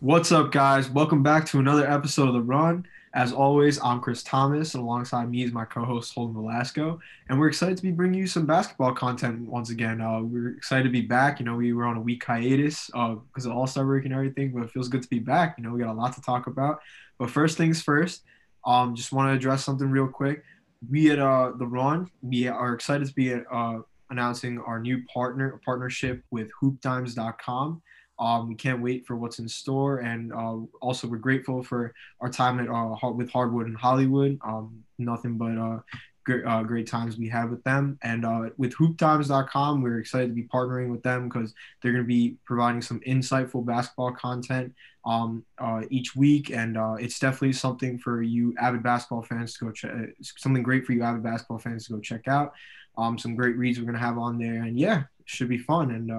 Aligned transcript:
What's 0.00 0.30
up, 0.30 0.52
guys? 0.52 0.90
Welcome 0.90 1.22
back 1.22 1.46
to 1.46 1.58
another 1.58 1.90
episode 1.90 2.28
of 2.28 2.34
The 2.34 2.42
Run. 2.42 2.86
As 3.14 3.32
always, 3.32 3.80
I'm 3.82 4.00
Chris 4.00 4.22
Thomas, 4.22 4.74
and 4.74 4.82
alongside 4.82 5.30
me 5.30 5.42
is 5.42 5.52
my 5.52 5.64
co-host 5.64 6.12
Holden 6.12 6.34
Velasco, 6.34 7.00
and 7.30 7.40
we're 7.40 7.48
excited 7.48 7.78
to 7.78 7.82
be 7.82 7.92
bringing 7.92 8.20
you 8.20 8.26
some 8.26 8.44
basketball 8.44 8.92
content 8.92 9.48
once 9.48 9.70
again. 9.70 10.02
Uh, 10.02 10.20
we're 10.20 10.50
excited 10.50 10.82
to 10.82 10.90
be 10.90 11.00
back. 11.00 11.40
You 11.40 11.46
know, 11.46 11.56
we 11.56 11.72
were 11.72 11.86
on 11.86 11.96
a 11.96 12.00
week 12.02 12.22
hiatus 12.22 12.90
uh, 12.92 13.14
because 13.14 13.46
of 13.46 13.52
All 13.52 13.66
Star 13.66 13.86
break 13.86 14.04
and 14.04 14.12
everything, 14.12 14.52
but 14.52 14.64
it 14.64 14.70
feels 14.70 14.88
good 14.88 15.00
to 15.00 15.08
be 15.08 15.18
back. 15.18 15.54
You 15.56 15.64
know, 15.64 15.70
we 15.70 15.80
got 15.80 15.94
a 15.94 15.98
lot 15.98 16.14
to 16.14 16.20
talk 16.20 16.46
about. 16.46 16.80
But 17.18 17.30
first 17.30 17.56
things 17.56 17.80
first, 17.80 18.22
um, 18.66 18.94
just 18.94 19.12
want 19.12 19.30
to 19.30 19.34
address 19.34 19.64
something 19.64 19.88
real 19.88 20.08
quick. 20.08 20.44
We 20.90 21.10
at 21.10 21.18
uh, 21.18 21.52
The 21.58 21.66
Run, 21.66 22.10
we 22.20 22.48
are 22.48 22.74
excited 22.74 23.08
to 23.08 23.14
be 23.14 23.32
uh, 23.32 23.78
announcing 24.10 24.58
our 24.58 24.78
new 24.78 25.02
partner 25.06 25.58
partnership 25.64 26.22
with 26.30 26.50
HoopDimes.com. 26.62 27.80
Um, 28.18 28.48
we 28.48 28.54
can't 28.54 28.82
wait 28.82 29.06
for 29.06 29.16
what's 29.16 29.38
in 29.38 29.48
store, 29.48 29.98
and 29.98 30.32
uh, 30.32 30.56
also 30.80 31.06
we're 31.06 31.18
grateful 31.18 31.62
for 31.62 31.92
our 32.20 32.30
time 32.30 32.60
at 32.60 32.68
uh, 32.68 33.10
with 33.10 33.30
Hardwood 33.30 33.66
and 33.66 33.76
Hollywood. 33.76 34.38
Um, 34.42 34.82
nothing 34.98 35.36
but 35.36 35.58
uh, 35.58 35.80
great, 36.24 36.44
uh, 36.46 36.62
great 36.62 36.86
times 36.86 37.18
we 37.18 37.28
had 37.28 37.50
with 37.50 37.62
them, 37.64 37.98
and 38.02 38.24
uh, 38.24 38.50
with 38.56 38.74
HoopTimes.com, 38.74 39.82
we're 39.82 39.98
excited 39.98 40.28
to 40.28 40.34
be 40.34 40.44
partnering 40.44 40.90
with 40.90 41.02
them 41.02 41.28
because 41.28 41.52
they're 41.82 41.92
going 41.92 42.04
to 42.04 42.08
be 42.08 42.36
providing 42.46 42.80
some 42.80 43.00
insightful 43.00 43.64
basketball 43.64 44.12
content 44.12 44.74
um, 45.04 45.44
uh, 45.58 45.82
each 45.90 46.16
week, 46.16 46.50
and 46.50 46.78
it's 46.98 47.18
definitely 47.18 47.52
something 47.52 47.98
for 47.98 48.22
you 48.22 48.54
avid 48.58 48.82
basketball 48.82 49.22
fans 49.22 49.58
to 49.58 49.66
go 49.66 49.72
check. 49.72 49.92
Something 50.22 50.62
great 50.62 50.86
for 50.86 50.94
you 50.94 51.02
avid 51.02 51.22
basketball 51.22 51.58
fans 51.58 51.86
to 51.86 51.92
go 51.92 52.00
check 52.00 52.28
out. 52.28 52.54
Um, 52.96 53.18
some 53.18 53.36
great 53.36 53.58
reads 53.58 53.78
we're 53.78 53.84
going 53.84 53.94
to 53.94 54.00
have 54.00 54.16
on 54.16 54.38
there, 54.38 54.62
and 54.62 54.80
yeah, 54.80 55.02
should 55.26 55.50
be 55.50 55.58
fun 55.58 55.90
and 55.90 56.10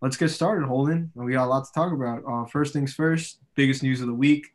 let's 0.00 0.16
get 0.16 0.30
started, 0.30 0.66
Holden. 0.66 1.10
We 1.14 1.32
got 1.32 1.46
a 1.46 1.50
lot 1.50 1.64
to 1.64 1.72
talk 1.72 1.92
about. 1.92 2.22
Uh, 2.28 2.44
first 2.46 2.72
things 2.72 2.94
first, 2.94 3.38
biggest 3.54 3.82
news 3.82 4.00
of 4.00 4.06
the 4.06 4.14
week. 4.14 4.46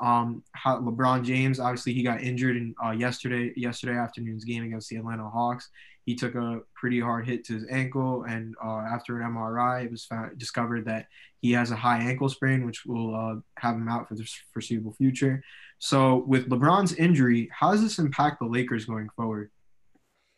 Um, 0.00 0.42
LeBron 0.66 1.24
James, 1.24 1.60
obviously, 1.60 1.92
he 1.92 2.02
got 2.02 2.20
injured 2.20 2.56
in 2.56 2.74
uh, 2.84 2.90
yesterday 2.90 3.52
yesterday 3.56 3.96
afternoon's 3.96 4.44
game 4.44 4.64
against 4.64 4.88
the 4.88 4.96
Atlanta 4.96 5.28
Hawks. 5.28 5.68
He 6.04 6.14
took 6.14 6.34
a 6.34 6.60
pretty 6.74 7.00
hard 7.00 7.26
hit 7.26 7.44
to 7.46 7.54
his 7.54 7.64
ankle, 7.70 8.24
and 8.24 8.54
uh, 8.62 8.80
after 8.80 9.20
an 9.20 9.32
MRI, 9.32 9.84
it 9.84 9.90
was 9.90 10.04
found, 10.04 10.38
discovered 10.38 10.84
that 10.86 11.06
he 11.40 11.52
has 11.52 11.70
a 11.70 11.76
high 11.76 11.98
ankle 11.98 12.28
sprain, 12.28 12.66
which 12.66 12.84
will 12.84 13.14
uh, 13.14 13.36
have 13.58 13.76
him 13.76 13.88
out 13.88 14.08
for 14.08 14.14
the 14.14 14.28
foreseeable 14.52 14.92
future. 14.92 15.42
So, 15.78 16.24
with 16.26 16.48
LeBron's 16.50 16.94
injury, 16.94 17.48
how 17.52 17.72
does 17.72 17.82
this 17.82 17.98
impact 17.98 18.40
the 18.40 18.46
Lakers 18.46 18.84
going 18.84 19.08
forward? 19.16 19.50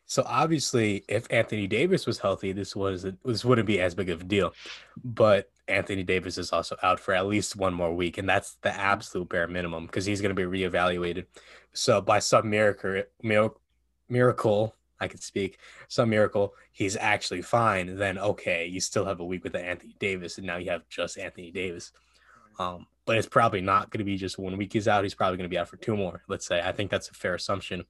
So 0.06 0.22
obviously, 0.24 1.04
if 1.08 1.26
Anthony 1.30 1.66
Davis 1.66 2.06
was 2.06 2.18
healthy, 2.18 2.52
this 2.52 2.76
was 2.76 3.04
this 3.24 3.44
wouldn't 3.44 3.66
be 3.66 3.80
as 3.80 3.94
big 3.94 4.08
of 4.08 4.20
a 4.20 4.24
deal. 4.24 4.54
But 5.02 5.50
Anthony 5.66 6.04
Davis 6.04 6.38
is 6.38 6.52
also 6.52 6.76
out 6.82 7.00
for 7.00 7.12
at 7.12 7.26
least 7.26 7.56
one 7.56 7.74
more 7.74 7.92
week, 7.92 8.16
and 8.16 8.28
that's 8.28 8.54
the 8.62 8.74
absolute 8.74 9.28
bare 9.28 9.48
minimum 9.48 9.86
because 9.86 10.06
he's 10.06 10.20
going 10.20 10.34
to 10.34 10.48
be 10.48 10.58
reevaluated. 10.58 11.26
So 11.72 12.00
by 12.00 12.20
some 12.20 12.48
miracle, 12.48 13.02
miracle, 14.08 14.76
I 15.00 15.08
can 15.08 15.20
speak, 15.20 15.58
some 15.88 16.10
miracle, 16.10 16.54
he's 16.70 16.96
actually 16.96 17.42
fine. 17.42 17.96
Then 17.96 18.16
okay, 18.16 18.66
you 18.66 18.80
still 18.80 19.04
have 19.04 19.18
a 19.18 19.24
week 19.24 19.42
with 19.42 19.56
Anthony 19.56 19.96
Davis, 19.98 20.38
and 20.38 20.46
now 20.46 20.56
you 20.56 20.70
have 20.70 20.88
just 20.88 21.18
Anthony 21.18 21.50
Davis. 21.50 21.91
Um, 22.60 22.86
but 23.06 23.18
it's 23.18 23.28
probably 23.28 23.60
not 23.60 23.91
going 23.91 23.98
to 23.98 24.04
be 24.04 24.16
just 24.16 24.38
one 24.38 24.56
week 24.56 24.72
he's 24.72 24.88
out. 24.88 25.02
He's 25.02 25.14
probably 25.14 25.36
going 25.36 25.50
to 25.50 25.54
be 25.54 25.58
out 25.58 25.68
for 25.68 25.76
two 25.76 25.96
more. 25.96 26.22
Let's 26.28 26.46
say. 26.46 26.60
I 26.60 26.70
think 26.70 26.92
that's 26.92 27.08
a 27.08 27.14
fair 27.14 27.34
assumption 27.34 27.84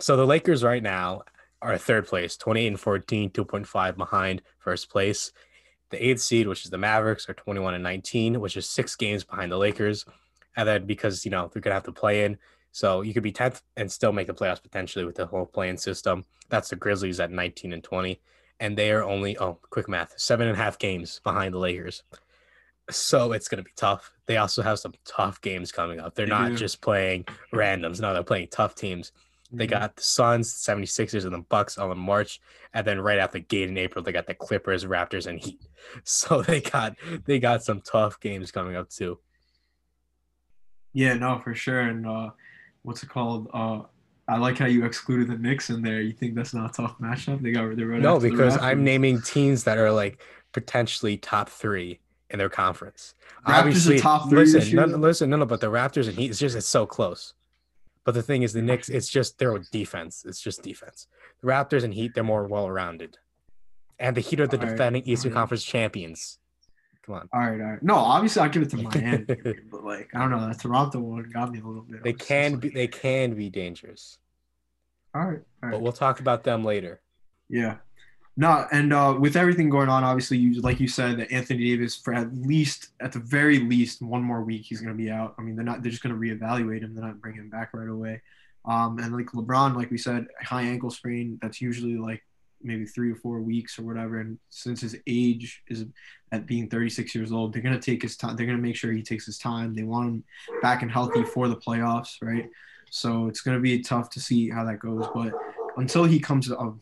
so 0.00 0.16
the 0.16 0.26
Lakers 0.26 0.64
right 0.64 0.82
now 0.82 1.22
are 1.62 1.78
third 1.78 2.06
place, 2.06 2.36
28 2.36 2.66
and 2.66 2.80
14, 2.80 3.30
2.5 3.30 3.96
behind 3.96 4.42
first 4.58 4.90
place. 4.90 5.32
The 5.90 6.04
eighth 6.04 6.20
seed, 6.20 6.48
which 6.48 6.64
is 6.64 6.70
the 6.70 6.78
Mavericks, 6.78 7.28
are 7.28 7.34
21 7.34 7.74
and 7.74 7.82
19, 7.82 8.40
which 8.40 8.56
is 8.56 8.68
six 8.68 8.96
games 8.96 9.24
behind 9.24 9.52
the 9.52 9.56
Lakers. 9.56 10.04
And 10.56 10.68
then 10.68 10.86
because, 10.86 11.24
you 11.24 11.30
know, 11.30 11.50
they're 11.52 11.62
going 11.62 11.70
to 11.70 11.74
have 11.74 11.84
to 11.84 11.92
play 11.92 12.24
in. 12.24 12.38
So 12.72 13.02
you 13.02 13.14
could 13.14 13.22
be 13.22 13.32
10th 13.32 13.62
and 13.76 13.90
still 13.90 14.12
make 14.12 14.26
the 14.26 14.34
playoffs 14.34 14.62
potentially 14.62 15.04
with 15.04 15.14
the 15.14 15.26
whole 15.26 15.46
playing 15.46 15.76
system. 15.76 16.24
That's 16.48 16.68
the 16.68 16.76
Grizzlies 16.76 17.20
at 17.20 17.30
19 17.30 17.72
and 17.72 17.84
20. 17.84 18.20
And 18.60 18.76
they 18.76 18.90
are 18.90 19.04
only, 19.04 19.38
oh, 19.38 19.58
quick 19.70 19.88
math, 19.88 20.14
seven 20.16 20.48
and 20.48 20.56
a 20.56 20.62
half 20.62 20.78
games 20.78 21.20
behind 21.22 21.54
the 21.54 21.58
Lakers. 21.58 22.02
So 22.90 23.32
it's 23.32 23.48
going 23.48 23.58
to 23.58 23.64
be 23.64 23.72
tough. 23.76 24.12
They 24.26 24.36
also 24.36 24.62
have 24.62 24.78
some 24.78 24.94
tough 25.04 25.40
games 25.40 25.72
coming 25.72 26.00
up. 26.00 26.14
They're 26.14 26.26
not 26.26 26.52
just 26.54 26.80
playing 26.80 27.26
randoms. 27.52 28.00
No, 28.00 28.12
they're 28.12 28.22
playing 28.22 28.48
tough 28.50 28.74
teams. 28.74 29.12
They 29.56 29.66
got 29.66 29.96
the 29.96 30.02
Suns, 30.02 30.52
76ers, 30.52 31.24
and 31.24 31.34
the 31.34 31.38
Bucks 31.38 31.78
all 31.78 31.92
in 31.92 31.98
March. 31.98 32.40
And 32.72 32.86
then 32.86 33.00
right 33.00 33.18
after 33.18 33.38
the 33.38 33.44
gate 33.44 33.68
in 33.68 33.78
April, 33.78 34.02
they 34.02 34.12
got 34.12 34.26
the 34.26 34.34
Clippers, 34.34 34.84
Raptors, 34.84 35.26
and 35.26 35.40
Heat. 35.40 35.60
So 36.02 36.40
they 36.40 36.62
got 36.62 36.96
they 37.26 37.38
got 37.38 37.62
some 37.62 37.82
tough 37.82 38.18
games 38.18 38.50
coming 38.50 38.74
up 38.74 38.88
too. 38.88 39.18
Yeah, 40.94 41.12
no, 41.12 41.38
for 41.44 41.54
sure. 41.54 41.80
And 41.80 42.06
uh 42.06 42.30
what's 42.82 43.02
it 43.02 43.10
called? 43.10 43.50
Uh 43.52 43.80
I 44.26 44.38
like 44.38 44.56
how 44.56 44.64
you 44.64 44.86
excluded 44.86 45.28
the 45.28 45.36
Knicks 45.36 45.68
in 45.68 45.82
there. 45.82 46.00
You 46.00 46.14
think 46.14 46.34
that's 46.34 46.54
not 46.54 46.70
a 46.70 46.72
tough 46.72 46.98
matchup? 46.98 47.42
They 47.42 47.52
got 47.52 47.76
they're 47.76 47.86
right 47.86 48.00
No, 48.00 48.18
because 48.18 48.56
I'm 48.56 48.82
naming 48.82 49.20
teams 49.20 49.64
that 49.64 49.76
are 49.76 49.92
like 49.92 50.22
potentially 50.52 51.18
top 51.18 51.50
three 51.50 52.00
in 52.30 52.38
their 52.38 52.48
conference. 52.48 53.14
Raptors 53.46 53.58
Obviously, 53.58 53.98
top 54.00 54.30
three. 54.30 54.46
Listen, 54.46 54.76
no, 54.76 54.86
listen, 54.86 55.30
no, 55.30 55.36
no, 55.36 55.46
but 55.46 55.60
the 55.60 55.70
Raptors 55.70 56.08
and 56.08 56.16
Heat, 56.16 56.30
it's 56.30 56.38
just 56.38 56.56
it's 56.56 56.66
so 56.66 56.86
close. 56.86 57.34
But 58.04 58.14
the 58.14 58.22
thing 58.22 58.42
is, 58.42 58.52
the 58.52 58.62
Knicks, 58.62 58.88
it's 58.88 59.08
just 59.08 59.38
their 59.38 59.58
defense. 59.72 60.24
It's 60.26 60.40
just 60.40 60.62
defense. 60.62 61.06
The 61.40 61.48
Raptors 61.48 61.84
and 61.84 61.94
Heat, 61.94 62.12
they're 62.14 62.24
more 62.24 62.46
well 62.46 62.70
rounded. 62.70 63.16
And 63.98 64.16
the 64.16 64.20
Heat 64.20 64.40
are 64.40 64.46
the 64.46 64.58
all 64.58 64.66
defending 64.66 65.02
right, 65.02 65.08
Eastern 65.08 65.32
right. 65.32 65.38
Conference 65.38 65.64
champions. 65.64 66.38
Come 67.06 67.16
on. 67.16 67.28
All 67.32 67.40
right, 67.40 67.60
all 67.60 67.70
right. 67.72 67.82
No, 67.82 67.96
obviously 67.96 68.42
I'll 68.42 68.48
give 68.48 68.62
it 68.62 68.70
to 68.70 68.76
Miami, 68.82 69.24
but 69.70 69.84
like 69.84 70.10
I 70.14 70.20
don't 70.20 70.30
know, 70.30 70.46
that 70.46 70.60
Toronto 70.60 71.00
one 71.00 71.30
got 71.32 71.50
me 71.50 71.60
a 71.60 71.64
little 71.64 71.82
bit. 71.82 72.02
They 72.02 72.12
can 72.12 72.56
be, 72.56 72.70
they 72.70 72.86
can 72.86 73.34
be 73.34 73.50
dangerous. 73.50 74.18
All 75.14 75.22
right, 75.22 75.28
all 75.28 75.38
right. 75.62 75.72
But 75.72 75.80
we'll 75.80 75.92
talk 75.92 76.20
about 76.20 76.44
them 76.44 76.64
later. 76.64 77.00
Yeah. 77.48 77.76
No, 78.36 78.66
and 78.72 78.92
uh, 78.92 79.16
with 79.18 79.36
everything 79.36 79.70
going 79.70 79.88
on, 79.88 80.02
obviously, 80.02 80.38
you 80.38 80.60
like 80.60 80.80
you 80.80 80.88
said 80.88 81.18
that 81.18 81.30
Anthony 81.30 81.64
Davis 81.64 81.94
for 81.94 82.12
at 82.12 82.34
least, 82.34 82.88
at 83.00 83.12
the 83.12 83.20
very 83.20 83.60
least, 83.60 84.02
one 84.02 84.22
more 84.22 84.42
week 84.42 84.64
he's 84.64 84.80
going 84.80 84.96
to 84.96 85.00
be 85.00 85.10
out. 85.10 85.34
I 85.38 85.42
mean, 85.42 85.54
they're 85.54 85.64
not 85.64 85.82
they're 85.82 85.92
just 85.92 86.02
going 86.02 86.14
to 86.14 86.20
reevaluate 86.20 86.82
him. 86.82 86.94
They're 86.94 87.04
not 87.04 87.20
bringing 87.20 87.42
him 87.42 87.50
back 87.50 87.70
right 87.72 87.88
away. 87.88 88.22
Um, 88.64 88.98
and 88.98 89.14
like 89.14 89.26
LeBron, 89.26 89.76
like 89.76 89.90
we 89.90 89.98
said, 89.98 90.26
high 90.42 90.62
ankle 90.62 90.90
sprain. 90.90 91.38
That's 91.42 91.60
usually 91.60 91.96
like 91.96 92.24
maybe 92.62 92.86
three 92.86 93.12
or 93.12 93.16
four 93.16 93.40
weeks 93.40 93.78
or 93.78 93.82
whatever. 93.82 94.20
And 94.20 94.38
since 94.50 94.80
his 94.80 94.96
age 95.06 95.62
is 95.68 95.84
at 96.32 96.46
being 96.46 96.68
36 96.68 97.14
years 97.14 97.30
old, 97.30 97.52
they're 97.52 97.62
going 97.62 97.78
to 97.78 97.80
take 97.80 98.02
his 98.02 98.16
time. 98.16 98.34
They're 98.36 98.46
to 98.46 98.56
make 98.56 98.74
sure 98.74 98.90
he 98.90 99.02
takes 99.02 99.26
his 99.26 99.38
time. 99.38 99.74
They 99.74 99.82
want 99.82 100.08
him 100.08 100.24
back 100.62 100.82
and 100.82 100.90
healthy 100.90 101.22
for 101.22 101.48
the 101.48 101.56
playoffs, 101.56 102.16
right? 102.22 102.48
So 102.90 103.28
it's 103.28 103.42
going 103.42 103.56
to 103.56 103.60
be 103.60 103.80
tough 103.80 104.08
to 104.10 104.20
see 104.20 104.48
how 104.48 104.64
that 104.64 104.80
goes. 104.80 105.06
But 105.14 105.32
until 105.76 106.04
he 106.04 106.18
comes 106.18 106.50
of 106.50 106.80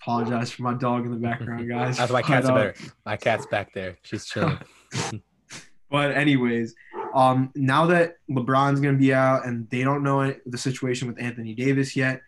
Apologize 0.00 0.50
for 0.50 0.62
my 0.62 0.74
dog 0.74 1.04
in 1.04 1.10
the 1.10 1.18
background, 1.18 1.68
guys. 1.70 1.98
That's 1.98 2.12
my 2.12 2.22
cat's 2.22 2.48
better. 2.48 2.74
My 3.04 3.16
cat's 3.16 3.46
back 3.46 3.72
there. 3.72 3.98
She's 4.02 4.26
chilling. 4.26 4.58
but 5.90 6.12
anyways, 6.12 6.74
um, 7.14 7.50
now 7.54 7.86
that 7.86 8.14
LeBron's 8.30 8.80
gonna 8.80 8.98
be 8.98 9.12
out 9.12 9.46
and 9.46 9.68
they 9.70 9.82
don't 9.82 10.02
know 10.02 10.34
the 10.46 10.58
situation 10.58 11.08
with 11.08 11.20
Anthony 11.20 11.54
Davis 11.54 11.96
yet, 11.96 12.20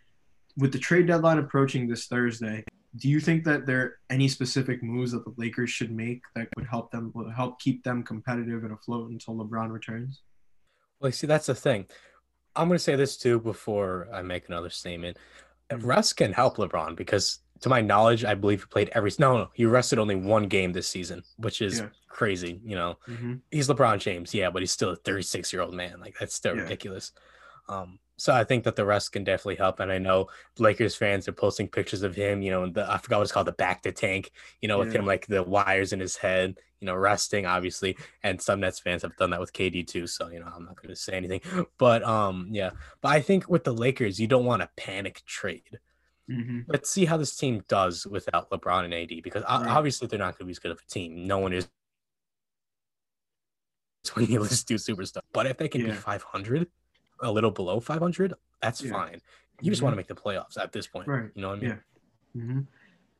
with 0.56 0.72
the 0.72 0.78
trade 0.78 1.06
deadline 1.06 1.38
approaching 1.38 1.88
this 1.88 2.06
Thursday, 2.06 2.64
do 2.96 3.08
you 3.08 3.20
think 3.20 3.44
that 3.44 3.66
there 3.66 3.80
are 3.80 3.98
any 4.10 4.28
specific 4.28 4.82
moves 4.82 5.12
that 5.12 5.24
the 5.24 5.32
Lakers 5.36 5.70
should 5.70 5.92
make 5.92 6.22
that 6.34 6.48
would 6.56 6.66
help 6.66 6.90
them 6.90 7.12
would 7.14 7.32
help 7.32 7.60
keep 7.60 7.84
them 7.84 8.02
competitive 8.02 8.64
and 8.64 8.72
afloat 8.72 9.10
until 9.10 9.36
LeBron 9.36 9.70
returns? 9.70 10.22
Well, 11.00 11.12
see, 11.12 11.26
that's 11.26 11.46
the 11.46 11.54
thing. 11.54 11.86
I'm 12.56 12.68
going 12.68 12.78
to 12.78 12.82
say 12.82 12.96
this 12.96 13.16
too 13.16 13.38
before 13.40 14.08
I 14.12 14.22
make 14.22 14.48
another 14.48 14.70
statement. 14.70 15.18
Russ 15.78 16.12
can 16.12 16.32
help 16.32 16.56
LeBron 16.56 16.96
because 16.96 17.38
to 17.60 17.68
my 17.68 17.80
knowledge, 17.80 18.24
I 18.24 18.34
believe 18.34 18.60
he 18.60 18.66
played 18.66 18.90
every. 18.94 19.10
No, 19.18 19.36
no, 19.36 19.50
he 19.54 19.66
rested 19.66 19.98
only 19.98 20.14
one 20.14 20.48
game 20.48 20.72
this 20.72 20.88
season, 20.88 21.22
which 21.36 21.60
is 21.60 21.80
yeah. 21.80 21.88
crazy. 22.08 22.60
You 22.64 22.74
know, 22.74 22.98
mm-hmm. 23.08 23.34
he's 23.50 23.68
LeBron 23.68 23.98
James, 23.98 24.34
yeah, 24.34 24.50
but 24.50 24.62
he's 24.62 24.72
still 24.72 24.90
a 24.90 24.96
36 24.96 25.52
year 25.52 25.62
old 25.62 25.74
man. 25.74 26.00
Like 26.00 26.16
that's 26.18 26.34
still 26.34 26.56
yeah. 26.56 26.62
ridiculous. 26.62 27.12
Um, 27.68 27.98
so 28.16 28.34
I 28.34 28.44
think 28.44 28.64
that 28.64 28.76
the 28.76 28.84
rest 28.84 29.12
can 29.12 29.24
definitely 29.24 29.56
help. 29.56 29.80
And 29.80 29.90
I 29.90 29.98
know 29.98 30.28
Lakers 30.58 30.94
fans 30.94 31.26
are 31.26 31.32
posting 31.32 31.68
pictures 31.68 32.02
of 32.02 32.14
him. 32.14 32.42
You 32.42 32.50
know, 32.50 32.68
the 32.68 32.90
I 32.90 32.98
forgot 32.98 33.18
what 33.18 33.22
it's 33.22 33.32
called, 33.32 33.46
the 33.46 33.52
back 33.52 33.82
to 33.82 33.92
tank. 33.92 34.32
You 34.60 34.68
know, 34.68 34.78
with 34.78 34.92
yeah. 34.92 35.00
him 35.00 35.06
like 35.06 35.26
the 35.26 35.42
wires 35.42 35.92
in 35.92 36.00
his 36.00 36.16
head. 36.16 36.58
You 36.80 36.86
know, 36.86 36.94
resting 36.94 37.44
obviously, 37.44 37.98
and 38.22 38.40
some 38.40 38.60
Nets 38.60 38.80
fans 38.80 39.02
have 39.02 39.14
done 39.16 39.30
that 39.30 39.40
with 39.40 39.52
KD 39.52 39.86
too. 39.86 40.06
So 40.06 40.28
you 40.28 40.40
know, 40.40 40.48
I'm 40.54 40.64
not 40.64 40.76
going 40.76 40.88
to 40.88 40.96
say 40.96 41.12
anything, 41.12 41.42
but 41.78 42.02
um, 42.04 42.48
yeah. 42.50 42.70
But 43.02 43.10
I 43.10 43.20
think 43.20 43.50
with 43.50 43.64
the 43.64 43.74
Lakers, 43.74 44.18
you 44.18 44.26
don't 44.26 44.46
want 44.46 44.62
a 44.62 44.70
panic 44.76 45.22
trade 45.26 45.78
Mm-hmm. 46.30 46.60
Let's 46.68 46.90
see 46.90 47.04
how 47.04 47.16
this 47.16 47.34
team 47.34 47.64
does 47.68 48.06
without 48.06 48.50
LeBron 48.50 48.84
and 48.84 48.94
AD 48.94 49.22
because 49.22 49.42
right. 49.42 49.66
obviously 49.66 50.06
they're 50.06 50.18
not 50.18 50.38
going 50.38 50.38
to 50.38 50.44
be 50.44 50.52
as 50.52 50.58
good 50.58 50.70
of 50.70 50.78
a 50.78 50.90
team. 50.90 51.26
No 51.26 51.38
one 51.38 51.52
is 51.52 51.68
when 54.14 54.26
you 54.26 54.40
list 54.40 54.68
two 54.68 54.74
superstars. 54.74 55.22
But 55.32 55.46
if 55.46 55.58
they 55.58 55.68
can 55.68 55.80
yeah. 55.80 55.88
be 55.88 55.92
500, 55.94 56.68
a 57.22 57.30
little 57.30 57.50
below 57.50 57.80
500, 57.80 58.34
that's 58.62 58.82
yeah. 58.82 58.92
fine. 58.92 59.12
You 59.12 59.18
mm-hmm. 59.18 59.68
just 59.70 59.82
want 59.82 59.92
to 59.92 59.96
make 59.96 60.06
the 60.06 60.14
playoffs 60.14 60.56
at 60.58 60.72
this 60.72 60.86
point. 60.86 61.08
Right. 61.08 61.30
You 61.34 61.42
know 61.42 61.48
what 61.48 61.58
I 61.58 61.60
mean? 61.60 61.70
Yeah. 61.70 62.42
Mm-hmm. 62.42 62.60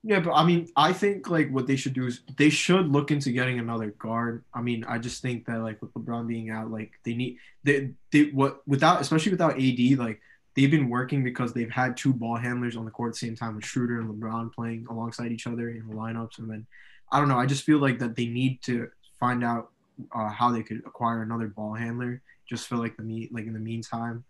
Yeah, 0.02 0.20
but 0.20 0.32
I 0.32 0.46
mean, 0.46 0.68
I 0.76 0.94
think 0.94 1.28
like 1.28 1.50
what 1.50 1.66
they 1.66 1.76
should 1.76 1.92
do 1.92 2.06
is 2.06 2.22
they 2.38 2.48
should 2.48 2.88
look 2.88 3.10
into 3.10 3.32
getting 3.32 3.58
another 3.58 3.90
guard. 3.98 4.44
I 4.54 4.62
mean, 4.62 4.82
I 4.88 4.98
just 4.98 5.20
think 5.20 5.44
that 5.44 5.60
like 5.60 5.82
with 5.82 5.92
LeBron 5.92 6.26
being 6.26 6.48
out, 6.48 6.70
like 6.70 6.92
they 7.04 7.14
need 7.14 7.36
they 7.64 7.90
they 8.10 8.30
what 8.32 8.66
without 8.66 9.02
especially 9.02 9.32
without 9.32 9.60
AD, 9.60 9.98
like 9.98 10.22
they've 10.56 10.70
been 10.70 10.88
working 10.88 11.23
because 11.23 11.52
they've 11.52 11.70
had 11.70 11.97
two 11.97 12.12
ball 12.12 12.37
handlers 12.37 12.76
on 12.76 12.85
the 12.85 12.91
court 12.91 13.11
at 13.11 13.12
the 13.14 13.26
same 13.26 13.37
time 13.37 13.56
with 13.56 13.64
Schroeder 13.64 14.00
and 14.00 14.11
LeBron 14.11 14.52
playing 14.52 14.87
alongside 14.91 15.32
each 15.32 15.47
other 15.47 15.70
in 15.70 15.87
the 15.88 15.94
lineups, 15.94 16.38
and 16.38 16.50
then 16.50 16.67
I 17.12 17.19
don't 17.19 17.29
know. 17.29 17.38
I 17.38 17.47
just 17.47 17.64
feel 17.64 17.79
like 17.79 17.99
that 17.99 18.17
they 18.17 18.26
need 18.26 18.62
to 18.62 18.88
find 19.19 19.44
out 19.44 19.70
uh, 20.14 20.29
how 20.29 20.50
they 20.50 20.62
could 20.62 20.82
acquire 20.87 21.23
another 21.23 21.49
ball 21.49 21.75
handler 21.75 22.23
just 22.49 22.67
for 22.67 22.76
like 22.76 22.97
the 22.97 23.02
meet 23.02 23.32
like 23.32 23.47
in 23.47 23.52
the 23.52 23.61
meantime 23.61 24.25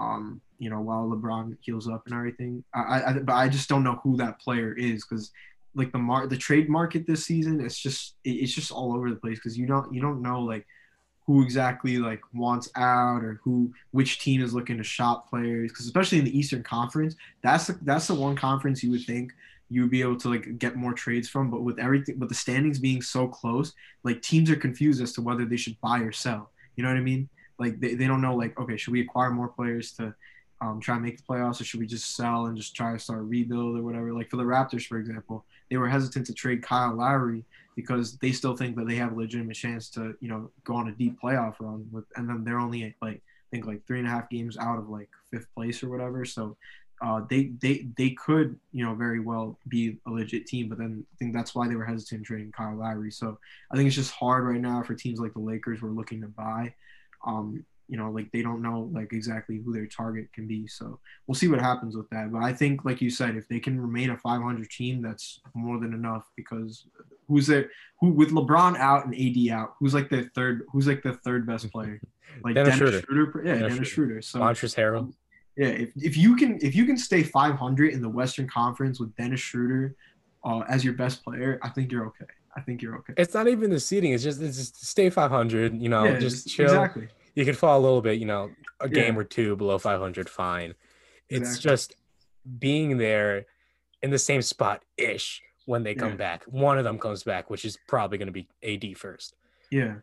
um, 0.00 0.40
you 0.58 0.70
know, 0.70 0.80
while 0.80 1.06
LeBron 1.06 1.56
heals 1.60 1.88
up 1.88 2.06
and 2.06 2.14
everything. 2.14 2.64
I, 2.74 3.02
I 3.02 3.12
but 3.22 3.34
I 3.34 3.48
just 3.48 3.68
don't 3.68 3.84
know 3.84 4.00
who 4.02 4.16
that 4.16 4.40
player 4.40 4.72
is 4.72 5.04
because 5.04 5.30
like 5.74 5.92
the 5.92 5.98
mar 5.98 6.26
the 6.26 6.36
trade 6.36 6.68
market 6.68 7.06
this 7.06 7.24
season, 7.24 7.60
it's 7.60 7.78
just 7.78 8.16
it's 8.24 8.52
just 8.52 8.72
all 8.72 8.94
over 8.94 9.10
the 9.10 9.16
place 9.16 9.38
because 9.38 9.58
you 9.58 9.66
don't 9.66 9.92
you 9.92 10.00
don't 10.00 10.22
know 10.22 10.40
like 10.40 10.66
who 11.30 11.42
exactly 11.42 11.98
like 11.98 12.20
wants 12.34 12.70
out 12.76 13.22
or 13.22 13.40
who 13.44 13.72
which 13.92 14.20
team 14.20 14.42
is 14.42 14.54
looking 14.54 14.76
to 14.78 14.82
shop 14.82 15.28
players 15.28 15.70
because 15.70 15.86
especially 15.86 16.18
in 16.18 16.24
the 16.24 16.36
Eastern 16.36 16.62
Conference, 16.62 17.14
that's 17.42 17.68
the, 17.68 17.78
that's 17.82 18.06
the 18.06 18.14
one 18.14 18.34
conference 18.34 18.82
you 18.82 18.90
would 18.90 19.04
think 19.04 19.32
you 19.72 19.82
would 19.82 19.90
be 19.90 20.02
able 20.02 20.16
to 20.16 20.28
like 20.28 20.58
get 20.58 20.74
more 20.74 20.92
trades 20.92 21.28
from, 21.28 21.48
but 21.48 21.62
with 21.62 21.78
everything, 21.78 22.18
with 22.18 22.28
the 22.28 22.34
standings 22.34 22.80
being 22.80 23.00
so 23.00 23.28
close, 23.28 23.72
like 24.02 24.20
teams 24.20 24.50
are 24.50 24.56
confused 24.56 25.00
as 25.00 25.12
to 25.12 25.22
whether 25.22 25.44
they 25.44 25.56
should 25.56 25.80
buy 25.80 26.00
or 26.00 26.10
sell. 26.10 26.50
You 26.74 26.82
know 26.82 26.88
what 26.88 26.98
I 26.98 27.02
mean? 27.02 27.28
like 27.60 27.78
they, 27.78 27.94
they 27.94 28.08
don't 28.08 28.22
know 28.22 28.34
like 28.34 28.58
okay 28.58 28.76
should 28.76 28.92
we 28.92 29.02
acquire 29.02 29.30
more 29.30 29.48
players 29.48 29.92
to 29.92 30.12
um, 30.62 30.80
try 30.80 30.96
and 30.96 31.04
make 31.04 31.18
the 31.18 31.22
playoffs 31.22 31.60
or 31.60 31.64
should 31.64 31.78
we 31.78 31.86
just 31.86 32.16
sell 32.16 32.46
and 32.46 32.56
just 32.56 32.74
try 32.74 32.92
to 32.92 32.98
start 32.98 33.20
rebuild 33.22 33.78
or 33.78 33.82
whatever 33.82 34.12
like 34.12 34.30
for 34.30 34.36
the 34.36 34.42
raptors 34.42 34.86
for 34.86 34.98
example 34.98 35.44
they 35.70 35.76
were 35.76 35.88
hesitant 35.88 36.26
to 36.26 36.34
trade 36.34 36.62
kyle 36.62 36.94
lowry 36.94 37.44
because 37.76 38.16
they 38.18 38.32
still 38.32 38.56
think 38.56 38.76
that 38.76 38.86
they 38.86 38.96
have 38.96 39.12
a 39.12 39.16
legitimate 39.16 39.54
chance 39.54 39.88
to 39.88 40.14
you 40.20 40.28
know 40.28 40.50
go 40.64 40.74
on 40.74 40.88
a 40.88 40.92
deep 40.92 41.16
playoff 41.22 41.54
run 41.60 41.86
with 41.90 42.04
and 42.16 42.28
then 42.28 42.44
they're 42.44 42.60
only 42.60 42.94
like 43.00 43.16
I 43.16 43.56
think 43.56 43.66
like 43.66 43.84
three 43.86 43.98
and 43.98 44.06
a 44.06 44.10
half 44.10 44.30
games 44.30 44.56
out 44.58 44.78
of 44.78 44.88
like 44.88 45.08
fifth 45.30 45.52
place 45.54 45.82
or 45.82 45.88
whatever 45.88 46.24
so 46.24 46.56
uh, 47.02 47.22
they 47.30 47.52
they 47.62 47.86
they 47.96 48.10
could 48.10 48.58
you 48.72 48.84
know 48.84 48.94
very 48.94 49.20
well 49.20 49.58
be 49.68 49.96
a 50.06 50.10
legit 50.10 50.46
team, 50.46 50.68
but 50.68 50.76
then 50.76 51.04
I 51.14 51.16
think 51.16 51.32
that's 51.32 51.54
why 51.54 51.66
they 51.66 51.74
were 51.74 51.84
hesitant 51.84 52.26
trading 52.26 52.52
Kyle 52.52 52.76
Lowry. 52.76 53.10
So 53.10 53.38
I 53.70 53.76
think 53.76 53.86
it's 53.86 53.96
just 53.96 54.12
hard 54.12 54.44
right 54.44 54.60
now 54.60 54.82
for 54.82 54.94
teams 54.94 55.18
like 55.18 55.32
the 55.32 55.40
Lakers 55.40 55.80
who 55.80 55.86
are 55.86 55.92
looking 55.92 56.20
to 56.20 56.28
buy 56.28 56.74
um, 57.26 57.64
you 57.90 57.96
know, 57.96 58.08
like 58.10 58.30
they 58.30 58.40
don't 58.40 58.62
know 58.62 58.88
like 58.92 59.12
exactly 59.12 59.60
who 59.62 59.72
their 59.72 59.86
target 59.86 60.32
can 60.32 60.46
be. 60.46 60.66
So 60.68 61.00
we'll 61.26 61.34
see 61.34 61.48
what 61.48 61.60
happens 61.60 61.96
with 61.96 62.08
that. 62.10 62.30
But 62.32 62.44
I 62.44 62.52
think, 62.52 62.84
like 62.84 63.00
you 63.00 63.10
said, 63.10 63.36
if 63.36 63.48
they 63.48 63.58
can 63.58 63.80
remain 63.80 64.10
a 64.10 64.16
500 64.16 64.70
team, 64.70 65.02
that's 65.02 65.40
more 65.54 65.80
than 65.80 65.92
enough 65.92 66.30
because 66.36 66.86
who's 67.26 67.48
there? 67.48 67.68
Who 68.00 68.12
with 68.12 68.30
LeBron 68.30 68.78
out 68.78 69.06
and 69.06 69.14
AD 69.14 69.52
out? 69.52 69.74
Who's 69.80 69.92
like 69.92 70.08
the 70.08 70.30
third? 70.36 70.62
Who's 70.72 70.86
like 70.86 71.02
the 71.02 71.14
third 71.14 71.48
best 71.48 71.70
player? 71.72 72.00
Like 72.44 72.54
Dennis, 72.54 72.78
Dennis 72.78 73.02
Schroeder. 73.02 73.32
Schroeder. 73.32 73.42
Yeah, 73.44 73.54
Dennis 73.54 73.72
Dennis 73.74 73.88
Schroeder. 73.88 74.22
So 74.22 74.38
Montrezl 74.38 74.76
Harrell. 74.76 75.12
yeah, 75.56 75.66
if, 75.66 75.90
if 75.96 76.16
you 76.16 76.36
can 76.36 76.58
if 76.62 76.76
you 76.76 76.86
can 76.86 76.96
stay 76.96 77.24
500 77.24 77.92
in 77.92 78.00
the 78.00 78.08
Western 78.08 78.46
Conference 78.48 79.00
with 79.00 79.12
Dennis 79.16 79.40
Schroeder 79.40 79.96
uh, 80.44 80.60
as 80.68 80.84
your 80.84 80.94
best 80.94 81.24
player, 81.24 81.58
I 81.64 81.70
think 81.70 81.90
you're 81.90 82.06
okay. 82.06 82.26
I 82.56 82.60
think 82.60 82.82
you're 82.82 82.96
okay. 82.98 83.14
It's 83.16 83.34
not 83.34 83.48
even 83.48 83.70
the 83.70 83.80
seating. 83.80 84.12
It's 84.12 84.22
just 84.22 84.40
it's 84.40 84.56
just 84.58 84.86
stay 84.86 85.10
500. 85.10 85.82
You 85.82 85.88
know, 85.88 86.04
Yeah, 86.04 86.18
just 86.20 86.48
chill. 86.48 86.66
Exactly. 86.66 87.08
You 87.34 87.44
can 87.44 87.54
fall 87.54 87.78
a 87.78 87.82
little 87.82 88.02
bit. 88.02 88.18
You 88.18 88.26
know, 88.26 88.50
a 88.80 88.88
game 88.88 89.14
Yeah. 89.14 89.20
or 89.20 89.24
two 89.24 89.56
below 89.56 89.78
500, 89.78 90.28
fine. 90.28 90.74
It's 91.28 91.50
Exactly. 91.56 91.70
just 91.70 91.94
being 92.58 92.96
there 92.98 93.46
in 94.02 94.10
the 94.10 94.18
same 94.18 94.42
spot 94.42 94.82
ish 94.96 95.42
when 95.66 95.82
they 95.82 95.94
come 95.94 96.10
Yeah. 96.12 96.16
back. 96.16 96.44
One 96.44 96.78
of 96.78 96.84
them 96.84 96.98
comes 96.98 97.22
back, 97.22 97.50
which 97.50 97.64
is 97.64 97.76
probably 97.86 98.18
going 98.18 98.26
to 98.26 98.32
be 98.32 98.48
AD 98.62 98.94
first. 98.94 99.34
Yeah. 99.70 99.96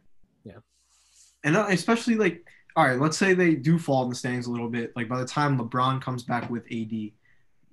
Yeah. 0.44 0.60
And 1.44 1.58
uh, 1.58 1.66
especially 1.70 2.16
like, 2.16 2.46
all 2.76 2.86
right, 2.86 3.00
let's 3.00 3.18
say 3.18 3.34
they 3.34 3.56
do 3.56 3.78
fall 3.80 4.04
in 4.04 4.10
the 4.10 4.16
standings 4.16 4.46
a 4.46 4.52
little 4.52 4.70
bit. 4.70 4.94
Like 4.96 5.10
by 5.10 5.20
the 5.20 5.26
time 5.26 5.58
LeBron 5.58 6.02
comes 6.02 6.24
back 6.24 6.50
with 6.50 6.64
AD, 6.72 7.14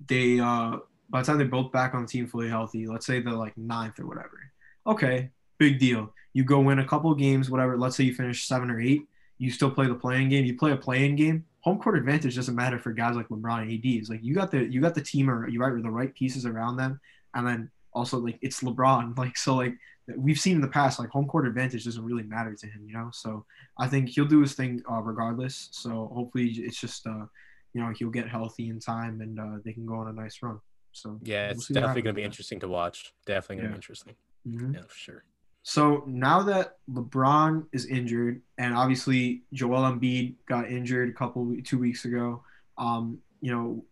they 0.07 0.39
uh 0.39 0.77
by 1.09 1.21
the 1.21 1.25
time 1.27 1.37
they're 1.37 1.47
both 1.47 1.71
back 1.71 1.93
on 1.93 2.01
the 2.01 2.07
team 2.07 2.25
fully 2.25 2.49
healthy, 2.49 2.87
let's 2.87 3.05
say 3.05 3.19
they're 3.21 3.33
like 3.33 3.55
ninth 3.55 3.99
or 3.99 4.07
whatever. 4.07 4.51
Okay, 4.87 5.29
big 5.59 5.77
deal. 5.77 6.11
You 6.33 6.43
go 6.43 6.59
win 6.59 6.79
a 6.79 6.87
couple 6.87 7.11
of 7.11 7.19
games, 7.19 7.49
whatever. 7.51 7.77
Let's 7.77 7.95
say 7.95 8.03
you 8.05 8.13
finish 8.15 8.47
seven 8.47 8.71
or 8.71 8.81
eight. 8.81 9.03
You 9.37 9.51
still 9.51 9.71
play 9.71 9.87
the 9.87 9.95
playing 9.95 10.29
game. 10.29 10.45
You 10.45 10.57
play 10.57 10.71
a 10.71 10.77
playing 10.77 11.15
game. 11.17 11.45
Home 11.61 11.79
court 11.79 11.97
advantage 11.97 12.35
doesn't 12.35 12.55
matter 12.55 12.77
for 12.79 12.93
guys 12.93 13.15
like 13.15 13.27
LeBron 13.29 13.63
and 13.63 13.71
AD. 13.71 13.81
It's 13.85 14.09
like 14.09 14.23
you 14.23 14.33
got 14.35 14.51
the 14.51 14.63
you 14.65 14.81
got 14.81 14.95
the 14.95 15.01
team 15.01 15.29
or 15.29 15.47
you 15.49 15.59
right 15.59 15.73
with 15.73 15.83
the 15.83 15.89
right 15.91 16.13
pieces 16.13 16.45
around 16.45 16.77
them, 16.77 16.99
and 17.33 17.45
then 17.47 17.71
also 17.93 18.19
like 18.19 18.37
it's 18.41 18.61
LeBron. 18.61 19.17
Like 19.17 19.35
so 19.37 19.55
like 19.55 19.75
we've 20.15 20.39
seen 20.39 20.55
in 20.55 20.61
the 20.61 20.67
past 20.67 20.99
like 20.99 21.09
home 21.09 21.27
court 21.27 21.47
advantage 21.47 21.83
doesn't 21.85 22.03
really 22.05 22.23
matter 22.23 22.53
to 22.55 22.67
him, 22.67 22.83
you 22.87 22.93
know. 22.93 23.09
So 23.11 23.45
I 23.79 23.87
think 23.87 24.09
he'll 24.09 24.25
do 24.25 24.41
his 24.41 24.53
thing 24.53 24.81
uh, 24.89 25.01
regardless. 25.01 25.69
So 25.71 26.11
hopefully 26.13 26.47
it's 26.49 26.79
just 26.79 27.05
uh 27.07 27.25
you 27.73 27.81
know 27.81 27.91
he'll 27.97 28.11
get 28.11 28.29
healthy 28.29 28.69
in 28.69 28.79
time 28.79 29.19
and 29.21 29.39
uh, 29.39 29.57
they 29.65 29.73
can 29.73 29.85
go 29.85 29.95
on 29.95 30.07
a 30.07 30.13
nice 30.13 30.37
run. 30.41 30.59
So 30.93 31.19
Yeah, 31.23 31.47
we'll 31.47 31.51
it's 31.57 31.67
definitely 31.67 32.03
going 32.03 32.15
to 32.15 32.21
be 32.21 32.23
interesting 32.23 32.59
to 32.61 32.69
watch. 32.69 33.13
Definitely 33.25 33.57
going 33.57 33.63
to 33.63 33.69
Yeah. 33.69 33.73
be 33.73 33.75
interesting. 33.75 34.15
Mhm. 34.47 34.73
Yeah, 34.75 34.81
for 34.87 34.95
sure. 34.95 35.23
So 35.67 36.03
now 36.05 36.43
that 36.43 36.77
LeBron 36.91 37.65
is 37.71 37.87
injured, 37.87 38.39
and 38.59 38.75
obviously 38.75 39.41
Joel 39.51 39.91
Embiid 39.91 40.35
got 40.47 40.69
injured 40.69 41.09
a 41.09 41.13
couple 41.13 41.55
two 41.63 41.79
weeks 41.79 42.05
ago, 42.05 42.43
um, 42.77 43.17
you 43.41 43.51
know, 43.51 43.83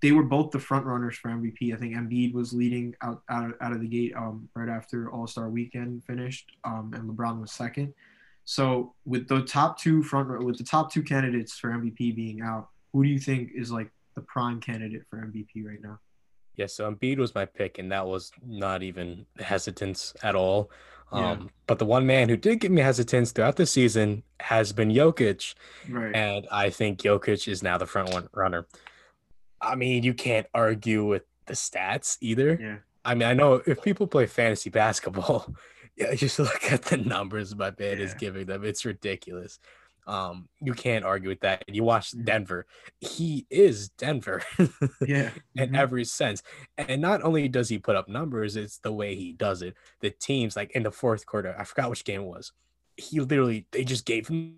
they 0.00 0.12
were 0.12 0.22
both 0.22 0.50
the 0.50 0.58
front 0.58 0.86
runners 0.86 1.18
for 1.18 1.28
MVP. 1.30 1.74
I 1.74 1.76
think 1.76 1.94
Embiid 1.94 2.32
was 2.32 2.54
leading 2.54 2.94
out 3.02 3.20
out, 3.28 3.52
out 3.60 3.72
of 3.72 3.82
the 3.82 3.86
gate 3.86 4.14
um, 4.16 4.48
right 4.54 4.70
after 4.70 5.10
All 5.10 5.26
Star 5.26 5.50
Weekend 5.50 6.02
finished, 6.04 6.52
um, 6.64 6.92
and 6.94 7.06
LeBron 7.10 7.38
was 7.38 7.52
second. 7.52 7.92
So 8.46 8.94
with 9.04 9.28
the 9.28 9.42
top 9.42 9.78
two 9.78 10.02
front 10.02 10.42
with 10.42 10.56
the 10.56 10.64
top 10.64 10.90
two 10.90 11.02
candidates 11.02 11.58
for 11.58 11.68
MVP 11.68 12.16
being 12.16 12.40
out, 12.40 12.68
who 12.94 13.04
do 13.04 13.10
you 13.10 13.20
think 13.20 13.50
is 13.54 13.70
like 13.70 13.90
the 14.14 14.22
prime 14.22 14.58
candidate 14.58 15.02
for 15.10 15.18
MVP 15.18 15.66
right 15.66 15.82
now? 15.82 15.98
Yeah, 16.56 16.66
so 16.66 16.90
Embiid 16.92 17.18
was 17.18 17.34
my 17.34 17.44
pick, 17.46 17.78
and 17.78 17.90
that 17.92 18.06
was 18.06 18.32
not 18.46 18.82
even 18.82 19.24
hesitance 19.38 20.14
at 20.22 20.34
all. 20.34 20.70
Yeah. 21.12 21.30
Um, 21.32 21.50
but 21.66 21.78
the 21.78 21.86
one 21.86 22.06
man 22.06 22.28
who 22.28 22.36
did 22.36 22.60
give 22.60 22.70
me 22.70 22.82
hesitance 22.82 23.32
throughout 23.32 23.56
the 23.56 23.66
season 23.66 24.22
has 24.40 24.72
been 24.72 24.90
Jokic, 24.90 25.54
Right. 25.88 26.14
and 26.14 26.46
I 26.52 26.70
think 26.70 27.00
Jokic 27.00 27.48
is 27.48 27.62
now 27.62 27.78
the 27.78 27.86
front 27.86 28.12
one 28.12 28.28
runner. 28.34 28.66
I 29.60 29.74
mean, 29.74 30.02
you 30.04 30.14
can't 30.14 30.46
argue 30.54 31.04
with 31.04 31.22
the 31.46 31.54
stats 31.54 32.16
either. 32.20 32.58
yeah. 32.60 32.76
I 33.04 33.14
mean, 33.14 33.26
I 33.28 33.32
know 33.32 33.62
if 33.66 33.82
people 33.82 34.06
play 34.06 34.26
fantasy 34.26 34.68
basketball, 34.70 35.54
yeah, 35.96 36.14
just 36.14 36.38
look 36.38 36.70
at 36.70 36.82
the 36.82 36.98
numbers 36.98 37.56
my 37.56 37.72
man 37.78 37.98
is 37.98 38.12
giving 38.14 38.44
them. 38.46 38.62
It's 38.64 38.84
ridiculous. 38.84 39.58
Um, 40.10 40.48
you 40.60 40.74
can't 40.74 41.04
argue 41.04 41.28
with 41.28 41.40
that. 41.40 41.64
You 41.68 41.84
watch. 41.84 42.12
Denver; 42.24 42.66
he 43.00 43.46
is 43.48 43.90
Denver 43.90 44.42
Yeah. 45.06 45.30
in 45.56 45.70
Mhm. 45.70 45.76
every 45.78 46.04
sense. 46.04 46.42
And 46.76 47.00
not 47.00 47.22
only 47.22 47.48
does 47.48 47.68
he 47.68 47.78
put 47.78 47.94
up 47.96 48.08
numbers, 48.08 48.56
it's 48.56 48.78
the 48.78 48.92
way 48.92 49.14
he 49.14 49.32
does 49.32 49.62
it. 49.62 49.74
The 50.00 50.10
teams, 50.10 50.56
like 50.56 50.72
in 50.72 50.82
the 50.82 50.90
fourth 50.90 51.26
quarter, 51.26 51.54
I 51.58 51.64
forgot 51.64 51.90
which 51.90 52.04
game 52.04 52.22
it 52.22 52.26
was. 52.26 52.52
He 52.96 53.20
literally 53.20 53.66
they 53.70 53.84
just 53.84 54.04
gave 54.04 54.28
him 54.28 54.56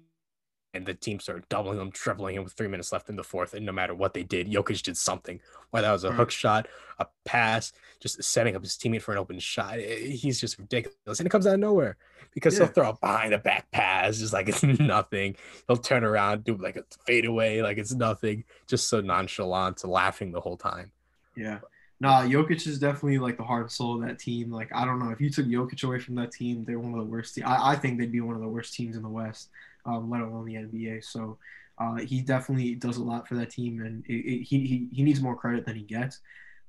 and 0.75 0.87
the 0.87 0.95
team 0.95 1.21
started 1.21 1.49
doubling 1.49 1.79
him, 1.79 1.91
tripling 1.91 2.37
him 2.37 2.45
with 2.45 2.55
three 2.55 2.69
minutes 2.69 2.93
left 2.93 3.09
in 3.09 3.17
the 3.17 3.23
fourth. 3.25 3.55
And 3.55 3.67
no 3.67 3.73
matter 3.73 3.95
what 3.95 4.15
they 4.15 4.23
did, 4.23 4.49
Jokic 4.51 4.83
did 4.83 4.97
something. 4.97 5.41
Whether 5.71 5.87
that 5.87 5.93
was 5.93 6.05
a 6.05 6.13
hook 6.13 6.31
shot, 6.31 6.69
a 6.99 7.07
pass, 7.25 7.73
just 8.01 8.23
setting 8.23 8.57
up 8.57 8.63
his 8.63 8.73
teammate 8.77 9.03
for 9.03 9.13
an 9.13 9.19
open 9.19 9.39
shot. 9.39 9.79
eh, 9.79 9.97
He's 10.11 10.41
just 10.41 10.59
ridiculous. 10.59 11.21
And 11.21 11.27
it 11.27 11.31
comes 11.31 11.47
out 11.47 11.55
of 11.55 11.61
nowhere 11.61 11.97
because 12.33 12.55
Yeah. 12.55 12.65
he'll 12.67 12.73
throw 12.75 12.89
a 12.91 12.97
behind 12.97 13.33
the 13.33 13.39
back 13.39 13.71
pass, 13.71 14.19
just 14.19 14.33
like 14.33 14.49
it's 14.49 14.63
nothing. 14.63 15.37
He'll 15.69 15.77
turn 15.77 16.05
around, 16.05 16.45
do 16.45 16.57
like 16.57 16.77
a 16.77 16.85
fadeaway, 17.07 17.61
like 17.63 17.79
it's 17.79 17.93
nothing, 17.93 18.45
just 18.67 18.89
so 18.89 19.01
nonchalant, 19.01 19.85
laughing 19.85 20.33
the 20.33 20.41
whole 20.41 20.57
time. 20.57 20.93
Yeah. 21.37 21.61
Nah, 22.01 22.23
Jokic 22.23 22.67
is 22.67 22.81
definitely 22.81 23.19
like 23.19 23.37
the 23.37 23.45
heart 23.45 23.63
and 23.63 23.71
soul 23.71 23.95
of 24.03 24.09
that 24.09 24.19
team. 24.19 24.51
Like, 24.51 24.71
I 24.75 24.85
don't 24.85 24.99
know 24.99 25.11
if 25.11 25.21
you 25.21 25.31
took 25.31 25.47
Jokic 25.47 25.85
away 25.85 26.01
from 26.01 26.17
that 26.17 26.33
team, 26.33 26.65
they're 26.65 26.81
one 26.81 26.93
of 26.93 26.99
the 26.99 27.05
worst. 27.11 27.37
Te- 27.37 27.45
I, 27.45 27.73
I 27.73 27.77
think 27.77 27.99
they'd 27.99 28.11
be 28.11 28.21
one 28.21 28.35
of 28.35 28.41
the 28.43 28.49
worst 28.49 28.75
teams 28.75 28.97
in 28.97 29.03
the 29.03 29.09
West, 29.09 29.51
um, 29.85 30.11
let 30.11 30.21
alone 30.21 30.45
the 30.45 30.55
NBA. 30.55 31.05
So 31.05 31.39
uh, 31.79 31.97
he 31.97 32.21
definitely 32.21 32.75
does 32.75 32.97
a 32.97 33.03
lot 33.03 33.27
for 33.27 33.35
that 33.37 33.51
team, 33.51 33.81
and 33.81 34.05
it, 34.07 34.15
it, 34.15 34.43
he, 34.43 34.67
he 34.67 34.89
he 34.93 35.03
needs 35.03 35.21
more 35.21 35.37
credit 35.37 35.67
than 35.67 35.77
he 35.77 35.83
gets. 35.83 36.21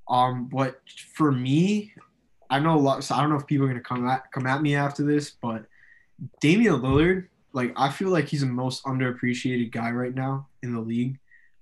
Um, 0.07 0.49
but 0.51 0.81
for 1.13 1.31
me, 1.31 1.93
I 2.49 2.59
know 2.59 2.75
a 2.75 2.79
lot. 2.79 3.03
So 3.03 3.15
I 3.15 3.21
don't 3.21 3.29
know 3.29 3.37
if 3.37 3.47
people 3.47 3.65
are 3.65 3.69
gonna 3.69 3.81
come 3.81 4.07
at 4.07 4.31
come 4.31 4.47
at 4.47 4.61
me 4.61 4.75
after 4.75 5.03
this, 5.03 5.31
but 5.41 5.65
Damian 6.41 6.81
Lillard, 6.81 7.27
like 7.51 7.73
I 7.75 7.89
feel 7.89 8.09
like 8.09 8.27
he's 8.27 8.41
the 8.41 8.47
most 8.47 8.83
underappreciated 8.85 9.71
guy 9.71 9.91
right 9.91 10.13
now 10.13 10.47
in 10.61 10.73
the 10.73 10.81
league. 10.81 11.19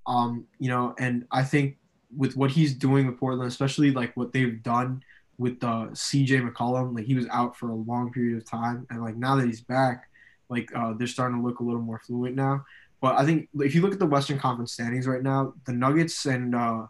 Um, 0.07 0.45
you 0.59 0.69
know, 0.69 0.95
and 0.99 1.25
I 1.31 1.43
think 1.43 1.77
with 2.15 2.35
what 2.35 2.51
he's 2.51 2.73
doing 2.73 3.07
with 3.07 3.19
Portland, 3.19 3.47
especially 3.47 3.91
like 3.91 4.15
what 4.17 4.33
they've 4.33 4.61
done 4.61 5.03
with 5.37 5.63
uh, 5.63 5.87
CJ 5.91 6.47
McCollum, 6.47 6.95
like 6.95 7.05
he 7.05 7.15
was 7.15 7.27
out 7.31 7.57
for 7.57 7.69
a 7.69 7.75
long 7.75 8.11
period 8.11 8.37
of 8.37 8.45
time, 8.45 8.85
and 8.89 9.01
like 9.01 9.15
now 9.15 9.35
that 9.35 9.45
he's 9.45 9.61
back, 9.61 10.09
like 10.51 10.69
uh, 10.75 10.93
they're 10.97 11.07
starting 11.07 11.37
to 11.37 11.43
look 11.43 11.59
a 11.59 11.63
little 11.63 11.81
more 11.81 12.01
fluent 12.05 12.35
now. 12.35 12.65
But 13.01 13.15
I 13.15 13.25
think 13.25 13.49
if 13.55 13.73
you 13.73 13.81
look 13.81 13.93
at 13.93 13.99
the 13.99 14.05
Western 14.05 14.37
Conference 14.37 14.73
standings 14.73 15.07
right 15.07 15.23
now, 15.23 15.53
the 15.65 15.71
Nuggets 15.71 16.25
and 16.25 16.53
uh, 16.53 16.85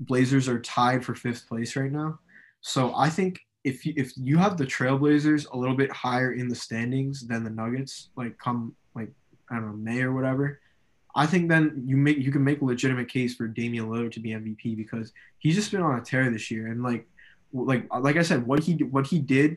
Blazers 0.00 0.48
are 0.48 0.60
tied 0.60 1.04
for 1.04 1.14
fifth 1.14 1.48
place 1.48 1.76
right 1.76 1.90
now. 1.90 2.18
So 2.60 2.94
I 2.94 3.08
think 3.08 3.40
if 3.64 3.86
you, 3.86 3.94
if 3.96 4.12
you 4.16 4.36
have 4.36 4.58
the 4.58 4.66
Trailblazers 4.66 5.50
a 5.52 5.56
little 5.56 5.76
bit 5.76 5.90
higher 5.92 6.32
in 6.32 6.48
the 6.48 6.54
standings 6.54 7.26
than 7.26 7.44
the 7.44 7.50
Nuggets, 7.50 8.10
like 8.16 8.36
come 8.36 8.74
like 8.94 9.10
I 9.50 9.54
don't 9.54 9.66
know 9.66 9.76
May 9.76 10.02
or 10.02 10.12
whatever, 10.12 10.60
I 11.14 11.26
think 11.26 11.48
then 11.48 11.82
you 11.86 11.96
make 11.96 12.18
you 12.18 12.32
can 12.32 12.44
make 12.44 12.60
a 12.60 12.64
legitimate 12.64 13.08
case 13.08 13.34
for 13.34 13.46
Damian 13.46 13.88
Lillard 13.88 14.12
to 14.12 14.20
be 14.20 14.30
MVP 14.30 14.76
because 14.76 15.12
he's 15.38 15.54
just 15.54 15.70
been 15.70 15.82
on 15.82 15.98
a 15.98 16.02
tear 16.02 16.30
this 16.30 16.50
year 16.50 16.66
and 16.66 16.82
like 16.82 17.06
like 17.52 17.86
like 17.94 18.16
I 18.16 18.22
said, 18.22 18.46
what 18.46 18.60
he 18.60 18.74
what 18.82 19.06
he 19.06 19.18
did 19.18 19.56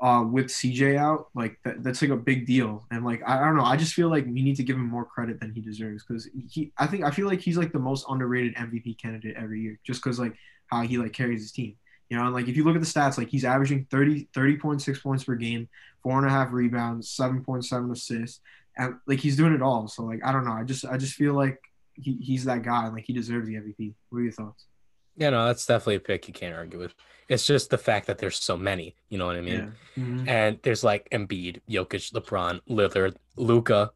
uh, 0.00 0.24
with 0.30 0.46
CJ 0.46 0.96
out, 0.96 1.28
like 1.34 1.58
that, 1.64 1.82
that's 1.82 2.02
like 2.02 2.10
a 2.10 2.16
big 2.16 2.46
deal. 2.46 2.84
And 2.90 3.04
like 3.04 3.22
I, 3.26 3.40
I 3.40 3.44
don't 3.44 3.56
know, 3.56 3.64
I 3.64 3.76
just 3.76 3.94
feel 3.94 4.08
like 4.08 4.26
we 4.26 4.42
need 4.42 4.56
to 4.56 4.62
give 4.62 4.76
him 4.76 4.86
more 4.86 5.04
credit 5.04 5.40
than 5.40 5.52
he 5.52 5.60
deserves 5.60 6.04
because 6.04 6.28
he 6.48 6.72
I 6.76 6.86
think 6.86 7.04
I 7.04 7.10
feel 7.10 7.26
like 7.26 7.40
he's 7.40 7.56
like 7.56 7.72
the 7.72 7.78
most 7.78 8.04
underrated 8.08 8.54
MVP 8.56 8.98
candidate 8.98 9.36
every 9.36 9.60
year 9.60 9.78
just 9.84 10.02
because 10.02 10.18
like 10.18 10.34
how 10.66 10.82
he 10.82 10.98
like 10.98 11.12
carries 11.12 11.40
his 11.40 11.52
team. 11.52 11.76
You 12.10 12.16
know, 12.16 12.24
and 12.24 12.34
like 12.34 12.46
if 12.46 12.56
you 12.56 12.64
look 12.64 12.76
at 12.76 12.82
the 12.82 12.86
stats, 12.86 13.18
like 13.18 13.28
he's 13.28 13.44
averaging 13.44 13.86
30 13.90 14.28
30.6 14.34 15.02
points 15.02 15.24
per 15.24 15.34
game, 15.34 15.68
four 16.02 16.18
and 16.18 16.26
a 16.26 16.30
half 16.30 16.52
rebounds, 16.52 17.08
7.7 17.08 17.90
assists, 17.90 18.40
and 18.76 18.96
like 19.06 19.18
he's 19.18 19.36
doing 19.36 19.54
it 19.54 19.62
all. 19.62 19.88
So 19.88 20.04
like 20.04 20.20
I 20.24 20.30
don't 20.30 20.44
know, 20.44 20.52
I 20.52 20.62
just 20.62 20.84
I 20.84 20.98
just 20.98 21.14
feel 21.14 21.34
like 21.34 21.58
he, 21.94 22.16
he's 22.20 22.44
that 22.44 22.62
guy, 22.62 22.88
like 22.88 23.04
he 23.06 23.12
deserves 23.12 23.48
the 23.48 23.54
MVP. 23.54 23.94
What 24.10 24.18
are 24.18 24.22
your 24.22 24.32
thoughts? 24.32 24.66
Yeah, 25.16 25.30
no, 25.30 25.46
that's 25.46 25.66
definitely 25.66 25.96
a 25.96 26.00
pick 26.00 26.28
you 26.28 26.34
can't 26.34 26.54
argue 26.54 26.78
with. 26.78 26.94
It's 27.28 27.46
just 27.46 27.70
the 27.70 27.78
fact 27.78 28.06
that 28.06 28.18
there's 28.18 28.36
so 28.36 28.56
many, 28.56 28.94
you 29.08 29.18
know 29.18 29.26
what 29.26 29.36
I 29.36 29.40
mean? 29.40 29.74
Yeah. 29.96 30.02
Mm-hmm. 30.04 30.28
And 30.28 30.58
there's 30.62 30.84
like 30.84 31.08
Embiid, 31.10 31.60
Jokic, 31.68 32.12
LeBron, 32.12 32.60
Lillard, 32.68 33.16
Luka. 33.36 33.90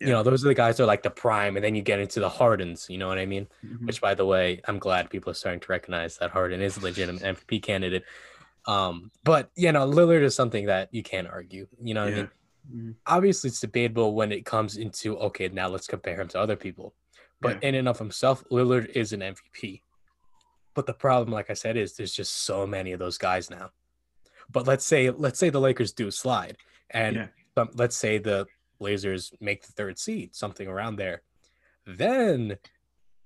Yeah. 0.00 0.06
You 0.06 0.12
know, 0.14 0.22
those 0.22 0.44
are 0.44 0.48
the 0.48 0.54
guys 0.54 0.78
that 0.78 0.84
are 0.84 0.86
like 0.86 1.02
the 1.02 1.10
prime, 1.10 1.56
and 1.56 1.64
then 1.64 1.74
you 1.74 1.82
get 1.82 2.00
into 2.00 2.20
the 2.20 2.28
Hardens, 2.28 2.86
you 2.88 2.96
know 2.98 3.06
what 3.06 3.18
I 3.18 3.26
mean? 3.26 3.46
Mhm. 3.64 3.86
Which, 3.86 4.00
by 4.00 4.14
the 4.14 4.24
way, 4.24 4.60
I'm 4.64 4.78
glad 4.78 5.10
people 5.10 5.30
are 5.30 5.34
starting 5.34 5.60
to 5.60 5.66
recognize 5.70 6.16
that 6.18 6.30
Harden 6.30 6.62
is 6.62 6.78
a 6.78 6.80
legitimate 6.80 7.22
MVP 7.22 7.60
candidate. 7.60 8.04
Um, 8.66 9.10
but 9.24 9.50
you 9.56 9.70
know, 9.72 9.86
Lillard 9.86 10.22
is 10.22 10.34
something 10.34 10.66
that 10.66 10.88
you 10.92 11.02
can't 11.02 11.28
argue. 11.28 11.66
You 11.82 11.94
know 11.94 12.04
what 12.04 12.12
I 12.14 12.16
Yeah. 12.16 12.22
mean? 12.22 12.90
Mhm. 12.90 12.94
Obviously, 13.06 13.48
it's 13.48 13.60
debatable 13.60 14.14
when 14.14 14.32
it 14.32 14.44
comes 14.46 14.76
into 14.76 15.18
okay, 15.18 15.48
now 15.48 15.68
let's 15.68 15.86
compare 15.86 16.20
him 16.20 16.28
to 16.28 16.40
other 16.40 16.56
people. 16.56 16.94
But 17.42 17.62
in 17.62 17.74
and 17.74 17.88
of 17.88 17.98
himself, 17.98 18.42
Lillard 18.50 18.90
is 18.94 19.12
an 19.12 19.22
MVP. 19.22 19.82
But 20.74 20.86
the 20.86 20.94
problem, 20.94 21.32
like 21.32 21.50
I 21.50 21.54
said, 21.54 21.76
is 21.76 21.94
there's 21.94 22.12
just 22.14 22.44
so 22.44 22.66
many 22.66 22.92
of 22.92 22.98
those 22.98 23.18
guys 23.18 23.50
now. 23.50 23.70
But 24.50 24.66
let's 24.66 24.84
say 24.84 25.10
let's 25.10 25.38
say 25.38 25.50
the 25.50 25.60
Lakers 25.60 25.92
do 25.92 26.10
slide, 26.10 26.56
and 26.90 27.16
Yeah. 27.16 27.26
um, 27.56 27.70
let's 27.74 27.96
say 27.96 28.18
the 28.18 28.46
Blazers 28.78 29.32
make 29.40 29.66
the 29.66 29.72
third 29.72 29.98
seed, 29.98 30.34
something 30.34 30.66
around 30.66 30.96
there. 30.96 31.22
Then 31.86 32.58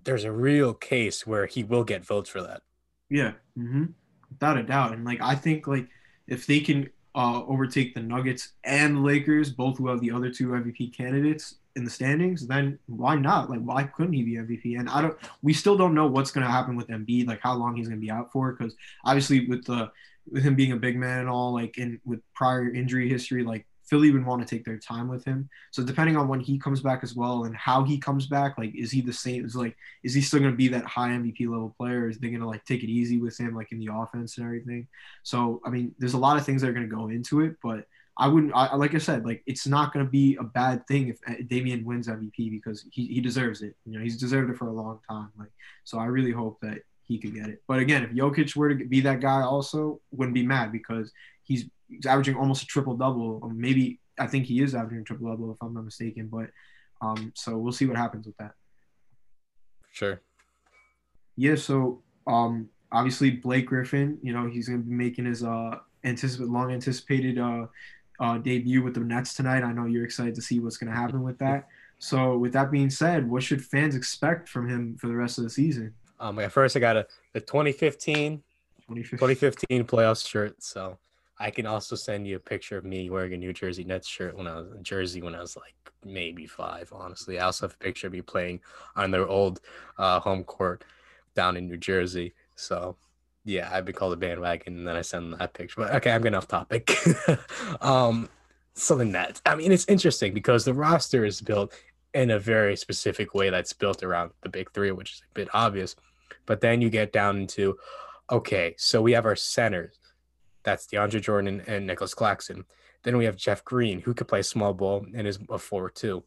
there's 0.03 0.25
a 0.25 0.33
real 0.33 0.75
case 0.75 1.27
where 1.27 1.47
he 1.47 1.63
will 1.65 1.85
get 1.85 2.05
votes 2.05 2.29
for 2.31 2.43
that. 2.43 2.63
Yeah, 3.09 3.33
hmm 3.55 3.85
without 4.31 4.59
a 4.59 4.63
doubt. 4.63 4.93
And 4.93 5.05
like 5.05 5.21
I 5.21 5.35
think 5.35 5.67
like 5.67 5.89
if 6.27 6.47
they 6.47 6.61
can 6.61 6.91
uh, 7.15 7.45
overtake 7.45 7.95
the 7.95 8.01
Nuggets 8.01 8.53
and 8.65 9.05
Lakers, 9.05 9.51
both 9.51 9.79
who 9.79 9.89
have 9.89 10.01
the 10.01 10.11
other 10.11 10.31
two 10.31 10.49
MVP 10.49 10.97
candidates 10.97 11.57
in 11.77 11.85
the 11.85 11.91
standings, 11.91 12.47
then 12.47 12.79
why 12.87 13.17
not? 13.17 13.51
Like 13.51 13.61
why 13.61 13.85
couldn't 13.85 14.13
he 14.13 14.23
be 14.23 14.33
MVP? 14.35 14.79
And 14.79 14.89
I 14.89 15.03
don't. 15.03 15.17
We 15.43 15.53
still 15.53 15.77
don't 15.77 15.95
know 15.95 16.07
what's 16.07 16.31
going 16.31 16.47
to 16.47 16.51
happen 16.51 16.77
with 16.77 16.89
Embiid, 16.89 17.27
like 17.27 17.41
how 17.41 17.55
long 17.55 17.77
he's 17.77 17.89
going 17.89 18.01
to 18.01 18.05
be 18.05 18.11
out 18.11 18.33
for, 18.33 18.53
because 18.53 18.75
obviously 19.05 19.47
with 19.47 19.65
the 19.65 19.91
with 20.31 20.43
him 20.43 20.55
being 20.55 20.73
a 20.73 20.77
big 20.77 20.97
man 20.97 21.21
and 21.21 21.29
all, 21.29 21.53
like 21.53 21.79
in 21.79 22.01
with 22.05 22.21
prior 22.35 22.73
injury 22.73 23.09
history, 23.09 23.45
like 23.45 23.67
Philly 23.87 24.11
would 24.11 24.25
want 24.25 24.47
to 24.47 24.55
take 24.55 24.65
their 24.65 24.79
time 24.79 25.09
with 25.09 25.25
him. 25.25 25.49
So 25.71 25.83
depending 25.83 26.17
on 26.17 26.29
when 26.29 26.41
he 26.41 26.59
comes 26.59 26.81
back 26.81 27.01
as 27.03 27.15
well 27.15 27.45
and 27.45 27.57
how 27.57 27.85
he 27.85 27.99
comes 27.99 28.27
back, 28.27 28.57
like 28.59 28.75
is 28.75 28.91
he 28.91 29.01
the 29.01 29.13
same? 29.13 29.45
Is 29.45 29.55
like 29.55 29.77
is 30.03 30.15
he 30.15 30.21
still 30.21 30.41
going 30.41 30.53
to 30.53 30.57
be 30.57 30.69
that 30.69 30.85
high 30.85 31.11
MVP 31.11 31.41
level 31.41 31.75
player? 31.79 32.09
Is 32.09 32.19
they 32.19 32.29
going 32.29 32.41
to 32.41 32.47
like 32.47 32.65
take 32.65 32.83
it 32.83 32.91
easy 32.91 33.19
with 33.19 33.39
him, 33.39 33.55
like 33.55 33.73
in 33.73 33.79
the 33.79 33.91
offense 33.93 34.39
and 34.39 34.47
everything? 34.47 34.87
So 35.23 35.61
I 35.65 35.71
mean, 35.71 35.95
there's 35.99 36.15
a 36.15 36.19
lot 36.19 36.37
of 36.37 36.45
things 36.45 36.63
that 36.63 36.69
are 36.69 36.75
going 36.75 36.89
to 36.89 36.95
go 36.95 37.09
into 37.09 37.41
it, 37.41 37.57
but 37.63 37.87
I 38.17 38.29
wouldn't. 38.29 38.53
I, 38.55 38.77
like 38.77 38.95
I 38.95 38.99
said, 38.99 39.25
like 39.25 39.43
it's 39.47 39.67
not 39.67 39.93
going 39.93 40.07
to 40.07 40.11
be 40.11 40.37
a 40.37 40.45
bad 40.45 40.87
thing 40.87 41.09
if 41.09 41.19
uh, 41.27 41.35
Damian 41.49 41.85
wins 41.85 42.07
MVP 42.07 42.51
because 42.51 42.85
he, 42.93 43.07
he 43.07 43.21
deserves 43.21 43.63
it. 43.63 43.75
You 43.85 43.99
know, 43.99 44.05
he's 44.05 44.19
deserved 44.19 44.51
it 44.51 44.57
for 44.57 44.69
a 44.69 44.73
long 44.73 45.01
time. 45.09 45.31
Like 45.37 45.51
so, 45.83 45.99
I 45.99 46.07
really 46.07 46.31
hope 46.31 46.59
that 46.63 46.79
he 47.07 47.19
could 47.19 47.35
get 47.35 47.49
it. 47.49 47.63
But 47.67 47.81
again, 47.81 48.05
if 48.05 48.11
Jokic 48.11 48.57
were 48.57 48.75
to 48.75 48.85
be 48.85 49.01
that 49.01 49.21
guy, 49.21 49.43
also 49.43 50.01
wouldn't 50.13 50.35
be 50.35 50.47
mad 50.47 50.73
because 50.73 51.13
he's, 51.43 51.67
he's 51.89 52.07
averaging 52.07 52.37
almost 52.37 52.63
a 52.63 52.67
triple 52.67 52.97
double. 52.97 53.41
Or 53.43 53.51
maybe 53.51 54.01
I 54.19 54.27
think 54.27 54.47
he 54.47 54.63
is 54.63 54.75
averaging 54.75 55.01
a 55.01 55.05
triple 55.05 55.31
double 55.31 55.53
if 55.53 55.59
I'm 55.63 55.75
not 55.75 55.85
mistaken. 55.85 56.29
But 56.29 56.51
um, 57.01 57.33
so 57.35 57.57
we'll 57.57 57.73
see 57.73 57.87
what 57.87 57.97
happens 57.97 58.27
with 58.27 58.37
that. 58.39 58.53
Sure. 59.93 60.21
Yeah. 61.37 61.57
So 61.57 62.03
um, 62.27 62.69
obviously 62.91 63.31
Blake 63.31 63.67
Griffin, 63.67 64.19
you 64.23 64.33
know, 64.33 64.47
he's 64.47 64.69
going 64.69 64.83
to 64.83 64.89
be 64.89 64.95
making 64.95 65.27
his 65.27 65.43
uh 65.43 65.79
anticipated 66.05 66.51
long 66.51 66.71
anticipated 66.71 67.39
uh, 67.39 67.67
uh 68.21 68.39
debut 68.39 68.83
with 68.83 68.95
the 68.95 69.01
Nets 69.01 69.35
tonight. 69.35 69.63
I 69.63 69.73
know 69.73 69.87
you're 69.87 70.05
excited 70.05 70.35
to 70.37 70.43
see 70.43 70.61
what's 70.61 70.77
going 70.77 70.93
to 70.93 70.97
happen 70.97 71.23
with 71.23 71.39
that. 71.39 71.69
So 71.99 72.37
with 72.37 72.53
that 72.53 72.71
being 72.71 72.91
said, 72.91 73.29
what 73.29 73.43
should 73.43 73.65
fans 73.65 73.95
expect 73.95 74.49
from 74.49 74.69
him 74.69 74.97
for 75.01 75.07
the 75.07 75.15
rest 75.15 75.39
of 75.39 75.45
the 75.45 75.51
season? 75.51 75.95
Um, 76.21 76.39
at 76.39 76.53
first 76.53 76.77
I 76.77 76.81
got 76.81 76.97
a 76.97 77.07
the 77.33 77.41
2015 77.41 78.43
2015. 78.89 79.19
2015 79.19 79.85
playoff 79.85 80.27
shirt. 80.27 80.63
So 80.63 80.99
I 81.39 81.51
can 81.51 81.67
also 81.67 81.97
send 81.97 82.27
you 82.27 82.37
a 82.37 82.41
picture 82.41 82.79
of 82.79 82.85
me 82.85 83.11
wearing 83.11 83.35
a 83.35 83.37
New 83.37 83.53
Jersey 83.53 83.85
Nets 83.85 84.07
shirt 84.07 84.37
when 84.37 84.47
I 84.47 84.57
was 84.57 84.73
in 84.73 84.83
Jersey 84.85 85.21
when 85.21 85.35
I 85.35 85.41
was 85.41 85.57
like 85.57 85.75
maybe 86.05 86.47
five. 86.47 86.93
Honestly, 86.93 87.39
I 87.39 87.47
also 87.47 87.67
have 87.67 87.75
a 87.75 87.85
picture 87.85 88.07
of 88.07 88.13
me 88.13 88.23
playing 88.23 88.61
on 88.95 89.11
their 89.11 89.27
old 89.27 89.61
uh, 89.99 90.21
home 90.21 90.45
court 90.45 90.85
down 91.35 91.57
in 91.57 91.69
New 91.69 91.77
Jersey. 91.77 92.35
So 92.55 92.97
yeah, 93.45 93.69
I've 93.73 93.85
been 93.85 93.95
called 93.95 94.13
a 94.13 94.17
bandwagon, 94.17 94.79
and 94.79 94.87
then 94.87 94.97
I 94.97 95.03
send 95.03 95.33
them 95.33 95.39
that 95.39 95.53
picture. 95.55 95.83
But 95.83 95.95
okay, 95.97 96.13
I'm 96.13 96.23
getting 96.23 96.37
off 96.37 96.49
topic. 96.49 96.97
um, 97.81 98.29
so 98.75 98.97
the 98.97 99.05
Nets. 99.05 99.43
I 99.45 99.55
mean, 99.55 99.73
it's 99.73 99.87
interesting 99.87 100.35
because 100.35 100.65
the 100.65 100.75
roster 100.75 101.25
is 101.25 101.41
built 101.41 101.73
in 102.15 102.31
a 102.31 102.39
very 102.39 102.77
specific 102.77 103.35
way 103.35 103.51
that's 103.51 103.73
built 103.73 104.03
around 104.03 104.31
the 104.43 104.49
big 104.49 104.71
three, 104.73 104.93
which 104.93 105.13
is 105.15 105.23
a 105.31 105.35
bit 105.35 105.49
obvious. 105.53 105.97
But 106.47 106.61
then 106.61 106.81
you 106.81 106.91
get 106.91 107.13
down 107.13 107.39
into 107.39 107.77
okay, 108.31 108.75
so 108.79 109.03
we 109.03 109.13
have 109.13 109.27
our 109.27 109.37
centers. 109.37 109.99
That's 110.65 110.87
DeAndre 110.87 111.21
Jordan 111.21 111.63
and 111.67 111.87
Nicolas 111.87 112.15
Claxton. 112.15 112.65
Then 113.03 113.17
we 113.19 113.27
have 113.27 113.37
Jeff 113.37 113.65
Green, 113.65 114.01
who 114.01 114.15
could 114.15 114.29
play 114.29 114.43
small 114.43 114.75
ball 114.75 115.07
and 115.15 115.27
is 115.27 115.39
a 115.51 115.59
forward 115.59 115.95
too. 115.95 116.25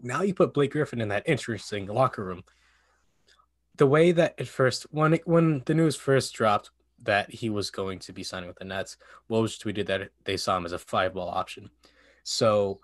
Now 0.00 0.22
you 0.22 0.32
put 0.32 0.54
Blake 0.54 0.72
Griffin 0.72 1.00
in 1.00 1.08
that 1.08 1.28
interesting 1.28 1.86
locker 1.86 2.24
room. 2.24 2.44
The 3.76 3.86
way 3.86 4.12
that 4.12 4.34
at 4.38 4.48
first, 4.48 4.86
when 4.90 5.14
it, 5.14 5.26
when 5.26 5.62
the 5.66 5.74
news 5.74 5.96
first 5.96 6.34
dropped 6.34 6.70
that 7.02 7.30
he 7.30 7.50
was 7.50 7.70
going 7.70 7.98
to 8.00 8.12
be 8.12 8.22
signing 8.22 8.48
with 8.48 8.58
the 8.58 8.64
Nets, 8.64 8.96
Woj 9.30 9.60
tweeted 9.60 9.86
that 9.86 10.10
they 10.24 10.36
saw 10.36 10.56
him 10.56 10.66
as 10.66 10.72
a 10.72 10.78
five 10.78 11.14
ball 11.14 11.28
option. 11.28 11.70
So 12.22 12.80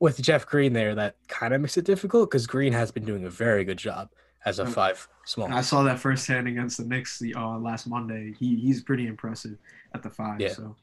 with 0.00 0.20
Jeff 0.20 0.46
Green 0.46 0.72
there, 0.72 0.94
that 0.94 1.16
kind 1.28 1.54
of 1.54 1.60
makes 1.60 1.76
it 1.76 1.84
difficult 1.84 2.30
because 2.30 2.46
Green 2.46 2.72
has 2.72 2.90
been 2.90 3.04
doing 3.04 3.24
a 3.24 3.30
very 3.30 3.64
good 3.64 3.78
job 3.78 4.10
as 4.44 4.58
a 4.58 4.64
Mm. 4.64 4.72
five 4.72 5.08
small. 5.24 5.52
I 5.52 5.60
saw 5.62 5.82
that 5.84 5.98
firsthand 5.98 6.48
against 6.48 6.78
the 6.78 6.84
Knicks 6.84 7.18
the, 7.18 7.34
uh, 7.34 7.58
last 7.58 7.86
Monday. 7.86 8.34
He 8.38 8.56
he's 8.56 8.82
pretty 8.82 9.06
impressive 9.06 9.56
at 9.94 10.02
the 10.02 10.10
five. 10.10 10.40
Yeah. 10.40 10.52
So 10.52 10.76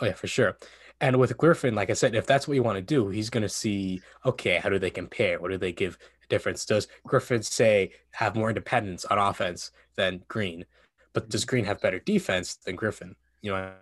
Oh 0.00 0.06
yeah, 0.06 0.14
for 0.14 0.26
sure. 0.26 0.56
And 1.00 1.18
with 1.18 1.36
Griffin, 1.36 1.74
like 1.74 1.90
I 1.90 1.92
said, 1.92 2.14
if 2.14 2.26
that's 2.26 2.48
what 2.48 2.54
you 2.54 2.62
want 2.62 2.76
to 2.76 2.82
do, 2.82 3.08
he's 3.08 3.30
going 3.30 3.42
to 3.42 3.48
see, 3.48 4.00
okay, 4.24 4.58
how 4.58 4.68
do 4.68 4.78
they 4.78 4.90
compare? 4.90 5.40
What 5.40 5.50
do 5.50 5.58
they 5.58 5.72
give 5.72 5.98
a 6.22 6.26
difference? 6.28 6.64
Does 6.64 6.88
Griffin 7.06 7.42
say 7.42 7.92
have 8.12 8.34
more 8.36 8.48
independence 8.48 9.04
on 9.04 9.18
offense 9.18 9.70
than 9.96 10.22
Green? 10.28 10.64
But 11.12 11.28
does 11.28 11.44
Green 11.44 11.64
have 11.64 11.80
better 11.80 11.98
defense 12.00 12.56
than 12.56 12.74
Griffin? 12.76 13.14
You 13.42 13.52
know 13.52 13.72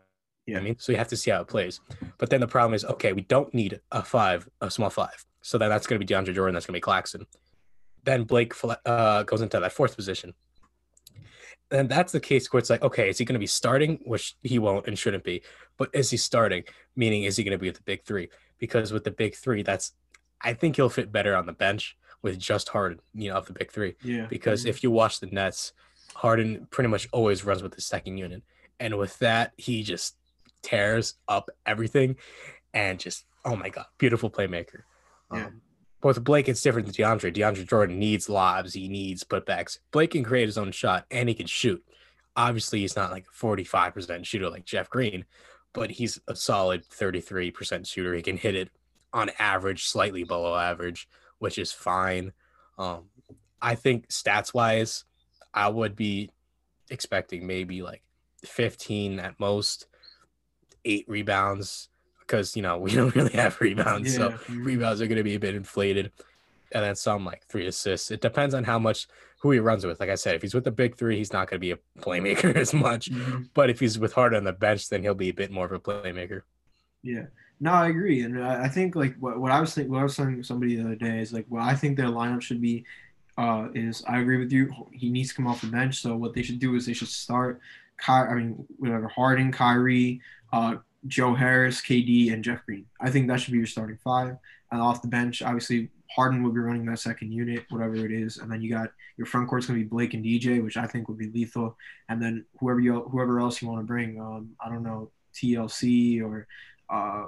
Yeah. 0.47 0.59
I 0.59 0.63
mean? 0.63 0.79
So 0.79 0.93
you 0.93 0.99
have 0.99 1.09
to 1.09 1.17
see 1.17 1.31
how 1.31 1.41
it 1.43 1.49
plays. 1.49 1.81
But 2.19 2.29
then 2.31 2.41
the 2.41 2.49
problem 2.49 2.75
is, 2.75 2.85
okay, 2.85 3.13
we 3.13 3.23
don't 3.23 3.53
need 3.55 3.81
a 3.93 4.03
five, 4.03 4.49
a 4.61 4.71
small 4.71 4.91
five. 4.91 5.25
So 5.43 5.57
then 5.59 5.71
that's 5.71 5.87
going 5.87 6.01
to 6.01 6.05
be 6.07 6.13
DeAndre 6.13 6.35
Jordan. 6.35 6.55
That's 6.55 6.67
going 6.67 6.75
to 6.75 6.79
be 6.79 6.81
Claxton. 6.81 7.27
Then 8.05 8.25
Blake 8.25 8.53
uh, 8.85 9.23
goes 9.23 9.43
into 9.43 9.61
that 9.61 9.73
fourth 9.73 9.97
position. 9.97 10.35
And 11.71 11.89
that's 11.89 12.13
the 12.13 12.21
case 12.21 12.53
where 12.53 12.59
it's 12.59 12.69
like, 12.69 12.83
okay, 12.83 13.09
is 13.09 13.19
he 13.19 13.25
going 13.25 13.35
to 13.35 13.39
be 13.41 13.47
starting? 13.47 14.01
Which 14.05 14.37
he 14.43 14.59
won't 14.59 14.87
and 14.87 14.99
shouldn't 14.99 15.25
be. 15.25 15.43
But 15.79 15.91
is 15.95 16.11
he 16.11 16.17
starting? 16.17 16.65
Meaning, 16.97 17.23
is 17.23 17.37
he 17.37 17.45
going 17.45 17.57
to 17.57 17.59
be 17.59 17.69
with 17.69 17.77
the 17.77 17.83
big 17.83 18.05
three? 18.05 18.29
Because 18.59 18.93
with 18.93 19.05
the 19.05 19.11
big 19.11 19.35
three, 19.37 19.63
that's, 19.63 19.93
I 20.41 20.53
think 20.53 20.77
he'll 20.77 20.91
fit 20.91 21.11
better 21.11 21.35
on 21.35 21.47
the 21.47 21.53
bench 21.53 21.97
with 22.21 22.39
just 22.39 22.69
Harden, 22.69 23.01
you 23.15 23.31
know, 23.31 23.37
of 23.37 23.47
the 23.47 23.53
big 23.53 23.73
three. 23.73 23.97
yeah. 24.03 24.27
Because 24.27 24.67
if 24.67 24.83
you 24.83 24.91
watch 24.91 25.21
the 25.21 25.27
Nets, 25.27 25.73
Harden 26.15 26.67
pretty 26.71 26.89
much 26.89 27.09
always 27.13 27.45
runs 27.45 27.63
with 27.63 27.75
the 27.75 27.81
second 27.81 28.19
unit. 28.19 28.43
And 28.79 28.99
with 28.99 29.19
that, 29.21 29.53
he 29.57 29.83
just 29.83 30.17
tears 30.63 31.15
up 31.27 31.51
everything 31.65 32.17
and 32.75 32.99
just, 32.99 33.25
oh 33.45 33.57
my 33.57 33.69
God, 33.71 33.87
beautiful 33.99 34.31
playmaker. 34.31 34.83
Yeah. 35.33 35.47
Um, 35.47 35.63
but 36.03 36.09
with 36.09 36.25
Blake, 36.25 36.49
it's 36.49 36.61
different 36.61 36.87
than 36.87 36.95
DeAndre. 36.95 37.35
DeAndre 37.35 37.67
Jordan 37.67 37.99
needs 37.99 38.29
lobs, 38.29 38.75
he 38.75 38.89
needs 38.89 39.23
putbacks. 39.23 39.79
Blake 39.93 40.11
can 40.11 40.25
create 40.25 40.47
his 40.47 40.59
own 40.59 40.73
shot 40.73 41.07
and 41.11 41.29
he 41.29 41.35
can 41.35 41.47
shoot. 41.47 41.83
Obviously, 42.35 42.81
he's 42.81 42.97
not 42.97 43.13
like 43.13 43.27
a 43.33 43.45
45% 43.45 44.27
shooter 44.27 44.51
like 44.51 44.65
Jeff 44.65 44.91
Green, 44.91 45.25
but 45.73 45.93
he's 45.93 46.19
a 46.27 46.35
solid 46.35 46.85
33% 46.89 47.87
shooter. 47.87 48.15
He 48.15 48.23
can 48.23 48.37
hit 48.37 48.57
it 48.57 48.71
on 49.13 49.31
average, 49.39 49.85
slightly 49.85 50.25
below 50.25 50.57
average, 50.57 51.09
which 51.39 51.57
is 51.57 51.73
fine. 51.73 52.33
Um, 52.79 53.05
I 53.61 53.77
think 53.77 54.09
stats 54.09 54.53
wise, 54.53 55.05
I 55.55 55.69
would 55.69 55.95
be 55.95 56.31
expecting 56.91 57.47
maybe 57.47 57.83
like 57.83 58.03
15 58.45 59.21
at 59.21 59.39
most, 59.39 59.87
eight 60.85 61.05
rebounds 61.07 61.91
because 62.33 62.57
you 62.57 62.63
know 62.63 62.79
we 62.79 62.91
don't 62.95 63.15
really 63.15 63.33
have 63.35 63.61
rebounds, 63.61 64.15
so 64.15 64.31
mhm. 64.31 64.65
rebounds 64.65 65.01
are 65.03 65.07
going 65.07 65.19
to 65.19 65.25
be 65.25 65.35
a 65.35 65.41
bit 65.41 65.55
inflated, 65.55 66.11
and 66.73 66.83
then 66.83 66.97
some 66.97 67.25
like 67.25 67.45
three 67.47 67.67
assists. 67.67 68.11
It 68.11 68.23
depends 68.23 68.55
on 68.55 68.65
how 68.65 68.79
much 68.79 69.07
who 69.41 69.51
he 69.51 69.59
runs 69.59 69.85
with. 69.85 70.01
Like 70.01 70.09
I 70.09 70.15
said, 70.15 70.35
if 70.35 70.43
he's 70.43 70.55
with 70.55 70.65
the 70.65 70.71
big 70.71 70.97
three, 70.97 71.17
he's 71.19 71.33
not 71.33 71.51
going 71.51 71.61
to 71.61 71.61
be 71.61 71.73
a 71.73 71.79
playmaker 72.01 72.55
as 72.65 72.73
much. 72.73 73.11
Mhm. 73.11 73.51
But 73.55 73.69
if 73.71 73.81
he's 73.81 73.99
with 73.99 74.15
Harden 74.15 74.39
on 74.39 74.45
the 74.45 74.53
bench, 74.53 74.89
then 74.89 75.03
he'll 75.03 75.15
be 75.15 75.29
a 75.29 75.35
bit 75.35 75.51
more 75.51 75.67
of 75.67 75.73
a 75.73 75.81
playmaker. 75.81 76.43
Yeah. 77.03 77.27
No, 77.61 77.73
I 77.73 77.89
agree, 77.89 78.23
and 78.23 78.43
I 78.43 78.67
think 78.69 78.97
like 78.97 79.15
what, 79.21 79.39
what 79.39 79.53
I 79.53 79.61
was 79.61 79.73
thinking, 79.73 79.93
what 79.93 80.01
I 80.01 80.05
was 80.05 80.17
telling 80.17 80.43
somebody 80.43 80.75
the 80.75 80.85
other 80.85 80.97
day 80.97 81.21
is 81.21 81.33
like 81.33 81.47
what 81.49 81.63
I 81.63 81.77
think 81.77 81.97
their 81.97 82.07
lineup 82.07 82.43
should 82.43 82.61
be. 82.61 82.85
Uh, 83.39 83.69
is 83.75 84.05
I 84.07 84.21
agree 84.21 84.37
with 84.37 84.53
you. 84.53 84.71
He 84.93 85.09
needs 85.09 85.31
to 85.31 85.37
come 85.37 85.47
off 85.47 85.63
the 85.63 85.69
bench. 85.69 86.03
So 86.03 86.17
what 86.17 86.35
they 86.35 86.43
should 86.43 86.59
do 86.59 86.75
is 86.75 86.85
they 86.85 86.93
should 86.93 87.09
start, 87.09 87.61
Ky- 87.99 88.13
I 88.13 88.35
mean, 88.35 88.67
whatever 88.79 89.09
Harden, 89.09 89.51
Kyrie, 89.51 90.21
uh, 90.53 90.77
Joe 91.07 91.35
Harris, 91.35 91.81
KD, 91.81 92.33
and 92.33 92.45
Jeff 92.45 92.65
Green. 92.65 92.87
I 93.01 93.11
think 93.11 93.29
that 93.29 93.41
should 93.41 93.53
be 93.53 93.59
your 93.59 93.67
starting 93.67 93.99
five. 94.03 94.37
And 94.71 94.81
off 94.81 95.03
the 95.03 95.09
bench, 95.09 95.43
obviously 95.43 95.91
Harden 96.15 96.43
will 96.43 96.53
be 96.53 96.61
running 96.61 96.85
that 96.87 96.99
second 96.99 97.33
unit, 97.33 97.65
whatever 97.71 97.95
it 97.95 98.13
is, 98.13 98.39
and 98.39 98.51
then 98.51 98.63
you 98.63 98.71
got 98.71 98.91
your 99.17 99.27
front 99.27 99.49
court's 99.49 99.67
gonna 99.67 99.79
be 99.79 99.85
Blake 99.85 100.15
and 100.15 100.25
DJ, 100.25 100.63
which 100.63 100.77
I 100.77 100.87
think 100.87 101.09
would 101.09 101.19
be 101.19 101.31
lethal. 101.31 101.77
And 102.09 102.23
then 102.23 102.45
whoever 102.61 102.81
you 102.81 103.01
whoever 103.11 103.41
else 103.41 103.61
you 103.61 103.69
want 103.69 103.81
to 103.81 103.87
bring, 103.87 104.21
um, 104.21 104.51
I 104.65 104.69
don't 104.69 104.83
know 104.83 105.11
TLC 105.35 106.23
or 106.23 106.47
uh, 106.91 107.27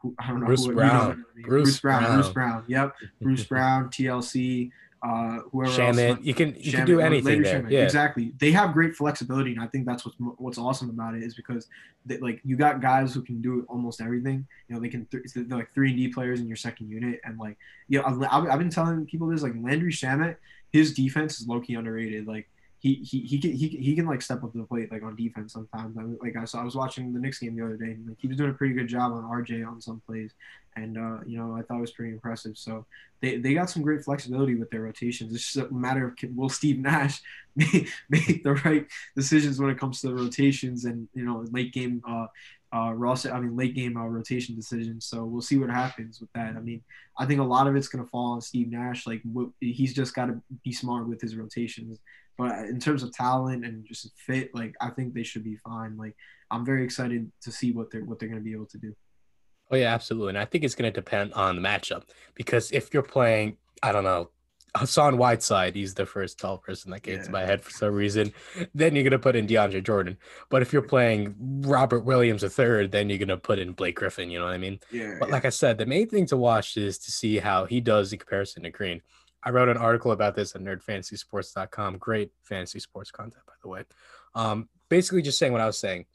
who, 0.00 0.14
I 0.18 0.28
don't 0.28 0.40
know 0.40 0.46
Bruce 0.46 0.64
who, 0.64 0.70
you 0.70 0.76
Brown. 0.76 1.24
know, 1.36 1.42
Bruce, 1.44 1.64
Bruce 1.64 1.80
Brown, 1.80 2.02
Brown. 2.02 2.14
Bruce 2.14 2.28
Brown, 2.32 2.64
yep, 2.68 2.94
Bruce 3.20 3.44
Brown, 3.44 3.88
TLC, 3.88 4.70
uh, 5.02 5.40
whoever. 5.50 5.72
Shamet, 5.72 6.24
you 6.24 6.32
can 6.32 6.54
you 6.58 6.70
can 6.70 6.86
do 6.86 7.00
anything 7.00 7.42
there. 7.42 7.66
Yeah, 7.68 7.82
exactly. 7.82 8.32
They 8.38 8.52
have 8.52 8.72
great 8.72 8.94
flexibility, 8.94 9.52
and 9.52 9.60
I 9.60 9.66
think 9.66 9.84
that's 9.84 10.04
what's 10.04 10.16
what's 10.36 10.58
awesome 10.58 10.90
about 10.90 11.14
it 11.14 11.24
is 11.24 11.34
because 11.34 11.68
they, 12.06 12.18
like 12.18 12.40
you 12.44 12.56
got 12.56 12.80
guys 12.80 13.12
who 13.12 13.22
can 13.22 13.42
do 13.42 13.66
almost 13.68 14.00
everything. 14.00 14.46
You 14.68 14.74
know, 14.74 14.80
they 14.80 14.88
can 14.88 15.06
th- 15.06 15.24
they're 15.34 15.58
like 15.58 15.74
three 15.74 15.90
and 15.90 15.98
D 15.98 16.08
players 16.08 16.40
in 16.40 16.46
your 16.46 16.56
second 16.56 16.88
unit, 16.88 17.20
and 17.24 17.36
like 17.38 17.56
you 17.88 18.00
know, 18.00 18.26
I've, 18.30 18.48
I've 18.48 18.58
been 18.58 18.70
telling 18.70 19.04
people 19.06 19.26
this 19.26 19.42
like 19.42 19.54
Landry 19.60 19.92
Shamet, 19.92 20.36
his 20.70 20.94
defense 20.94 21.40
is 21.40 21.48
low 21.48 21.60
key 21.60 21.74
underrated. 21.74 22.28
Like 22.28 22.48
he 22.82 22.94
he 22.94 23.20
he 23.20 23.38
can 23.38 23.52
he, 23.52 23.68
he 23.68 23.94
can 23.94 24.06
like 24.06 24.20
step 24.20 24.42
up 24.42 24.50
to 24.52 24.58
the 24.58 24.64
plate 24.64 24.90
like 24.90 25.04
on 25.04 25.14
defense 25.14 25.52
sometimes. 25.52 25.96
I, 25.96 26.02
like 26.20 26.36
I 26.36 26.44
saw 26.44 26.62
I 26.62 26.64
was 26.64 26.74
watching 26.74 27.12
the 27.12 27.20
Knicks 27.20 27.38
game 27.38 27.54
the 27.54 27.64
other 27.64 27.76
day, 27.76 27.92
and 27.92 28.08
like 28.08 28.18
he 28.18 28.26
was 28.26 28.36
doing 28.36 28.50
a 28.50 28.54
pretty 28.54 28.74
good 28.74 28.88
job 28.88 29.12
on 29.12 29.22
RJ 29.22 29.64
on 29.64 29.80
some 29.80 30.02
plays, 30.04 30.32
and 30.74 30.98
uh, 30.98 31.18
you 31.24 31.38
know 31.38 31.54
I 31.54 31.62
thought 31.62 31.78
it 31.78 31.82
was 31.82 31.92
pretty 31.92 32.12
impressive. 32.12 32.58
So 32.58 32.84
they, 33.20 33.36
they 33.36 33.54
got 33.54 33.70
some 33.70 33.84
great 33.84 34.02
flexibility 34.02 34.56
with 34.56 34.68
their 34.70 34.80
rotations. 34.80 35.32
It's 35.32 35.52
just 35.52 35.70
a 35.70 35.72
matter 35.72 36.08
of 36.08 36.16
can, 36.16 36.34
will 36.34 36.48
Steve 36.48 36.80
Nash 36.80 37.22
make, 37.54 37.88
make 38.08 38.42
the 38.42 38.54
right 38.54 38.84
decisions 39.14 39.60
when 39.60 39.70
it 39.70 39.78
comes 39.78 40.00
to 40.00 40.08
the 40.08 40.14
rotations 40.14 40.84
and 40.84 41.06
you 41.14 41.24
know 41.24 41.44
late 41.52 41.72
game 41.72 42.02
uh 42.04 42.26
uh 42.74 42.92
Ross 42.94 43.26
I 43.26 43.38
mean 43.40 43.56
late 43.56 43.74
game 43.74 43.96
uh, 43.96 44.06
rotation 44.06 44.54
decision. 44.54 45.00
So 45.00 45.24
we'll 45.24 45.42
see 45.42 45.58
what 45.58 45.70
happens 45.70 46.20
with 46.20 46.32
that. 46.34 46.54
I 46.56 46.60
mean 46.60 46.82
I 47.18 47.26
think 47.26 47.40
a 47.40 47.44
lot 47.44 47.66
of 47.66 47.76
it's 47.76 47.88
gonna 47.88 48.06
fall 48.06 48.32
on 48.32 48.40
Steve 48.40 48.70
Nash. 48.70 49.06
Like 49.06 49.22
he's 49.60 49.94
just 49.94 50.14
got 50.14 50.26
to 50.26 50.40
be 50.64 50.72
smart 50.72 51.08
with 51.08 51.20
his 51.20 51.36
rotations. 51.36 51.98
But 52.38 52.66
in 52.66 52.80
terms 52.80 53.02
of 53.02 53.12
talent 53.12 53.64
and 53.64 53.86
just 53.86 54.10
fit, 54.16 54.54
like 54.54 54.74
I 54.80 54.90
think 54.90 55.14
they 55.14 55.22
should 55.22 55.44
be 55.44 55.56
fine. 55.56 55.96
Like 55.96 56.16
I'm 56.50 56.64
very 56.64 56.84
excited 56.84 57.30
to 57.42 57.52
see 57.52 57.72
what 57.72 57.90
they're 57.90 58.04
what 58.04 58.18
they're 58.18 58.28
gonna 58.28 58.40
be 58.40 58.52
able 58.52 58.66
to 58.66 58.78
do. 58.78 58.94
Oh 59.72 59.76
yeah, 59.76 59.94
absolutely. 59.94 60.30
And 60.30 60.38
I 60.38 60.44
think 60.44 60.64
it's 60.64 60.74
going 60.74 60.92
to 60.92 61.00
depend 61.00 61.32
on 61.32 61.56
the 61.56 61.62
matchup 61.62 62.02
because 62.34 62.70
if 62.72 62.92
you're 62.92 63.02
playing, 63.02 63.56
I 63.82 63.90
don't 63.90 64.04
know, 64.04 64.28
Hassan 64.74 65.18
Whiteside, 65.18 65.74
he's 65.74 65.94
the 65.94 66.06
first 66.06 66.38
tall 66.38 66.56
person 66.56 66.90
that 66.92 67.00
came 67.02 67.16
Yeah. 67.18 67.24
to 67.24 67.30
my 67.30 67.42
head 67.44 67.62
for 67.62 67.70
some 67.70 67.92
reason. 67.94 68.32
Then 68.74 68.94
you're 68.94 69.02
going 69.04 69.10
to 69.12 69.18
put 69.18 69.36
in 69.36 69.46
DeAndre 69.46 69.84
Jordan. 69.84 70.16
But 70.48 70.62
if 70.62 70.72
you're 70.72 70.80
playing 70.80 71.34
Robert 71.66 72.04
Williams 72.04 72.42
III, 72.42 72.86
then 72.86 73.10
you're 73.10 73.18
going 73.18 73.28
to 73.28 73.36
put 73.36 73.58
in 73.58 73.72
Blake 73.72 73.96
Griffin. 73.96 74.30
You 74.30 74.38
know 74.38 74.46
what 74.46 74.54
I 74.54 74.58
mean? 74.58 74.80
Yeah. 74.90 75.16
But 75.20 75.28
like 75.30 75.44
I 75.44 75.50
said, 75.50 75.76
the 75.76 75.84
main 75.86 76.08
thing 76.08 76.24
to 76.26 76.36
watch 76.38 76.76
is 76.78 76.98
to 77.00 77.10
see 77.12 77.38
how 77.38 77.66
he 77.66 77.80
does 77.82 78.12
in 78.14 78.18
comparison 78.18 78.62
to 78.62 78.70
Green. 78.70 79.02
I 79.42 79.50
wrote 79.50 79.68
an 79.68 79.76
article 79.76 80.12
about 80.12 80.36
this 80.36 80.54
at 80.54 80.62
nerdfantasysports.com. 80.62 81.98
Great 81.98 82.30
fantasy 82.42 82.78
sports 82.80 83.10
content, 83.10 83.42
by 83.46 83.54
the 83.62 83.68
way. 83.68 83.84
Um, 84.34 84.68
basically 84.88 85.20
just 85.22 85.38
saying 85.38 85.52
what 85.52 85.60
I 85.60 85.66
was 85.66 85.78
saying. 85.78 86.06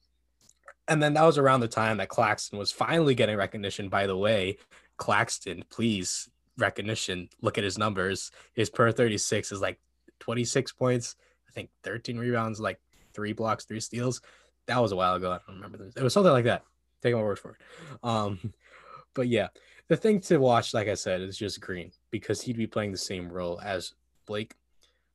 And 0.87 1.03
then 1.03 1.13
that 1.15 1.23
was 1.25 1.37
around 1.37 1.59
the 1.59 1.67
time 1.67 1.97
that 1.97 2.07
Claxton 2.09 2.57
was 2.57 2.71
finally 2.71 3.13
getting 3.13 3.35
recognition. 3.35 3.89
By 3.89 4.07
the 4.07 4.15
way, 4.17 4.57
Claxton, 4.95 5.65
please 5.69 6.29
recognition. 6.57 7.29
Look 7.41 7.57
at 7.57 7.63
his 7.63 7.77
numbers. 7.77 8.31
His 8.53 8.69
per 8.69 8.91
36 8.91 9.51
is 9.51 9.61
like 9.61 9.79
26 10.19 10.71
points. 10.73 11.15
I 11.47 11.51
think 11.51 11.69
13 11.83 12.17
rebounds, 12.17 12.59
like 12.59 12.79
three 13.13 13.33
blocks, 13.33 13.65
three 13.65 13.79
steals. 13.79 14.21
That 14.67 14.81
was 14.81 14.91
a 14.91 14.95
while 14.95 15.15
ago. 15.15 15.31
I 15.31 15.39
don't 15.47 15.55
remember 15.55 15.77
this. 15.77 15.95
It 15.95 16.03
was 16.03 16.13
something 16.13 16.31
like 16.31 16.45
that. 16.45 16.63
Take 17.01 17.13
my 17.15 17.21
word 17.21 17.39
for 17.39 17.51
it. 17.51 17.57
Um, 18.03 18.53
but 19.13 19.27
yeah, 19.27 19.47
the 19.87 19.97
thing 19.97 20.19
to 20.21 20.37
watch, 20.37 20.73
like 20.73 20.87
I 20.87 20.95
said, 20.95 21.21
is 21.21 21.37
just 21.37 21.61
Green 21.61 21.91
because 22.11 22.41
he'd 22.41 22.57
be 22.57 22.67
playing 22.67 22.91
the 22.91 22.97
same 22.97 23.29
role 23.29 23.59
as 23.63 23.93
Blake. 24.25 24.55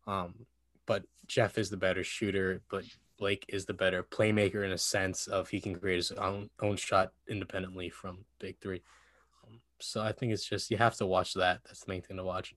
Um, 0.07 0.47
but 0.87 1.05
Jeff 1.27 1.59
is 1.59 1.71
the 1.71 1.77
better 1.77 2.03
shooter, 2.03 2.63
but 2.71 2.85
Blake 3.19 3.45
is 3.49 3.67
the 3.67 3.75
better 3.75 4.03
playmaker 4.03 4.65
in 4.65 4.73
a 4.73 4.79
sense 4.79 5.27
of 5.27 5.49
he 5.49 5.61
can 5.61 5.77
create 5.77 5.97
his 5.97 6.11
own 6.13 6.51
own 6.61 6.77
shot 6.77 7.13
independently 7.29 7.89
from 7.89 8.25
big 8.41 8.59
three. 8.61 8.83
So 9.83 10.03
I 10.03 10.13
think 10.13 10.33
it's 10.33 10.49
just 10.49 10.71
you 10.71 10.77
have 10.77 10.97
to 10.97 11.07
watch 11.07 11.35
that. 11.35 11.61
That's 11.65 11.85
the 11.85 11.93
main 11.93 12.03
thing 12.03 12.17
to 12.17 12.25
watch. 12.25 12.55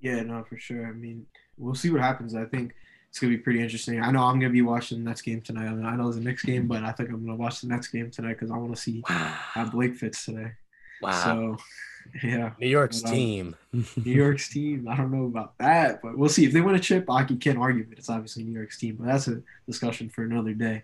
Yeah, 0.00 0.22
no, 0.22 0.44
for 0.44 0.58
sure. 0.58 0.86
I 0.86 0.92
mean, 0.92 1.26
we'll 1.56 1.74
see 1.74 1.90
what 1.90 2.00
happens. 2.00 2.34
I 2.34 2.44
think 2.44 2.74
it's 3.08 3.18
gonna 3.18 3.32
be 3.32 3.38
pretty 3.38 3.62
interesting. 3.62 4.00
I 4.00 4.10
know 4.10 4.22
I'm 4.22 4.38
gonna 4.38 4.52
be 4.52 4.62
watching 4.62 4.98
the 4.98 5.04
next 5.04 5.22
game 5.22 5.40
tonight. 5.40 5.66
I, 5.66 5.70
mean, 5.72 5.86
I 5.86 5.96
know 5.96 6.08
it's 6.08 6.18
the 6.18 6.22
next 6.22 6.44
game, 6.44 6.66
but 6.66 6.84
I 6.84 6.92
think 6.92 7.08
I'm 7.08 7.24
gonna 7.24 7.36
watch 7.36 7.60
the 7.60 7.68
next 7.68 7.88
game 7.88 8.10
tonight 8.10 8.34
because 8.34 8.50
I 8.50 8.56
want 8.56 8.74
to 8.74 8.80
see 8.80 9.02
how 9.06 9.64
Blake 9.70 9.96
fits 9.96 10.24
today. 10.24 10.52
Wow. 11.00 11.10
So, 11.24 11.56
yeah, 12.22 12.50
New 12.60 12.68
York's 12.68 13.00
But, 13.00 13.08
um, 13.08 13.14
team. 13.14 13.56
New 13.72 13.84
York's 14.12 14.48
team. 14.48 14.86
I 14.88 14.96
don't 14.96 15.10
know 15.10 15.24
about 15.24 15.56
that, 15.58 16.02
but 16.02 16.16
we'll 16.16 16.28
see. 16.28 16.44
If 16.44 16.52
they 16.52 16.60
win 16.60 16.74
a 16.74 16.80
chip, 16.80 17.10
I 17.10 17.24
can't 17.24 17.58
argue 17.58 17.86
it. 17.90 17.98
It's 17.98 18.10
obviously 18.10 18.44
New 18.44 18.52
York's 18.52 18.78
team, 18.78 18.96
but 19.00 19.06
that's 19.06 19.28
a 19.28 19.42
discussion 19.66 20.10
for 20.10 20.24
another 20.24 20.52
day. 20.52 20.82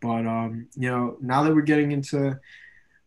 But 0.00 0.26
um, 0.26 0.66
you 0.76 0.90
know, 0.90 1.16
now 1.20 1.42
that 1.42 1.54
we're 1.54 1.62
getting 1.62 1.92
into 1.92 2.38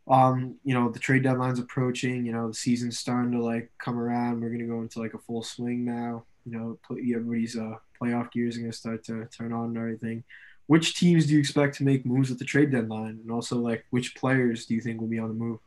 um, 0.08 0.56
you 0.64 0.74
know, 0.74 0.90
the 0.90 1.00
trade 1.00 1.24
deadline's 1.24 1.60
approaching, 1.60 2.26
you 2.26 2.32
know, 2.32 2.48
the 2.48 2.54
season's 2.54 3.00
starting 3.00 3.32
to 3.32 3.44
like 3.44 3.72
come 3.80 3.98
around. 3.98 4.42
We're 4.42 4.50
gonna 4.50 4.66
go 4.66 4.82
into 4.82 5.00
like 5.00 5.14
a 5.14 5.20
full 5.20 5.44
swing 5.44 5.84
now. 5.84 6.26
You 6.46 6.58
know, 6.58 6.80
everybody's 6.92 7.58
uh 7.58 7.76
playoff 8.00 8.32
gears 8.32 8.58
are 8.58 8.62
gonna 8.62 8.74
start 8.74 9.04
to 9.06 9.26
turn 9.26 9.52
on 9.52 9.70
and 9.70 9.78
everything. 9.78 10.24
Which 10.68 10.96
teams 10.96 11.26
do 11.26 11.34
you 11.34 11.40
expect 11.40 11.76
to 11.78 11.84
make 11.84 12.06
moves 12.06 12.32
at 12.32 12.40
the 12.40 12.46
trade 12.46 12.72
deadline? 12.72 13.20
And 13.22 13.32
also 13.32 13.58
like 13.58 13.86
which 13.90 14.16
players 14.16 14.66
do 14.68 14.76
you 14.76 14.82
think 14.82 15.02
will 15.02 15.08
be 15.08 15.20
on 15.20 15.30
the 15.30 15.34
move? 15.34 15.60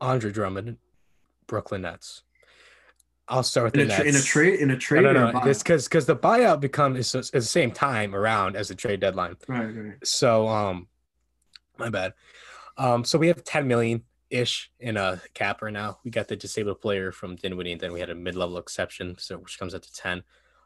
Andre 0.00 0.32
Drummond, 0.32 0.78
Brooklyn 1.46 1.82
Nets. 1.82 2.22
I'll 3.30 3.42
start 3.42 3.64
with 3.66 3.74
In 3.74 3.88
the 3.88 3.94
a, 3.94 3.96
tra- 3.96 4.06
in 4.06 4.16
a 4.16 4.20
trade 4.22 4.60
in 4.60 4.70
a 4.70 4.76
trade 4.78 5.02
no, 5.02 5.12
no, 5.12 5.30
no. 5.30 5.40
Because 5.40 5.62
because 5.62 6.06
the 6.06 6.16
buyout 6.16 6.60
becomes 6.60 7.14
is 7.14 7.14
at 7.14 7.32
the 7.32 7.42
same 7.42 7.70
time 7.70 8.14
around 8.14 8.56
as 8.56 8.68
the 8.68 8.74
trade 8.74 9.00
deadline. 9.00 9.36
Right, 9.46 9.66
right. 9.66 9.94
So 10.02 10.48
um, 10.48 10.88
my 11.76 11.90
bad. 11.90 12.14
Um, 12.78 13.04
so 13.04 13.18
we 13.18 13.26
have 13.26 13.44
10 13.44 13.66
million 13.66 14.04
ish 14.30 14.70
in 14.80 14.96
a 14.96 15.20
cap 15.34 15.62
right 15.62 15.72
now. 15.72 15.98
We 16.04 16.10
got 16.10 16.28
the 16.28 16.36
disabled 16.36 16.80
player 16.80 17.12
from 17.12 17.36
Dinwiddie, 17.36 17.72
and 17.72 17.80
then 17.80 17.92
we 17.92 18.00
had 18.00 18.10
a 18.10 18.14
mid-level 18.14 18.58
exception, 18.58 19.16
so 19.18 19.38
which 19.38 19.58
comes 19.58 19.74
up 19.74 19.82
to 19.82 19.92
10. 19.92 20.22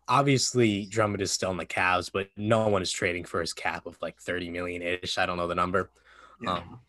Obviously, 0.09 0.87
Drummond 0.87 1.23
is 1.23 1.33
still 1.33 1.51
in 1.51 1.57
the 1.57 1.67
Cavs, 1.67 2.11
but 2.13 2.29
no 2.37 2.69
one 2.69 2.83
is 2.83 2.93
trading 2.93 3.25
for 3.25 3.41
his 3.41 3.53
cap 3.53 3.87
of 3.87 3.97
like 4.03 4.21
30 4.21 4.51
million 4.51 4.83
ish. 4.83 5.17
I 5.17 5.27
don't 5.27 5.37
know 5.37 5.49
the 5.49 5.55
number. 5.55 5.91
Yeah. 6.41 6.55
Um, 6.55 6.81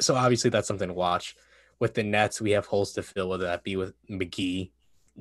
so 0.00 0.14
obviously 0.14 0.50
that's 0.50 0.68
something 0.68 0.88
to 0.88 0.94
watch. 0.94 1.36
With 1.80 1.94
the 1.94 2.02
Nets, 2.02 2.40
we 2.40 2.50
have 2.52 2.66
holes 2.66 2.92
to 2.94 3.02
fill, 3.02 3.28
whether 3.28 3.44
that 3.44 3.62
be 3.62 3.76
with 3.76 3.94
McGee, 4.10 4.70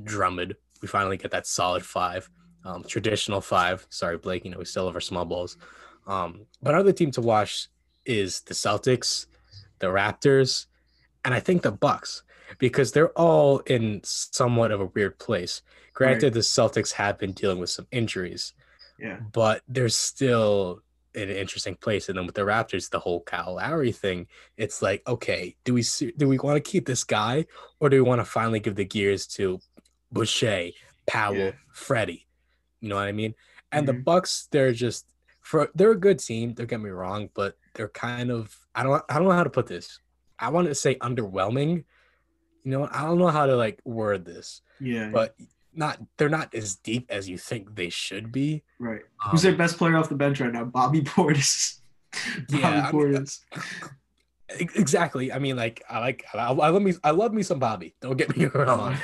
Drummond. 0.04 0.56
We 0.82 0.88
finally 0.88 1.18
get 1.18 1.32
that 1.32 1.48
solid 1.48 1.86
five, 1.86 2.30
um, 2.66 2.84
traditional 2.84 3.42
five. 3.42 3.86
Sorry, 3.90 4.18
Blake. 4.18 4.46
You 4.46 4.52
know 4.52 4.58
we 4.58 4.66
still 4.66 4.88
have 4.88 4.96
our 4.96 5.02
small 5.02 5.26
balls. 5.26 5.58
Um, 6.08 6.46
but 6.62 6.74
another 6.74 6.94
team 6.94 7.12
to 7.12 7.22
watch 7.22 7.68
is 8.06 8.42
the 8.42 8.54
Celtics, 8.54 9.28
the 9.80 9.88
Raptors, 9.88 10.66
and 11.26 11.34
I 11.34 11.40
think 11.40 11.62
the 11.62 11.72
Bucks 11.72 12.24
because 12.60 12.92
they're 12.92 13.12
all 13.12 13.60
in 13.60 14.02
somewhat 14.04 14.72
of 14.72 14.80
a 14.82 14.86
weird 14.86 15.20
place. 15.20 15.62
Granted, 15.94 16.34
the 16.34 16.40
Celtics 16.40 16.94
have 16.94 17.18
been 17.18 17.32
dealing 17.34 17.60
with 17.60 17.70
some 17.70 17.88
injuries, 17.92 18.54
yeah. 19.00 19.20
but 19.34 19.64
they're 19.68 19.90
still 19.90 20.82
in 21.16 21.30
an 21.30 21.36
interesting 21.36 21.76
place. 21.76 22.08
And 22.08 22.18
then 22.18 22.26
with 22.26 22.36
the 22.36 22.44
Raptors, 22.44 22.90
the 22.90 23.00
whole 23.00 23.22
Kyle 23.22 23.56
Lowry 23.56 23.92
thing, 23.92 24.28
it's 24.58 24.82
like, 24.82 25.02
okay, 25.08 25.56
do 25.64 25.74
we 25.74 25.84
do 26.16 26.28
we 26.28 26.38
want 26.38 26.64
to 26.64 26.72
keep 26.72 26.86
this 26.86 27.04
guy, 27.04 27.46
or 27.80 27.90
do 27.90 27.98
we 27.98 28.08
want 28.08 28.22
to 28.22 28.26
finally 28.26 28.60
give 28.60 28.76
the 28.76 28.86
gears 28.86 29.26
to 29.28 29.60
Boucher, 30.12 30.70
Powell, 31.08 31.36
Yeah. 31.36 31.52
Freddie? 31.74 32.28
You 32.80 32.90
know 32.90 32.96
what 32.96 33.08
I 33.08 33.12
mean? 33.12 33.34
And 33.72 33.88
the 33.88 33.94
Mhm. 33.94 34.04
Bucks, 34.04 34.48
they're 34.52 34.72
just 34.74 35.08
for 35.42 35.72
they're 35.74 35.92
a 35.92 36.00
good 36.00 36.20
team. 36.20 36.54
Don't 36.54 36.70
get 36.70 36.80
me 36.80 36.90
wrong, 36.90 37.30
but 37.34 37.58
they're 37.78 37.88
kind 37.88 38.30
of 38.32 38.54
I 38.76 38.84
don't 38.84 39.02
I 39.10 39.16
don't 39.16 39.26
know 39.26 39.32
how 39.32 39.44
to 39.44 39.50
put 39.50 39.68
this. 39.68 40.00
I 40.38 40.50
want 40.50 40.68
to 40.68 40.76
say 40.76 40.96
underwhelming. 40.96 41.86
You 42.64 42.72
know, 42.72 42.90
I 42.92 43.04
don't 43.04 43.18
know 43.18 43.28
how 43.30 43.46
to 43.46 43.56
like 43.56 43.80
word 43.86 44.26
this 44.26 44.62
Yeah. 44.82 45.10
but 45.14 45.36
not 45.74 46.00
they're 46.18 46.28
not 46.28 46.54
as 46.54 46.76
deep 46.76 47.06
as 47.10 47.30
you 47.30 47.38
think 47.38 47.76
they 47.76 47.90
should 47.90 48.32
be. 48.32 48.64
Right. 48.80 49.02
Um, 49.24 49.32
Who's 49.32 49.44
their 49.44 49.56
best 49.56 49.78
player 49.78 49.96
off 49.96 50.10
the 50.10 50.16
bench 50.16 50.42
right 50.42 50.52
now? 50.52 50.66
Bobby 50.66 51.02
Portis. 51.02 51.80
Bobby 52.50 52.58
yeah, 52.60 52.92
Portis. 52.92 53.40
I 53.54 53.58
mean, 54.58 54.70
exactly. 54.76 55.32
I 55.32 55.40
mean, 55.40 55.56
like 55.56 55.84
I 55.90 56.00
like 56.00 56.26
I, 56.34 56.40
I 56.40 56.52
love 56.52 56.82
me 56.82 56.94
I 57.04 57.12
love 57.12 57.34
me 57.34 57.44
some 57.44 57.60
Bobby. 57.60 57.96
Don't 58.02 58.18
get 58.18 58.36
me 58.36 58.46
wrong, 58.54 58.98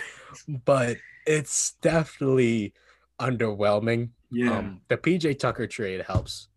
but 0.65 0.97
it's 1.25 1.75
definitely 1.81 2.73
underwhelming. 3.19 4.09
Yeah. 4.31 4.57
Um, 4.57 4.81
the 4.89 4.97
PJ 4.97 5.39
Tucker 5.39 5.67
trade 5.67 6.01
helps. 6.01 6.47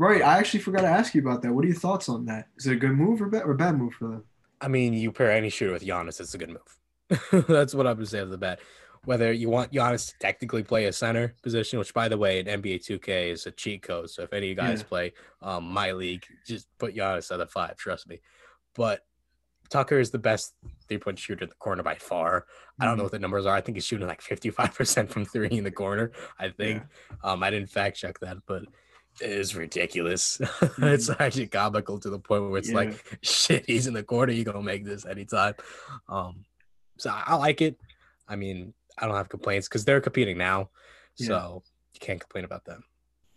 Right. 0.00 0.22
I 0.22 0.38
actually 0.38 0.60
forgot 0.60 0.80
to 0.80 0.88
ask 0.88 1.14
you 1.14 1.20
about 1.20 1.42
that. 1.42 1.52
What 1.52 1.62
are 1.62 1.68
your 1.68 1.76
thoughts 1.76 2.08
on 2.08 2.24
that? 2.24 2.48
Is 2.56 2.66
it 2.66 2.72
a 2.72 2.76
good 2.76 2.92
move 2.92 3.20
or 3.20 3.26
bad 3.26 3.42
or 3.42 3.52
bad 3.52 3.76
move 3.76 3.92
for 3.92 4.08
them? 4.08 4.24
I 4.58 4.66
mean, 4.66 4.94
you 4.94 5.12
pair 5.12 5.30
any 5.30 5.50
shooter 5.50 5.74
with 5.74 5.84
Giannis, 5.84 6.20
it's 6.20 6.32
a 6.32 6.38
good 6.38 6.48
move. 6.48 7.46
That's 7.46 7.74
what 7.74 7.86
I'm 7.86 7.96
gonna 7.96 8.06
say 8.06 8.22
off 8.22 8.30
the 8.30 8.38
bat. 8.38 8.60
Whether 9.04 9.30
you 9.30 9.50
want 9.50 9.72
Giannis 9.72 10.10
to 10.10 10.18
technically 10.18 10.62
play 10.62 10.86
a 10.86 10.92
center 10.94 11.34
position, 11.42 11.78
which 11.78 11.92
by 11.92 12.08
the 12.08 12.16
way, 12.16 12.38
in 12.38 12.46
NBA 12.46 12.76
2K 12.76 13.30
is 13.30 13.44
a 13.44 13.50
cheat 13.50 13.82
code. 13.82 14.08
So 14.08 14.22
if 14.22 14.32
any 14.32 14.46
of 14.46 14.48
you 14.48 14.54
guys 14.54 14.80
yeah. 14.80 14.86
play 14.86 15.12
um, 15.42 15.64
my 15.64 15.92
league, 15.92 16.24
just 16.46 16.66
put 16.78 16.96
Giannis 16.96 17.30
at 17.30 17.42
a 17.42 17.46
five. 17.46 17.76
Trust 17.76 18.08
me. 18.08 18.20
But 18.74 19.02
Tucker 19.68 20.00
is 20.00 20.10
the 20.10 20.18
best 20.18 20.54
three 20.88 20.96
point 20.96 21.18
shooter 21.18 21.44
in 21.44 21.50
the 21.50 21.56
corner 21.56 21.82
by 21.82 21.96
far. 21.96 22.46
I 22.80 22.86
don't 22.86 22.96
know 22.96 23.00
mm-hmm. 23.00 23.04
what 23.04 23.12
the 23.12 23.18
numbers 23.18 23.44
are. 23.44 23.54
I 23.54 23.60
think 23.60 23.76
he's 23.76 23.84
shooting 23.84 24.08
like 24.08 24.22
55% 24.22 25.10
from 25.10 25.26
three 25.26 25.48
in 25.48 25.64
the 25.64 25.70
corner. 25.70 26.12
I 26.38 26.48
think. 26.48 26.84
Yeah. 27.22 27.32
Um, 27.32 27.42
I 27.42 27.50
didn't 27.50 27.68
fact 27.68 27.98
check 27.98 28.18
that, 28.20 28.38
but 28.46 28.62
is 29.20 29.54
ridiculous. 29.56 30.40
Mm-hmm. 30.60 30.84
it's 30.84 31.10
actually 31.10 31.46
comical 31.46 31.98
to 31.98 32.10
the 32.10 32.18
point 32.18 32.48
where 32.48 32.58
it's 32.58 32.70
yeah. 32.70 32.76
like, 32.76 33.18
shit, 33.22 33.64
he's 33.66 33.86
in 33.86 33.94
the 33.94 34.02
corner. 34.02 34.32
You 34.32 34.44
gonna 34.44 34.62
make 34.62 34.84
this 34.84 35.04
anytime. 35.04 35.54
Um, 36.08 36.44
so 36.96 37.10
I, 37.10 37.24
I 37.28 37.34
like 37.36 37.60
it. 37.60 37.78
I 38.28 38.36
mean, 38.36 38.72
I 38.96 39.06
don't 39.06 39.16
have 39.16 39.28
complaints 39.28 39.68
because 39.68 39.84
they're 39.84 40.00
competing 40.00 40.38
now, 40.38 40.70
yeah. 41.16 41.26
so 41.26 41.62
you 41.94 42.00
can't 42.00 42.20
complain 42.20 42.44
about 42.44 42.64
them. 42.64 42.84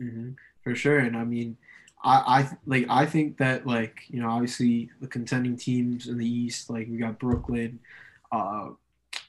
Mm-hmm. 0.02 0.30
For 0.64 0.76
sure, 0.76 1.00
and 1.00 1.18
I 1.18 1.24
mean, 1.24 1.58
I, 2.04 2.16
I 2.16 2.58
like 2.66 2.86
I 2.90 3.06
think 3.06 3.38
that 3.38 3.66
like 3.66 4.02
you 4.10 4.22
know 4.22 4.30
obviously 4.30 4.90
the 5.02 5.08
contending 5.08 5.58
teams 5.58 6.08
in 6.08 6.18
the 6.18 6.28
East 6.28 6.70
like 6.70 6.88
we 6.90 6.98
got 6.98 7.20
Brooklyn, 7.20 7.80
uh, 8.32 8.70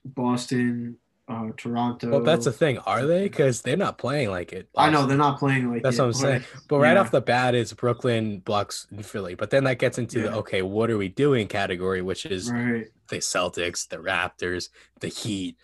Boston, 0.05 0.97
uh, 1.27 1.49
Toronto. 1.57 2.11
Well, 2.11 2.21
that's 2.21 2.45
the 2.45 2.53
thing. 2.53 2.79
Are 2.79 3.07
they? 3.07 3.25
Because 3.25 3.63
they're 3.63 3.77
not 3.77 3.97
playing 3.97 4.31
like 4.31 4.53
it. 4.53 4.69
I 4.77 4.91
know 4.91 5.07
they're 5.07 5.17
not 5.17 5.39
playing 5.39 5.71
like. 5.71 5.83
That's 5.83 5.99
it, 5.99 6.03
what 6.03 6.09
I'm 6.09 6.13
saying. 6.15 6.45
But 6.69 6.79
right 6.79 6.95
yeah. 6.95 7.01
off 7.01 7.11
the 7.11 7.21
bat, 7.21 7.55
it's 7.55 7.73
Brooklyn, 7.73 8.41
Bucks, 8.41 8.87
and 8.91 9.05
Philly. 9.05 9.35
But 9.35 9.51
then 9.51 9.65
that 9.65 9.79
gets 9.79 9.99
into 9.99 10.21
yeah. 10.21 10.27
the 10.27 10.37
okay, 10.37 10.63
what 10.63 10.91
are 10.91 10.99
we 10.99 11.09
doing 11.09 11.49
category, 11.49 12.03
which 12.03 12.27
is 12.27 12.51
right. 12.51 12.89
the 13.09 13.17
Celtics, 13.17 13.89
the 13.89 13.97
Raptors, 13.97 14.69
the 15.01 15.09
Heat, 15.09 15.57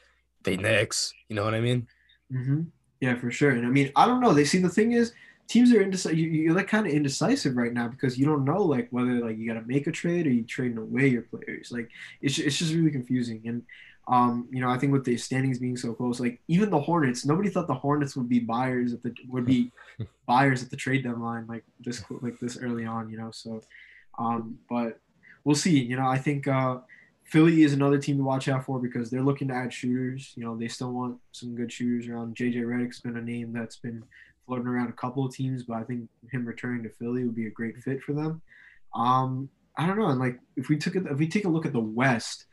the 0.45 0.57
Knicks. 0.57 1.13
You 1.29 1.37
know 1.37 1.45
what 1.45 1.55
I 1.55 1.61
mean? 1.61 1.87
Mm-hmm. 2.33 2.63
Yeah, 3.01 3.17
for 3.17 3.31
sure. 3.31 3.51
And 3.51 3.67
I 3.67 3.71
mean, 3.71 3.93
I 3.97 4.07
don't 4.07 4.21
know. 4.21 4.33
They 4.33 4.45
see 4.45 4.59
the 4.59 4.69
thing 4.69 4.93
is 4.93 5.13
teams 5.51 5.73
are 5.73 5.83
indecisive. 5.83 6.19
You, 6.19 6.53
are 6.53 6.55
like 6.55 6.69
kind 6.69 6.87
of 6.87 6.93
indecisive 6.93 7.57
right 7.57 7.73
now 7.73 7.89
because 7.89 8.17
you 8.17 8.25
don't 8.25 8.45
know 8.45 8.63
like 8.63 8.89
whether 8.91 9.15
like 9.15 9.37
you 9.37 9.49
got 9.49 9.61
to 9.61 9.67
make 9.67 9.87
a 9.87 9.93
trade 9.93 10.27
or 10.27 10.31
you 10.31 10.45
trading 10.45 10.79
away 10.79 11.09
your 11.09 11.23
players. 11.23 11.71
Like 11.71 11.91
it's 12.23 12.39
it's 12.39 12.57
just 12.57 12.73
really 12.73 12.91
confusing. 12.91 13.43
And 13.45 13.63
um, 14.09 14.49
you 14.51 14.61
know, 14.61 14.69
I 14.69 14.79
think 14.79 14.93
with 14.93 15.05
the 15.05 15.17
standings 15.17 15.59
being 15.59 15.77
so 15.77 15.93
close, 15.93 16.21
like 16.21 16.41
even 16.49 16.71
the 16.71 16.81
Hornets, 16.81 17.25
nobody 17.25 17.49
thought 17.49 17.69
the 17.69 17.75
Hornets 17.75 18.17
would 18.17 18.29
be 18.29 18.41
buyers 18.41 18.93
at 18.93 19.03
the 19.03 19.15
would 19.29 19.47
be 19.47 19.71
buyers 20.27 20.63
at 20.63 20.71
the 20.71 20.77
trade 20.77 21.05
deadline 21.05 21.47
like 21.47 21.65
this 21.81 22.03
like 22.21 22.39
this 22.41 22.59
early 22.59 22.85
on, 22.85 23.09
you 23.11 23.19
know. 23.19 23.31
So, 23.31 23.63
um, 24.19 24.59
but 24.69 24.99
we'll 25.45 25.55
see. 25.55 25.79
You 25.79 25.97
know, 25.97 26.07
I 26.07 26.19
think 26.19 26.49
uh, 26.49 26.79
Philly 27.25 27.63
is 27.63 27.73
another 27.73 27.99
team 27.99 28.17
to 28.17 28.25
watch 28.25 28.49
out 28.49 28.65
for 28.65 28.81
because 28.81 29.11
they're 29.11 29.23
looking 29.23 29.49
to 29.49 29.55
add 29.55 29.73
shooters. 29.73 30.33
You 30.35 30.45
know, 30.45 30.57
they 30.57 30.69
still 30.69 30.93
want 30.93 31.19
some 31.33 31.55
good 31.55 31.73
shooters 31.73 32.09
around. 32.09 32.37
JJ 32.37 32.57
Redick's 32.57 33.01
been 33.01 33.17
a 33.17 33.23
name 33.23 33.53
that's 33.53 33.77
been 33.77 34.03
floating 34.47 34.67
around 34.67 34.89
a 34.89 34.93
couple 34.93 35.25
of 35.25 35.33
teams, 35.33 35.63
but 35.63 35.77
I 35.77 35.85
think 35.85 36.09
him 36.33 36.45
returning 36.45 36.83
to 36.83 36.91
Philly 36.91 37.25
would 37.25 37.37
be 37.37 37.47
a 37.47 37.51
great 37.51 37.77
fit 37.77 38.03
for 38.03 38.13
them. 38.13 38.43
Um, 38.97 39.49
I 39.77 39.87
don't 39.87 39.99
know, 39.99 40.09
and 40.09 40.19
like 40.19 40.41
if 40.57 40.69
we 40.69 40.77
took 40.77 40.97
it, 40.97 41.07
if 41.07 41.19
we 41.19 41.29
take 41.29 41.45
a 41.45 41.49
look 41.49 41.65
at 41.65 41.73
the 41.73 41.79
West 41.79 42.47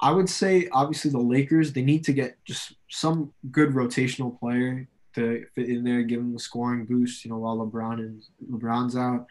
I 0.00 0.12
would 0.12 0.28
say 0.28 0.68
obviously 0.72 1.10
the 1.10 1.18
Lakers 1.18 1.72
they 1.72 1.82
need 1.82 2.04
to 2.04 2.12
get 2.12 2.42
just 2.44 2.74
some 2.88 3.32
good 3.50 3.70
rotational 3.70 4.38
player 4.38 4.88
to 5.14 5.44
fit 5.54 5.68
in 5.68 5.84
there, 5.84 6.02
give 6.02 6.20
them 6.20 6.32
the 6.32 6.38
scoring 6.38 6.86
boost. 6.86 7.24
You 7.24 7.30
know, 7.30 7.38
while 7.38 7.58
LeBron 7.58 7.98
and 7.98 8.22
LeBron's 8.50 8.96
out. 8.96 9.26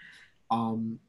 Um, 0.52 1.00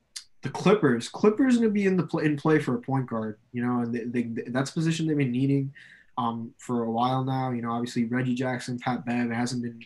the 0.43 0.49
Clippers, 0.49 1.09
Clippers 1.09 1.57
going 1.57 1.69
to 1.69 1.73
be 1.73 1.87
in 1.87 1.97
the 1.97 2.03
play, 2.03 2.25
in 2.25 2.37
play 2.37 2.59
for 2.59 2.75
a 2.75 2.81
point 2.81 3.07
guard. 3.07 3.39
You 3.53 3.65
know, 3.67 3.81
and 3.81 3.95
they, 3.95 4.23
they, 4.23 4.51
that's 4.51 4.71
a 4.71 4.75
position 4.75 5.07
they've 5.07 5.17
been 5.17 5.33
needing 5.33 5.73
um, 6.17 6.55
for 6.59 6.85
a 6.85 6.91
while 6.91 7.25
now. 7.25 7.51
You 7.51 7.63
know, 7.63 7.73
obviously 7.73 8.05
Reggie 8.05 8.35
Jackson, 8.35 8.79
Pat 8.79 9.05
Bev 9.05 9.31
hasn't 9.31 9.63
been 9.63 9.81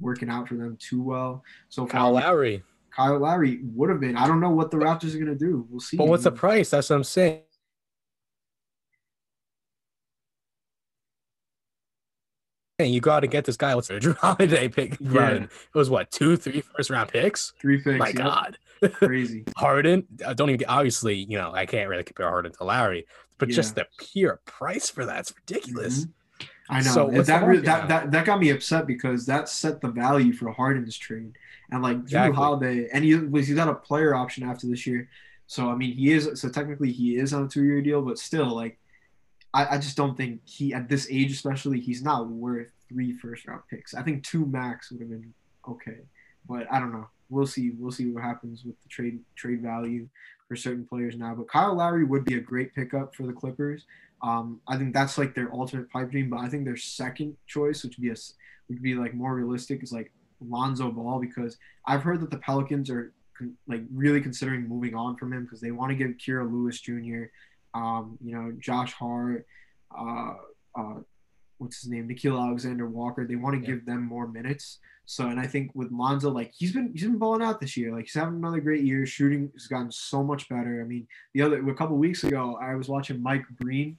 working 0.00 0.30
out 0.30 0.48
for 0.48 0.54
them 0.54 0.78
too 0.80 1.02
well 1.02 1.42
so 1.68 1.82
far. 1.82 2.00
Kyle 2.00 2.12
Lowry. 2.12 2.62
Kyle 2.90 3.18
Lowry 3.18 3.60
would 3.74 3.90
have 3.90 4.00
been. 4.00 4.16
I 4.16 4.26
don't 4.26 4.40
know 4.40 4.50
what 4.50 4.70
the 4.70 4.76
Raptors 4.76 5.14
are 5.14 5.18
going 5.18 5.26
to 5.26 5.34
do. 5.34 5.66
We'll 5.68 5.80
see. 5.80 5.96
But 5.96 6.06
what's 6.06 6.24
the 6.24 6.32
price? 6.32 6.70
That's 6.70 6.90
what 6.90 6.96
I'm 6.96 7.04
saying. 7.04 7.42
And 12.78 12.92
you 12.92 13.00
got 13.00 13.20
to 13.20 13.28
get 13.28 13.44
this 13.44 13.56
guy. 13.56 13.74
What's 13.74 13.88
a 13.90 14.00
Jrue 14.00 14.16
Holiday 14.20 14.68
pick? 14.68 14.96
Yeah. 15.00 15.30
It 15.30 15.50
was 15.74 15.90
what 15.90 16.10
two, 16.10 16.36
three 16.36 16.60
first 16.60 16.90
round 16.90 17.10
picks. 17.10 17.52
Three 17.60 17.80
picks. 17.80 17.98
My 17.98 18.10
God, 18.10 18.58
crazy. 18.94 19.44
Harden. 19.56 20.06
I 20.26 20.34
don't 20.34 20.50
even. 20.50 20.58
Get, 20.58 20.68
obviously, 20.68 21.14
you 21.14 21.38
know, 21.38 21.52
I 21.52 21.66
can't 21.66 21.88
really 21.88 22.02
compare 22.02 22.28
Harden 22.28 22.52
to 22.52 22.64
Lowry, 22.64 23.06
but 23.38 23.48
yeah. 23.48 23.54
just 23.54 23.76
the 23.76 23.86
pure 23.98 24.40
price 24.44 24.90
for 24.90 25.06
that's 25.06 25.32
ridiculous. 25.36 26.00
Mm-hmm. 26.00 26.10
I 26.68 26.80
know 26.80 26.90
so 26.90 27.22
that, 27.22 27.46
really, 27.46 27.62
that 27.62 27.88
that 27.88 28.10
that 28.10 28.24
got 28.24 28.40
me 28.40 28.50
upset 28.50 28.86
because 28.86 29.26
that 29.26 29.48
set 29.48 29.80
the 29.80 29.88
value 29.88 30.32
for 30.32 30.50
Harden's 30.50 30.96
trade, 30.96 31.32
and 31.70 31.80
like 31.80 31.98
exactly. 31.98 32.32
Jrue 32.32 32.36
Holiday, 32.36 32.88
and 32.92 33.04
he 33.04 33.14
was 33.14 33.46
he 33.46 33.54
got 33.54 33.68
a 33.68 33.74
player 33.74 34.16
option 34.16 34.42
after 34.42 34.66
this 34.66 34.84
year, 34.84 35.08
so 35.46 35.70
I 35.70 35.76
mean 35.76 35.94
he 35.94 36.10
is 36.10 36.40
so 36.40 36.48
technically 36.48 36.90
he 36.90 37.18
is 37.18 37.32
on 37.32 37.44
a 37.44 37.48
two 37.48 37.64
year 37.64 37.82
deal, 37.82 38.02
but 38.02 38.18
still 38.18 38.52
like 38.52 38.78
I, 39.54 39.76
I 39.76 39.78
just 39.78 39.96
don't 39.96 40.16
think 40.16 40.40
he 40.44 40.74
at 40.74 40.88
this 40.88 41.06
age 41.10 41.32
especially 41.32 41.80
he's 41.80 42.02
not 42.02 42.28
worth 42.28 42.68
three 42.88 43.12
first 43.12 43.46
round 43.46 43.62
picks. 43.70 43.94
I 43.94 44.02
think 44.02 44.24
two 44.24 44.44
max 44.44 44.90
would 44.90 45.00
have 45.00 45.10
been 45.10 45.32
okay, 45.68 46.00
but 46.46 46.66
I 46.70 46.80
don't 46.80 46.92
know. 46.92 47.08
We'll 47.30 47.46
see. 47.46 47.70
We'll 47.78 47.92
see 47.92 48.10
what 48.10 48.22
happens 48.22 48.64
with 48.64 48.80
the 48.82 48.88
trade 48.88 49.20
trade 49.36 49.62
value 49.62 50.08
for 50.48 50.56
certain 50.56 50.84
players 50.84 51.16
now. 51.16 51.34
But 51.34 51.48
Kyle 51.48 51.74
Lowry 51.74 52.04
would 52.04 52.24
be 52.24 52.34
a 52.34 52.40
great 52.40 52.74
pickup 52.74 53.14
for 53.14 53.26
the 53.26 53.32
Clippers. 53.32 53.86
Um, 54.22 54.60
I 54.68 54.76
think 54.76 54.92
that's 54.92 55.16
like 55.16 55.34
their 55.34 55.52
ultimate 55.52 55.90
pipe 55.90 56.10
dream. 56.10 56.28
But 56.28 56.40
I 56.40 56.48
think 56.48 56.64
their 56.64 56.76
second 56.76 57.36
choice, 57.46 57.84
which 57.84 57.96
would 57.96 58.02
be 58.02 58.10
a 58.10 58.16
would 58.68 58.82
be 58.82 58.94
like 58.94 59.14
more 59.14 59.34
realistic, 59.34 59.82
is 59.82 59.92
like 59.92 60.12
Lonzo 60.40 60.90
Ball 60.90 61.20
because 61.20 61.56
I've 61.86 62.02
heard 62.02 62.20
that 62.20 62.30
the 62.30 62.38
Pelicans 62.38 62.90
are 62.90 63.12
con- 63.38 63.56
like 63.68 63.82
really 63.92 64.20
considering 64.20 64.68
moving 64.68 64.94
on 64.94 65.16
from 65.16 65.32
him 65.32 65.44
because 65.44 65.60
they 65.60 65.70
want 65.70 65.90
to 65.90 65.96
give 65.96 66.16
Kira 66.18 66.50
Lewis 66.50 66.80
Jr 66.80 67.26
um, 67.74 68.18
you 68.22 68.34
know, 68.34 68.52
Josh 68.58 68.92
Hart, 68.92 69.46
uh, 69.96 70.34
uh, 70.76 70.94
what's 71.58 71.82
his 71.82 71.90
name, 71.90 72.08
Nickeil 72.08 72.40
Alexander 72.40 72.88
Walker. 72.88 73.26
They 73.26 73.36
want 73.36 73.56
to 73.56 73.60
yeah. 73.60 73.74
give 73.74 73.86
them 73.86 74.02
more 74.02 74.26
minutes. 74.26 74.78
So, 75.06 75.28
and 75.28 75.38
I 75.38 75.46
think 75.46 75.70
with 75.74 75.92
Lonzo, 75.92 76.30
like 76.30 76.52
he's 76.56 76.72
been 76.72 76.90
he's 76.92 77.02
been 77.02 77.18
balling 77.18 77.42
out 77.42 77.60
this 77.60 77.76
year. 77.76 77.94
Like 77.94 78.04
he's 78.04 78.14
having 78.14 78.36
another 78.36 78.60
great 78.60 78.84
year. 78.84 79.04
Shooting 79.04 79.50
has 79.52 79.66
gotten 79.66 79.92
so 79.92 80.22
much 80.22 80.48
better. 80.48 80.80
I 80.80 80.84
mean, 80.84 81.06
the 81.34 81.42
other 81.42 81.68
a 81.68 81.74
couple 81.74 81.96
weeks 81.96 82.24
ago, 82.24 82.58
I 82.60 82.74
was 82.74 82.88
watching 82.88 83.22
Mike 83.22 83.44
Breen. 83.60 83.98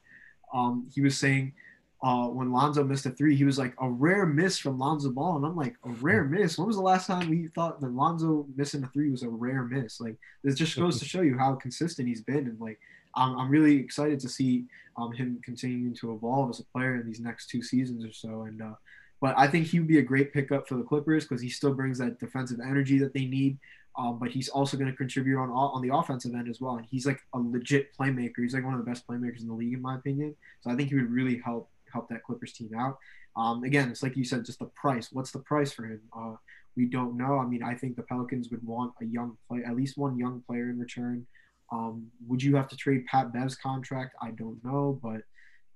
Um, 0.53 0.87
he 0.91 1.01
was 1.01 1.17
saying 1.17 1.53
uh, 2.01 2.27
when 2.27 2.51
Lonzo 2.51 2.83
missed 2.83 3.05
a 3.05 3.11
three, 3.11 3.35
he 3.35 3.43
was 3.43 3.57
like 3.57 3.73
a 3.79 3.89
rare 3.89 4.25
miss 4.25 4.57
from 4.57 4.79
Lonzo 4.79 5.11
Ball, 5.11 5.37
and 5.37 5.45
I'm 5.45 5.55
like 5.55 5.75
a 5.85 5.89
rare 5.89 6.23
miss. 6.23 6.57
When 6.57 6.67
was 6.67 6.75
the 6.75 6.81
last 6.81 7.07
time 7.07 7.29
we 7.29 7.49
thought 7.55 7.79
that 7.81 7.91
Lonzo 7.91 8.47
missing 8.55 8.83
a 8.83 8.87
three 8.87 9.11
was 9.11 9.23
a 9.23 9.29
rare 9.29 9.63
miss? 9.63 10.01
Like 10.01 10.15
this 10.43 10.55
just 10.55 10.75
goes 10.75 10.99
to 10.99 11.05
show 11.13 11.21
you 11.21 11.37
how 11.37 11.53
consistent 11.53 12.07
he's 12.07 12.21
been, 12.21 12.47
and 12.47 12.59
like 12.59 12.79
I'm, 13.15 13.37
I'm 13.37 13.49
really 13.49 13.77
excited 13.77 14.19
to 14.21 14.29
see 14.29 14.65
um, 14.97 15.11
him 15.11 15.39
continuing 15.43 15.93
to 15.95 16.13
evolve 16.13 16.49
as 16.49 16.59
a 16.59 16.65
player 16.65 16.95
in 16.95 17.05
these 17.05 17.19
next 17.19 17.49
two 17.49 17.61
seasons 17.61 18.05
or 18.05 18.13
so. 18.13 18.43
And 18.43 18.61
uh, 18.61 18.73
but 19.21 19.35
I 19.37 19.47
think 19.47 19.67
he 19.67 19.79
would 19.79 19.87
be 19.87 19.99
a 19.99 20.03
great 20.03 20.33
pickup 20.33 20.67
for 20.67 20.75
the 20.75 20.83
Clippers 20.83 21.25
because 21.25 21.41
he 21.41 21.49
still 21.49 21.73
brings 21.73 21.97
that 21.99 22.19
defensive 22.19 22.59
energy 22.59 22.99
that 22.99 23.13
they 23.13 23.25
need. 23.25 23.57
Um, 23.97 24.19
but 24.19 24.29
he's 24.29 24.49
also 24.49 24.75
going 24.75 24.91
to 24.91 24.97
contribute 24.97 25.39
on 25.39 25.49
on 25.49 25.81
the 25.81 25.95
offensive 25.95 26.33
end 26.33 26.49
as 26.49 26.59
well. 26.59 26.75
And 26.75 26.85
he's 26.85 27.05
like 27.05 27.19
a 27.33 27.39
legit 27.39 27.95
playmaker. 27.97 28.39
He's 28.39 28.53
like 28.53 28.65
one 28.65 28.73
of 28.73 28.83
the 28.83 28.89
best 28.89 29.07
playmakers 29.07 29.41
in 29.41 29.47
the 29.47 29.53
league, 29.53 29.73
in 29.73 29.81
my 29.81 29.95
opinion. 29.95 30.35
So 30.61 30.69
I 30.69 30.75
think 30.75 30.89
he 30.89 30.95
would 30.95 31.11
really 31.11 31.41
help 31.43 31.69
help 31.91 32.09
that 32.09 32.23
Clippers 32.23 32.51
team 32.51 32.71
out. 32.77 32.97
Um, 33.37 33.63
again, 33.63 33.89
it's 33.89 34.03
like 34.03 34.15
you 34.15 34.23
said, 34.23 34.45
just 34.45 34.59
the 34.59 34.65
price. 34.65 35.09
What's 35.11 35.31
the 35.31 35.39
price 35.39 35.71
for 35.71 35.85
him? 35.85 36.01
Uh, 36.17 36.35
we 36.75 36.85
don't 36.85 37.17
know. 37.17 37.39
I 37.39 37.45
mean, 37.45 37.63
I 37.63 37.73
think 37.73 37.95
the 37.95 38.03
Pelicans 38.03 38.49
would 38.49 38.65
want 38.65 38.93
a 39.01 39.05
young 39.05 39.37
play, 39.47 39.63
at 39.65 39.75
least 39.75 39.97
one 39.97 40.17
young 40.17 40.43
player 40.47 40.69
in 40.69 40.79
return. 40.79 41.25
Um, 41.71 42.07
would 42.27 42.43
you 42.43 42.55
have 42.55 42.67
to 42.69 42.77
trade 42.77 43.05
Pat 43.05 43.33
Bev's 43.33 43.55
contract? 43.55 44.15
I 44.21 44.31
don't 44.31 44.63
know, 44.63 44.99
but 45.01 45.21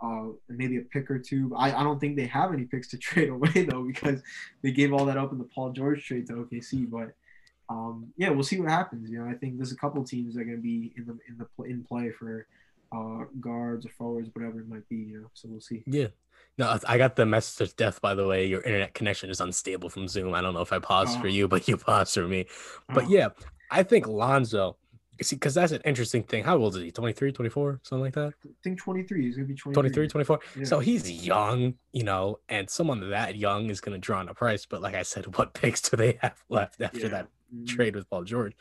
uh, 0.01 0.27
maybe 0.47 0.77
a 0.77 0.81
pick 0.81 1.11
or 1.11 1.19
two. 1.19 1.53
I, 1.55 1.73
I 1.73 1.83
don't 1.83 1.99
think 1.99 2.15
they 2.15 2.27
have 2.27 2.53
any 2.53 2.65
picks 2.65 2.87
to 2.89 2.97
trade 2.99 3.29
away 3.29 3.65
though 3.69 3.83
because 3.83 4.21
they 4.61 4.71
gave 4.71 4.93
all 4.93 5.05
that 5.05 5.17
up 5.17 5.31
in 5.31 5.37
the 5.37 5.43
Paul 5.45 5.71
George 5.71 6.05
trade 6.05 6.27
to 6.27 6.33
OKC. 6.33 6.89
But 6.89 7.13
um, 7.69 8.11
yeah, 8.17 8.29
we'll 8.29 8.43
see 8.43 8.59
what 8.59 8.69
happens. 8.69 9.09
You 9.09 9.19
know, 9.19 9.29
I 9.29 9.33
think 9.33 9.57
there's 9.57 9.71
a 9.71 9.77
couple 9.77 10.03
teams 10.03 10.35
that 10.35 10.41
are 10.41 10.45
going 10.45 10.57
to 10.57 10.63
be 10.63 10.93
in 10.97 11.05
the 11.05 11.17
in 11.27 11.37
the 11.37 11.63
in 11.63 11.83
play 11.83 12.11
for 12.11 12.47
uh, 12.91 13.25
guards 13.39 13.85
or 13.85 13.89
forwards, 13.89 14.29
whatever 14.33 14.59
it 14.59 14.69
might 14.69 14.87
be. 14.89 14.97
You 14.97 15.21
know, 15.21 15.27
so 15.33 15.49
we'll 15.49 15.61
see. 15.61 15.83
Yeah. 15.85 16.07
No, 16.57 16.77
I 16.87 16.97
got 16.97 17.15
the 17.15 17.25
message 17.25 17.69
of 17.69 17.75
death. 17.77 18.01
By 18.01 18.15
the 18.15 18.27
way, 18.27 18.45
your 18.45 18.61
internet 18.61 18.93
connection 18.93 19.29
is 19.29 19.39
unstable 19.39 19.89
from 19.89 20.07
Zoom. 20.07 20.33
I 20.33 20.41
don't 20.41 20.53
know 20.53 20.61
if 20.61 20.73
I 20.73 20.79
paused 20.79 21.17
oh. 21.17 21.21
for 21.21 21.27
you, 21.27 21.47
but 21.47 21.67
you 21.67 21.77
paused 21.77 22.13
for 22.13 22.27
me. 22.27 22.47
But 22.89 23.05
oh. 23.05 23.09
yeah, 23.09 23.29
I 23.71 23.83
think 23.83 24.07
Lonzo. 24.07 24.77
See, 25.21 25.35
because 25.35 25.53
that's 25.53 25.71
an 25.71 25.81
interesting 25.85 26.23
thing. 26.23 26.43
How 26.43 26.57
old 26.57 26.75
is 26.75 26.83
he? 26.83 26.91
23, 26.91 27.31
24, 27.31 27.79
something 27.83 28.03
like 28.03 28.13
that? 28.13 28.33
I 28.45 28.49
think 28.63 28.79
23. 28.79 29.21
He's 29.21 29.35
going 29.35 29.47
to 29.47 29.53
be 29.53 29.57
23. 29.57 29.73
23, 29.73 30.07
24. 30.07 30.39
Yeah. 30.55 30.63
So 30.65 30.79
he's 30.79 31.11
young, 31.25 31.75
you 31.91 32.03
know, 32.03 32.39
and 32.47 32.69
someone 32.69 33.09
that 33.09 33.35
young 33.35 33.69
is 33.69 33.81
going 33.81 33.93
to 33.93 33.99
draw 33.99 34.19
on 34.19 34.29
a 34.29 34.33
price. 34.33 34.65
But 34.65 34.81
like 34.81 34.95
I 34.95 35.03
said, 35.03 35.35
what 35.37 35.53
picks 35.53 35.81
do 35.81 35.97
they 35.97 36.17
have 36.21 36.43
left 36.49 36.81
after 36.81 36.99
yeah. 36.99 37.07
that 37.09 37.27
mm-hmm. 37.53 37.65
trade 37.65 37.95
with 37.95 38.09
Paul 38.09 38.23
George? 38.23 38.55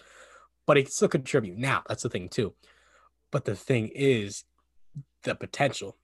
But 0.66 0.76
he 0.76 0.82
can 0.84 0.92
still 0.92 1.08
contribute. 1.08 1.56
Now, 1.56 1.82
that's 1.88 2.02
the 2.02 2.10
thing, 2.10 2.28
too. 2.28 2.54
But 3.30 3.44
the 3.44 3.56
thing 3.56 3.88
is, 3.94 4.44
the 5.22 5.34
potential, 5.34 5.96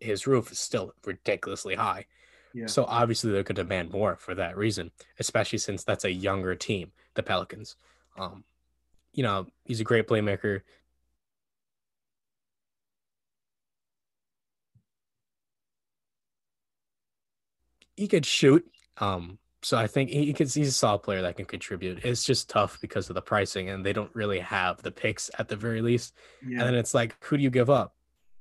his 0.00 0.26
roof 0.26 0.52
is 0.52 0.58
still 0.58 0.92
ridiculously 1.04 1.74
high. 1.74 2.06
Yeah. 2.54 2.66
So 2.66 2.84
obviously 2.84 3.30
they're 3.30 3.42
going 3.42 3.56
to 3.56 3.62
demand 3.62 3.90
more 3.90 4.16
for 4.16 4.34
that 4.34 4.56
reason, 4.56 4.90
especially 5.18 5.58
since 5.58 5.84
that's 5.84 6.04
a 6.04 6.12
younger 6.12 6.54
team, 6.54 6.92
the 7.14 7.22
Pelicans. 7.22 7.76
Um, 8.18 8.44
you 9.12 9.22
know, 9.22 9.46
he's 9.64 9.80
a 9.80 9.84
great 9.84 10.06
playmaker. 10.06 10.62
He 17.96 18.06
could 18.06 18.24
shoot. 18.24 18.64
Um, 18.98 19.38
so 19.62 19.76
I 19.76 19.86
think 19.88 20.10
he 20.10 20.32
could. 20.32 20.52
He's 20.52 20.68
a 20.68 20.72
solid 20.72 21.02
player 21.02 21.22
that 21.22 21.36
can 21.36 21.44
contribute. 21.44 22.04
It's 22.04 22.24
just 22.24 22.48
tough 22.48 22.80
because 22.80 23.08
of 23.10 23.14
the 23.14 23.22
pricing, 23.22 23.68
and 23.70 23.84
they 23.84 23.92
don't 23.92 24.14
really 24.14 24.38
have 24.38 24.80
the 24.82 24.92
picks 24.92 25.30
at 25.38 25.48
the 25.48 25.56
very 25.56 25.82
least. 25.82 26.14
Yeah. 26.46 26.58
And 26.58 26.68
then 26.68 26.74
it's 26.76 26.94
like, 26.94 27.16
who 27.24 27.36
do 27.36 27.42
you 27.42 27.50
give 27.50 27.68
up? 27.68 27.94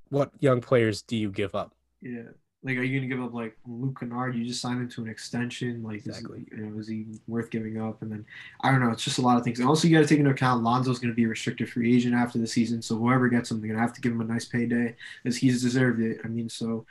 What 0.10 0.32
young 0.40 0.62
players 0.62 1.02
do 1.02 1.18
you 1.18 1.32
give 1.32 1.56
up? 1.56 1.74
Yeah. 2.02 2.30
Like, 2.68 2.78
are 2.80 2.84
you 2.84 3.00
gonna 3.00 3.08
give 3.08 3.24
up 3.24 3.34
like 3.34 3.56
Luke 3.66 3.98
Kennard? 3.98 4.36
You 4.36 4.44
just 4.44 4.60
signed 4.60 4.82
him 4.82 4.90
to 4.90 5.02
an 5.02 5.08
extension. 5.08 5.82
Like, 5.84 6.06
exactly. 6.06 6.42
Is, 6.52 6.58
you 6.60 6.66
know, 6.66 6.80
is 6.80 6.88
he 6.90 7.06
worth 7.26 7.50
giving 7.50 7.82
up? 7.82 8.02
And 8.02 8.12
then 8.12 8.26
I 8.60 8.72
don't 8.72 8.82
know. 8.82 8.90
It's 8.90 9.06
just 9.06 9.20
a 9.20 9.22
lot 9.22 9.38
of 9.38 9.46
things. 9.46 9.60
And 9.60 9.70
also, 9.70 9.88
you 9.88 9.96
got 9.96 10.02
to 10.02 10.08
take 10.08 10.20
into 10.20 10.32
account 10.32 10.64
Lonzo's 10.64 11.00
gonna 11.00 11.14
be 11.14 11.24
a 11.24 11.30
restricted 11.30 11.70
free 11.70 11.96
agent 11.96 12.14
after 12.14 12.40
the 12.40 12.46
season. 12.46 12.82
So 12.82 12.98
whoever 12.98 13.30
gets 13.30 13.50
him, 13.50 13.62
they're 13.62 13.70
gonna 13.70 13.80
have 13.80 13.94
to 13.94 14.02
give 14.02 14.12
him 14.12 14.20
a 14.20 14.26
nice 14.26 14.44
payday, 14.44 14.98
as 15.24 15.38
he's 15.38 15.62
deserved 15.62 16.02
it. 16.02 16.20
I 16.26 16.28
mean, 16.28 16.50
so 16.50 16.86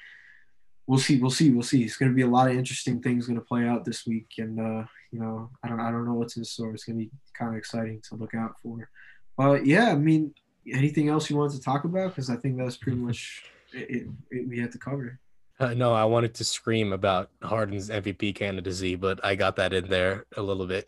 we'll 0.86 0.98
see. 0.98 1.18
We'll 1.18 1.30
see. 1.30 1.50
We'll 1.50 1.62
see. 1.62 1.84
It's 1.84 1.98
gonna 1.98 2.12
be 2.12 2.22
a 2.22 2.26
lot 2.26 2.48
of 2.48 2.56
interesting 2.56 3.02
things 3.02 3.26
gonna 3.26 3.42
play 3.42 3.66
out 3.66 3.84
this 3.84 4.06
week, 4.06 4.28
and 4.38 4.58
uh, 4.58 4.86
you 5.12 5.20
know, 5.20 5.50
I 5.62 5.68
don't, 5.68 5.80
I 5.80 5.90
don't 5.90 6.06
know 6.06 6.14
what's 6.14 6.38
in 6.38 6.44
store. 6.46 6.72
It's 6.72 6.84
gonna 6.84 7.00
be 7.00 7.10
kind 7.34 7.50
of 7.50 7.58
exciting 7.58 8.00
to 8.08 8.14
look 8.14 8.34
out 8.34 8.54
for. 8.62 8.88
But 9.36 9.66
yeah, 9.66 9.90
I 9.90 9.96
mean, 9.96 10.32
anything 10.72 11.10
else 11.10 11.28
you 11.28 11.36
wanted 11.36 11.56
to 11.56 11.62
talk 11.62 11.84
about? 11.84 12.12
Because 12.12 12.30
I 12.30 12.36
think 12.36 12.56
that's 12.56 12.78
pretty 12.78 12.96
much 13.08 13.44
it, 13.74 13.90
it, 13.90 14.06
it 14.30 14.48
we 14.48 14.58
had 14.58 14.72
to 14.72 14.78
cover. 14.78 15.20
Uh, 15.59 15.73
no, 15.73 15.95
I 15.95 16.05
wanted 16.05 16.35
to 16.35 16.45
scream 16.45 16.92
about 16.92 17.31
Harden's 17.42 17.88
MVP 17.88 18.35
candidacy, 18.35 18.95
but 18.95 19.25
I 19.25 19.35
got 19.35 19.57
that 19.57 19.73
in 19.73 19.88
there 19.88 20.27
a 20.37 20.42
little 20.42 20.66
bit. 20.66 20.85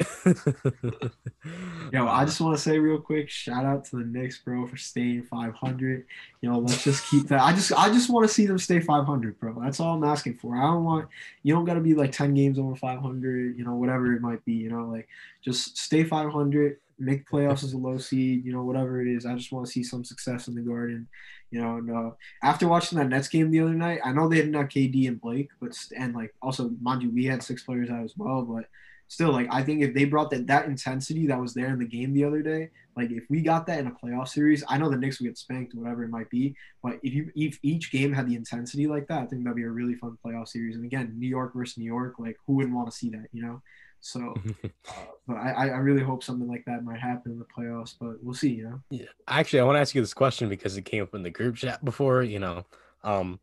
Yo, 1.90 2.06
I 2.06 2.24
just 2.26 2.38
want 2.42 2.54
to 2.54 2.62
say 2.62 2.78
real 2.78 3.00
quick, 3.00 3.30
shout 3.30 3.64
out 3.64 3.86
to 3.86 3.96
the 3.96 4.04
Knicks, 4.04 4.38
bro, 4.38 4.66
for 4.66 4.76
staying 4.76 5.22
500. 5.22 6.04
You 6.42 6.50
know, 6.50 6.58
let's 6.58 6.84
just 6.84 7.08
keep 7.08 7.28
that. 7.28 7.40
I 7.40 7.54
just, 7.54 7.72
I 7.72 7.88
just 7.88 8.10
want 8.10 8.28
to 8.28 8.34
see 8.34 8.44
them 8.44 8.58
stay 8.58 8.78
500, 8.80 9.40
bro. 9.40 9.58
That's 9.58 9.80
all 9.80 9.94
I'm 9.94 10.04
asking 10.04 10.36
for. 10.36 10.54
I 10.54 10.62
don't 10.64 10.84
want, 10.84 11.08
you 11.42 11.54
don't 11.54 11.64
got 11.64 11.74
to 11.74 11.80
be 11.80 11.94
like 11.94 12.12
10 12.12 12.34
games 12.34 12.58
over 12.58 12.76
500. 12.76 13.56
You 13.56 13.64
know, 13.64 13.74
whatever 13.74 14.14
it 14.14 14.20
might 14.20 14.44
be. 14.44 14.52
You 14.52 14.68
know, 14.68 14.84
like 14.84 15.08
just 15.42 15.78
stay 15.78 16.04
500 16.04 16.76
make 16.98 17.28
playoffs 17.28 17.62
as 17.62 17.72
a 17.72 17.78
low 17.78 17.96
seed, 17.96 18.44
you 18.44 18.52
know, 18.52 18.64
whatever 18.64 19.00
it 19.00 19.08
is. 19.08 19.24
I 19.24 19.34
just 19.34 19.52
want 19.52 19.66
to 19.66 19.72
see 19.72 19.82
some 19.82 20.04
success 20.04 20.48
in 20.48 20.54
the 20.54 20.60
Garden, 20.60 21.06
you 21.50 21.60
know. 21.60 21.76
And 21.76 21.90
uh, 21.90 22.10
after 22.42 22.68
watching 22.68 22.98
that 22.98 23.08
Nets 23.08 23.28
game 23.28 23.50
the 23.50 23.60
other 23.60 23.74
night, 23.74 24.00
I 24.04 24.12
know 24.12 24.28
they 24.28 24.36
didn't 24.36 24.54
have 24.54 24.68
KD 24.68 25.08
and 25.08 25.20
Blake, 25.20 25.50
but 25.60 25.76
and 25.96 26.14
like 26.14 26.34
also, 26.42 26.70
mind 26.80 27.02
you, 27.02 27.10
we 27.10 27.24
had 27.24 27.42
six 27.42 27.62
players 27.62 27.90
out 27.90 28.04
as 28.04 28.14
well, 28.16 28.42
but 28.42 28.66
still, 29.08 29.32
like 29.32 29.48
I 29.50 29.62
think 29.62 29.82
if 29.82 29.94
they 29.94 30.04
brought 30.04 30.30
that 30.30 30.46
that 30.46 30.66
intensity 30.66 31.26
that 31.26 31.40
was 31.40 31.54
there 31.54 31.68
in 31.68 31.78
the 31.78 31.86
game 31.86 32.12
the 32.12 32.24
other 32.24 32.42
day, 32.42 32.70
like 32.96 33.10
if 33.10 33.24
we 33.30 33.42
got 33.42 33.66
that 33.66 33.78
in 33.80 33.86
a 33.86 33.90
playoff 33.90 34.28
series, 34.28 34.64
I 34.68 34.78
know 34.78 34.90
the 34.90 34.96
Knicks 34.96 35.20
would 35.20 35.26
get 35.26 35.38
spanked 35.38 35.74
whatever 35.74 36.04
it 36.04 36.10
might 36.10 36.30
be, 36.30 36.54
but 36.82 36.98
if 37.02 37.12
you 37.14 37.30
if 37.34 37.58
each 37.62 37.90
game 37.90 38.12
had 38.12 38.28
the 38.28 38.34
intensity 38.34 38.86
like 38.86 39.08
that, 39.08 39.22
I 39.22 39.26
think 39.26 39.44
that'd 39.44 39.56
be 39.56 39.62
a 39.62 39.70
really 39.70 39.94
fun 39.94 40.18
playoff 40.24 40.48
series. 40.48 40.76
And 40.76 40.84
again, 40.84 41.14
New 41.18 41.28
York 41.28 41.54
versus 41.54 41.78
New 41.78 41.84
York, 41.84 42.14
like 42.18 42.36
who 42.46 42.54
wouldn't 42.54 42.74
want 42.74 42.90
to 42.90 42.96
see 42.96 43.10
that, 43.10 43.28
you 43.32 43.42
know? 43.42 43.62
So, 44.00 44.34
uh, 44.64 44.92
but 45.26 45.34
I, 45.34 45.68
I 45.68 45.78
really 45.78 46.02
hope 46.02 46.22
something 46.22 46.48
like 46.48 46.64
that 46.66 46.84
might 46.84 47.00
happen 47.00 47.32
in 47.32 47.38
the 47.38 47.44
playoffs, 47.44 47.94
but 48.00 48.22
we'll 48.22 48.34
see, 48.34 48.50
you 48.50 48.64
know? 48.64 48.80
Yeah. 48.90 49.06
Actually, 49.26 49.60
I 49.60 49.64
want 49.64 49.76
to 49.76 49.80
ask 49.80 49.94
you 49.94 50.00
this 50.00 50.14
question 50.14 50.48
because 50.48 50.76
it 50.76 50.84
came 50.84 51.02
up 51.02 51.14
in 51.14 51.22
the 51.22 51.30
group 51.30 51.56
chat 51.56 51.84
before, 51.84 52.22
you 52.22 52.38
know. 52.38 52.64
Um, 53.04 53.40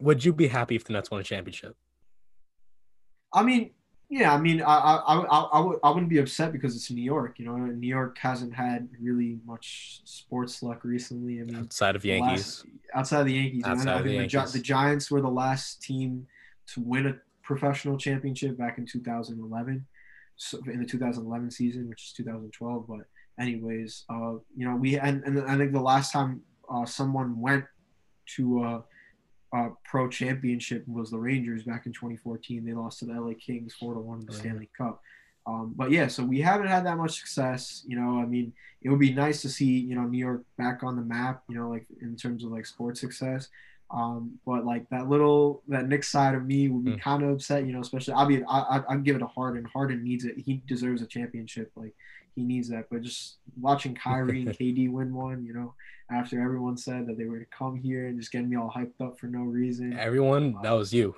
would 0.00 0.24
you 0.24 0.32
be 0.32 0.48
happy 0.48 0.76
if 0.76 0.84
the 0.84 0.92
Nets 0.92 1.10
won 1.10 1.20
a 1.20 1.24
championship? 1.24 1.76
I 3.32 3.42
mean, 3.42 3.70
yeah, 4.08 4.32
I 4.32 4.38
mean, 4.38 4.62
I, 4.62 4.74
I, 4.74 4.94
I, 4.94 5.40
I, 5.40 5.60
would, 5.60 5.78
I 5.82 5.90
wouldn't 5.90 6.08
be 6.08 6.18
upset 6.18 6.52
because 6.52 6.76
it's 6.76 6.90
New 6.90 7.02
York. 7.02 7.38
You 7.38 7.46
know, 7.46 7.56
New 7.56 7.88
York 7.88 8.16
hasn't 8.18 8.54
had 8.54 8.88
really 9.00 9.40
much 9.44 10.00
sports 10.04 10.62
luck 10.62 10.84
recently. 10.84 11.40
I 11.40 11.44
mean, 11.44 11.56
outside 11.56 11.96
of 11.96 12.04
Yankees, 12.04 12.64
last, 12.64 12.66
outside 12.94 13.20
of 13.20 13.26
the 13.26 13.32
Yankees, 13.32 13.64
outside 13.64 13.98
of 13.98 14.04
the, 14.04 14.12
Yankees. 14.12 14.52
The, 14.52 14.58
the 14.58 14.64
Giants 14.64 15.10
were 15.10 15.20
the 15.20 15.28
last 15.28 15.82
team 15.82 16.26
to 16.68 16.80
win 16.80 17.06
a 17.06 17.16
professional 17.46 17.96
championship 17.96 18.58
back 18.58 18.76
in 18.76 18.84
2011, 18.84 19.86
so 20.36 20.58
in 20.66 20.80
the 20.80 20.84
2011 20.84 21.50
season, 21.50 21.88
which 21.88 22.04
is 22.04 22.12
2012. 22.12 22.86
But 22.88 23.06
anyways, 23.40 24.04
uh, 24.10 24.34
you 24.54 24.68
know, 24.68 24.76
we 24.76 24.98
and, 24.98 25.22
and 25.24 25.40
I 25.48 25.56
think 25.56 25.72
the 25.72 25.80
last 25.80 26.12
time 26.12 26.42
uh, 26.68 26.84
someone 26.84 27.40
went 27.40 27.64
to 28.36 28.64
a, 28.64 28.84
a, 29.56 29.68
pro 29.84 30.08
championship 30.08 30.86
was 30.88 31.10
the 31.10 31.18
Rangers 31.18 31.62
back 31.62 31.86
in 31.86 31.92
2014. 31.92 32.64
They 32.64 32.72
lost 32.72 32.98
to 32.98 33.04
the 33.04 33.18
LA 33.18 33.32
Kings 33.40 33.74
four 33.78 33.94
to 33.94 34.00
one 34.00 34.20
in 34.20 34.26
the 34.26 34.32
right. 34.32 34.40
Stanley 34.40 34.70
Cup. 34.76 35.00
Um, 35.46 35.74
but 35.76 35.92
yeah, 35.92 36.08
so 36.08 36.24
we 36.24 36.40
haven't 36.40 36.66
had 36.66 36.84
that 36.86 36.96
much 36.96 37.16
success. 37.16 37.84
You 37.86 37.96
know, 38.00 38.18
I 38.20 38.26
mean, 38.26 38.52
it 38.82 38.90
would 38.90 38.98
be 38.98 39.14
nice 39.14 39.42
to 39.42 39.48
see 39.48 39.66
you 39.66 39.94
know 39.94 40.02
New 40.02 40.18
York 40.18 40.42
back 40.58 40.82
on 40.82 40.96
the 40.96 41.02
map. 41.02 41.44
You 41.48 41.56
know, 41.56 41.70
like 41.70 41.86
in 42.02 42.16
terms 42.16 42.44
of 42.44 42.50
like 42.50 42.66
sports 42.66 43.00
success. 43.00 43.48
Um, 43.90 44.38
but 44.44 44.64
like 44.64 44.88
that 44.90 45.08
little 45.08 45.62
that 45.68 45.86
Knick 45.88 46.02
side 46.02 46.34
of 46.34 46.44
me 46.44 46.68
would 46.68 46.84
be 46.84 46.92
mm. 46.92 47.00
kind 47.00 47.22
of 47.22 47.30
upset, 47.30 47.66
you 47.66 47.72
know. 47.72 47.80
Especially, 47.80 48.14
I 48.14 48.26
mean, 48.26 48.44
I 48.48 48.60
I 48.60 48.92
I'd 48.92 49.04
give 49.04 49.16
it 49.16 49.20
to 49.20 49.26
Harden. 49.26 49.64
Harden 49.64 50.02
needs 50.02 50.24
it. 50.24 50.36
He 50.38 50.62
deserves 50.66 51.02
a 51.02 51.06
championship. 51.06 51.70
Like 51.76 51.94
he 52.36 52.44
needs 52.44 52.68
that. 52.68 52.86
But 52.90 53.02
just 53.02 53.38
watching 53.58 53.94
Kyrie 53.94 54.42
and 54.42 54.50
KD 54.58 54.92
win 54.92 55.12
one, 55.12 55.44
you 55.44 55.54
know, 55.54 55.74
after 56.08 56.40
everyone 56.40 56.76
said 56.76 57.06
that 57.08 57.18
they 57.18 57.24
were 57.24 57.40
to 57.40 57.46
come 57.46 57.74
here 57.74 58.06
and 58.06 58.20
just 58.20 58.30
getting 58.30 58.48
me 58.48 58.56
all 58.56 58.70
hyped 58.70 59.00
up 59.04 59.18
for 59.18 59.26
no 59.26 59.40
reason. 59.40 59.98
Everyone, 59.98 60.54
uh, 60.58 60.62
that 60.62 60.70
was 60.72 60.92
you. 60.92 61.16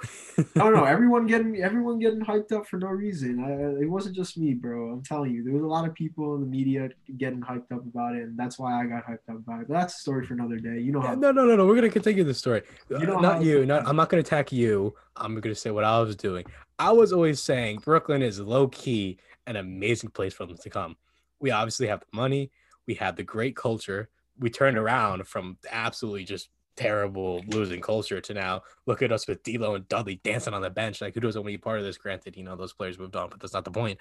no, 0.57 0.71
no, 0.71 0.85
everyone 0.87 1.27
getting 1.27 1.61
everyone 1.61 1.99
getting 1.99 2.21
hyped 2.21 2.53
up 2.53 2.67
for 2.67 2.79
no 2.79 2.87
reason. 2.87 3.45
I, 3.45 3.83
it 3.83 3.91
wasn't 3.91 4.17
just 4.17 4.39
me, 4.39 4.55
bro. 4.55 4.93
I'm 4.93 5.03
telling 5.03 5.33
you, 5.33 5.45
there 5.45 5.53
was 5.53 5.63
a 5.63 5.67
lot 5.67 5.87
of 5.87 5.95
people 5.95 6.37
in 6.37 6.41
the 6.41 6.47
media 6.47 6.89
getting 7.19 7.41
hyped 7.41 7.73
up 7.73 7.85
about 7.85 8.15
it, 8.15 8.23
and 8.23 8.39
that's 8.39 8.59
why 8.59 8.81
I 8.81 8.87
got 8.87 9.05
hyped 9.05 9.29
up 9.29 9.37
about 9.37 9.63
it. 9.63 9.69
But 9.69 9.75
that's 9.75 9.97
a 9.97 9.99
story 9.99 10.25
for 10.25 10.35
another 10.35 10.57
day. 10.57 10.81
You 10.81 10.93
know 10.93 11.01
how? 11.01 11.15
No, 11.17 11.33
no, 11.33 11.45
no, 11.45 11.57
no. 11.57 11.67
We're 11.67 11.75
gonna 11.75 11.91
continue 11.91 12.25
the 12.25 12.33
story. 12.33 12.63
You 12.89 12.97
uh, 12.97 13.01
know 13.01 13.19
not 13.19 13.43
you. 13.43 13.67
Not. 13.67 13.87
I'm 13.87 13.97
not 13.97 14.09
gonna 14.09 14.21
attack 14.21 14.53
you. 14.53 14.95
I'm 15.17 15.39
gonna 15.41 15.55
say 15.55 15.73
what 15.73 15.85
I 15.85 16.01
was 16.01 16.17
doing. 16.17 16.47
I 16.79 16.93
was 16.93 17.13
always 17.13 17.43
saying 17.43 17.81
Brooklyn 17.81 18.23
is 18.23 18.39
low 18.39 18.69
key 18.69 19.19
an 19.49 19.57
amazing 19.57 20.11
place 20.11 20.35
for 20.35 20.47
them 20.47 20.59
to 20.59 20.71
come. 20.71 20.97
We 21.41 21.51
obviously 21.51 21.87
have 21.89 22.01
the 22.01 22.07
money. 22.13 22.51
We 22.87 22.95
have 22.95 23.17
the 23.17 23.23
great 23.23 23.57
culture 23.57 24.09
we 24.39 24.51
turned 24.51 24.79
around 24.79 25.27
from 25.27 25.59
absolutely 25.71 26.25
just 26.25 26.49
terrible 26.77 27.43
losing 27.49 27.81
culture 27.81 28.21
to 28.21 28.35
now 28.35 28.63
look 28.87 29.03
at 29.03 29.11
us 29.11 29.27
with 29.27 29.43
D'Lo 29.43 29.75
and 29.75 29.89
Dudley 29.89 30.21
dancing 30.23 30.55
on 30.55 30.63
the 30.63 30.71
bench. 30.71 31.01
Like 31.01 31.15
who 31.15 31.21
doesn't 31.21 31.41
want 31.41 31.53
to 31.53 31.59
be 31.59 31.63
part 31.63 31.79
of 31.79 31.85
this? 31.85 31.99
Granted, 31.99 32.37
you 32.37 32.45
know 32.45 32.57
those 32.57 32.73
players 32.73 32.99
moved 32.99 33.17
on, 33.17 33.31
but 33.31 33.41
that's 33.41 33.53
not 33.53 33.65
the 33.65 33.71
point. 33.71 33.99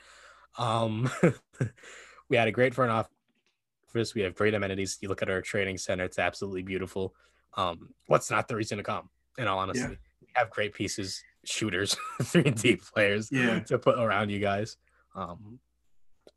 Um, 0.58 1.10
we 2.30 2.38
had 2.38 2.48
a 2.48 2.52
great 2.52 2.74
front 2.74 2.92
office. 2.92 4.14
We 4.14 4.22
have 4.22 4.36
great 4.36 4.54
amenities. 4.54 5.00
You 5.02 5.10
look 5.10 5.24
at 5.24 5.30
our 5.30 5.42
training 5.42 5.80
center; 5.80 6.04
it's 6.04 6.20
absolutely 6.20 6.62
beautiful. 6.62 7.16
Um, 7.56 7.90
what's 8.06 8.30
not 8.30 8.48
the 8.48 8.56
reason 8.56 8.78
to 8.78 8.84
come? 8.84 9.10
In 9.40 9.48
all 9.48 9.58
honesty, 9.58 9.82
yeah. 9.82 9.96
we 10.22 10.28
have 10.34 10.52
great 10.52 10.74
pieces, 10.74 11.24
shooters, 11.46 11.96
three 12.22 12.52
D 12.52 12.76
players 12.76 13.30
yeah. 13.32 13.60
to 13.62 13.80
put 13.80 13.98
around 13.98 14.30
you 14.30 14.40
guys. 14.40 14.78
Um, 15.16 15.60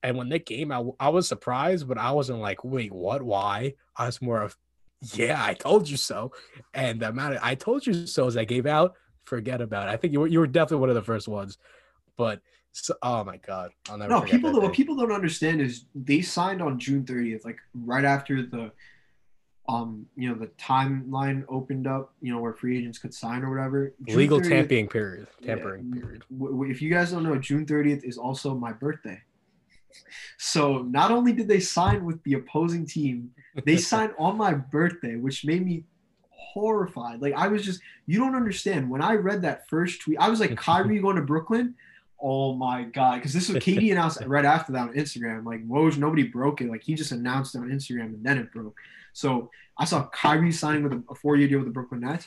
and 0.02 0.16
when 0.16 0.28
they 0.28 0.38
came, 0.38 0.72
I, 0.72 0.82
I 0.98 1.10
was 1.10 1.28
surprised, 1.28 1.86
but 1.86 1.98
I 1.98 2.12
wasn't 2.12 2.40
like, 2.40 2.64
wait, 2.64 2.92
what? 2.92 3.22
Why? 3.22 3.74
I 3.96 4.06
was 4.06 4.22
more 4.22 4.42
of, 4.42 4.56
yeah, 5.14 5.42
I 5.42 5.54
told 5.54 5.88
you 5.88 5.96
so. 5.96 6.32
And 6.74 7.00
the 7.00 7.08
amount 7.08 7.34
of 7.34 7.40
I 7.42 7.54
told 7.54 7.86
you 7.86 8.06
so 8.06 8.26
as 8.26 8.36
I 8.36 8.44
gave 8.44 8.66
out, 8.66 8.94
forget 9.24 9.60
about 9.60 9.88
it. 9.88 9.92
I 9.92 9.96
think 9.96 10.12
you 10.12 10.20
were 10.20 10.26
you 10.26 10.40
were 10.40 10.46
definitely 10.46 10.80
one 10.80 10.88
of 10.90 10.94
the 10.94 11.02
first 11.02 11.28
ones. 11.28 11.58
But 12.16 12.40
so, 12.72 12.94
oh 13.02 13.24
my 13.24 13.38
god, 13.38 13.70
I'll 13.88 13.98
never. 13.98 14.10
No, 14.10 14.20
people. 14.22 14.52
What 14.60 14.72
people 14.72 14.96
don't 14.96 15.12
understand 15.12 15.60
is 15.60 15.86
they 15.94 16.20
signed 16.20 16.62
on 16.62 16.78
June 16.78 17.04
30th, 17.04 17.44
like 17.44 17.58
right 17.74 18.04
after 18.04 18.42
the, 18.42 18.72
um, 19.68 20.06
you 20.16 20.28
know, 20.28 20.34
the 20.34 20.48
timeline 20.48 21.44
opened 21.48 21.86
up. 21.86 22.14
You 22.20 22.32
know, 22.32 22.40
where 22.40 22.52
free 22.52 22.78
agents 22.78 22.98
could 22.98 23.14
sign 23.14 23.42
or 23.42 23.50
whatever. 23.50 23.94
June 24.06 24.18
Legal 24.18 24.40
30th, 24.40 24.48
tampering 24.48 24.88
period. 24.88 25.26
Tampering 25.42 25.92
yeah, 25.94 26.02
period. 26.02 26.24
If 26.70 26.82
you 26.82 26.90
guys 26.90 27.10
don't 27.10 27.24
know, 27.24 27.36
June 27.36 27.66
30th 27.66 28.04
is 28.04 28.18
also 28.18 28.54
my 28.54 28.72
birthday. 28.72 29.20
So 30.38 30.78
not 30.82 31.10
only 31.10 31.32
did 31.32 31.48
they 31.48 31.60
sign 31.60 32.04
with 32.04 32.22
the 32.24 32.34
opposing 32.34 32.86
team, 32.86 33.30
they 33.64 33.76
signed 33.92 34.12
on 34.18 34.36
my 34.36 34.54
birthday, 34.54 35.16
which 35.16 35.44
made 35.44 35.64
me 35.64 35.84
horrified. 36.30 37.20
Like 37.20 37.34
I 37.34 37.48
was 37.48 37.64
just, 37.64 37.80
you 38.06 38.18
don't 38.18 38.34
understand. 38.34 38.90
When 38.90 39.02
I 39.02 39.14
read 39.14 39.42
that 39.42 39.68
first 39.68 40.00
tweet, 40.00 40.18
I 40.18 40.28
was 40.28 40.40
like, 40.40 40.56
Kyrie 40.56 40.98
going 40.98 41.16
to 41.16 41.22
Brooklyn. 41.22 41.74
Oh 42.22 42.54
my 42.54 42.82
god! 42.82 43.16
Because 43.16 43.32
this 43.32 43.48
was 43.48 43.56
KD 43.64 43.92
announced 43.92 44.22
right 44.26 44.44
after 44.44 44.72
that 44.72 44.88
on 44.88 44.94
Instagram. 44.94 45.44
Like 45.46 45.66
Woj, 45.66 45.96
nobody 45.96 46.24
broke 46.24 46.60
it. 46.60 46.68
Like 46.68 46.82
he 46.82 46.94
just 46.94 47.12
announced 47.12 47.54
it 47.54 47.58
on 47.58 47.70
Instagram 47.70 48.06
and 48.14 48.24
then 48.24 48.36
it 48.36 48.52
broke. 48.52 48.76
So 49.14 49.50
I 49.78 49.86
saw 49.86 50.06
Kyrie 50.08 50.52
signing 50.52 50.82
with 50.82 50.92
a, 50.92 51.02
a 51.10 51.14
four-year 51.14 51.48
deal 51.48 51.58
with 51.58 51.66
the 51.66 51.72
Brooklyn 51.72 52.00
Nets. 52.00 52.26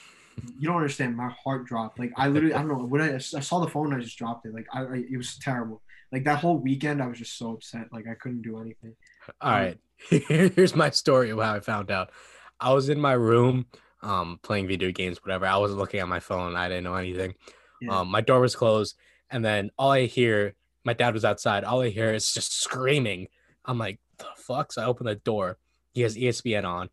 You 0.59 0.67
don't 0.67 0.77
understand. 0.77 1.15
My 1.15 1.29
heart 1.43 1.65
dropped. 1.65 1.99
Like 1.99 2.11
I 2.17 2.27
literally, 2.27 2.55
I 2.55 2.59
don't 2.59 2.69
know. 2.69 2.83
When 2.85 3.01
I, 3.01 3.15
I 3.15 3.19
saw 3.19 3.59
the 3.59 3.67
phone, 3.67 3.93
I 3.93 3.99
just 3.99 4.17
dropped 4.17 4.47
it. 4.47 4.53
Like 4.53 4.65
I, 4.73 4.81
I, 4.81 4.95
it 5.11 5.17
was 5.17 5.37
terrible. 5.37 5.81
Like 6.13 6.25
that 6.25 6.37
whole 6.39 6.57
weekend, 6.57 7.01
I 7.01 7.07
was 7.07 7.17
just 7.17 7.37
so 7.37 7.53
upset. 7.53 7.87
Like 7.91 8.05
I 8.07 8.13
couldn't 8.13 8.43
do 8.43 8.59
anything. 8.59 8.95
All 9.41 9.51
right, 9.51 9.77
here's 10.09 10.75
my 10.75 10.91
story 10.91 11.31
of 11.31 11.39
how 11.39 11.55
I 11.55 11.59
found 11.59 11.89
out. 11.89 12.11
I 12.59 12.71
was 12.71 12.87
in 12.87 13.01
my 13.01 13.13
room, 13.13 13.65
um, 14.03 14.39
playing 14.43 14.67
video 14.67 14.91
games, 14.91 15.23
whatever. 15.23 15.47
I 15.47 15.57
wasn't 15.57 15.79
looking 15.79 15.99
at 15.99 16.07
my 16.07 16.19
phone. 16.19 16.55
I 16.55 16.69
didn't 16.69 16.83
know 16.83 16.93
anything. 16.93 17.33
Yeah. 17.81 17.99
Um, 17.99 18.09
my 18.09 18.21
door 18.21 18.39
was 18.41 18.55
closed, 18.55 18.95
and 19.31 19.43
then 19.43 19.71
all 19.75 19.89
I 19.89 20.05
hear, 20.05 20.53
my 20.85 20.93
dad 20.93 21.15
was 21.15 21.25
outside. 21.25 21.63
All 21.63 21.81
I 21.81 21.89
hear 21.89 22.13
is 22.13 22.31
just 22.31 22.61
screaming. 22.61 23.27
I'm 23.65 23.79
like, 23.79 23.99
the 24.19 24.27
fuck? 24.37 24.71
So 24.71 24.83
I 24.83 24.85
open 24.85 25.07
the 25.07 25.15
door. 25.15 25.57
He 25.93 26.01
has 26.01 26.15
ESPN 26.15 26.63
on 26.63 26.89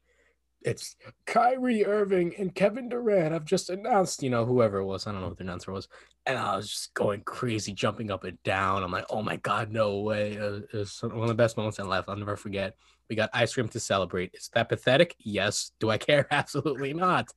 it's 0.63 0.97
Kyrie 1.27 1.87
Irving 1.87 2.35
and 2.39 2.55
Kevin 2.55 2.89
Durant 2.89 3.33
have 3.33 3.45
just 3.45 3.71
announced, 3.71 4.23
you 4.23 4.31
know, 4.31 4.45
whoever 4.45 4.79
it 4.79 4.85
was. 4.85 5.07
I 5.07 5.13
don't 5.13 5.23
know 5.23 5.29
what 5.29 5.39
the 5.39 5.45
announcer 5.45 5.73
was. 5.73 5.89
And 6.27 6.39
I 6.39 6.57
was 6.57 6.69
just 6.69 6.95
going 6.95 7.23
crazy, 7.23 7.73
jumping 7.73 8.11
up 8.11 8.25
and 8.25 8.43
down. 8.43 8.83
I'm 8.83 8.91
like, 8.91 9.07
oh 9.11 9.23
my 9.23 9.37
God, 9.37 9.73
no 9.73 10.01
way. 10.01 10.39
Uh, 10.39 10.61
it 10.73 10.73
was 10.73 11.01
one 11.03 11.23
of 11.23 11.29
the 11.29 11.35
best 11.35 11.57
moments 11.57 11.79
in 11.79 11.89
life. 11.89 12.05
I'll 12.09 12.17
never 12.17 12.37
forget. 12.37 12.77
We 13.09 13.17
got 13.17 13.31
ice 13.33 13.55
cream 13.55 13.69
to 13.69 13.81
celebrate. 13.81 14.33
Is 14.35 14.51
that 14.55 14.69
pathetic? 14.69 15.17
Yes. 15.19 15.73
Do 15.81 15.91
I 15.91 15.99
care? 15.99 16.27
Absolutely 16.31 16.93
not. 16.93 17.29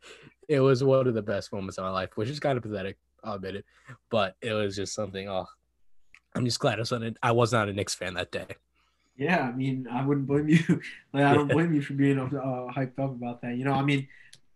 It 0.49 0.59
was 0.59 0.83
one 0.83 1.07
of 1.07 1.13
the 1.13 1.21
best 1.21 1.53
moments 1.53 1.77
of 1.77 1.85
my 1.85 1.91
life, 1.91 2.09
which 2.15 2.29
is 2.29 2.39
kind 2.39 2.57
of 2.57 2.63
pathetic. 2.63 2.97
I'll 3.23 3.35
admit 3.35 3.55
it. 3.55 3.65
But 4.09 4.35
it 4.41 4.51
was 4.51 4.75
just 4.75 4.93
something, 4.93 5.29
oh, 5.29 5.47
I'm 6.35 6.45
just 6.45 6.59
glad 6.59 6.79
I 6.79 6.81
was, 6.81 6.93
I 7.21 7.31
was 7.31 7.53
not 7.53 7.69
a 7.69 7.73
Knicks 7.73 7.95
fan 7.95 8.15
that 8.15 8.31
day. 8.31 8.47
Yeah, 9.15 9.41
I 9.41 9.51
mean, 9.51 9.87
I 9.91 10.05
wouldn't 10.05 10.27
blame 10.27 10.49
you. 10.49 10.59
like, 11.13 11.23
I 11.23 11.33
don't 11.33 11.47
blame 11.47 11.73
you 11.73 11.81
for 11.81 11.93
being 11.93 12.19
uh, 12.19 12.25
hyped 12.25 12.99
up 12.99 13.11
about 13.11 13.41
that. 13.41 13.57
You 13.57 13.65
know, 13.65 13.73
I 13.73 13.83
mean, 13.83 14.07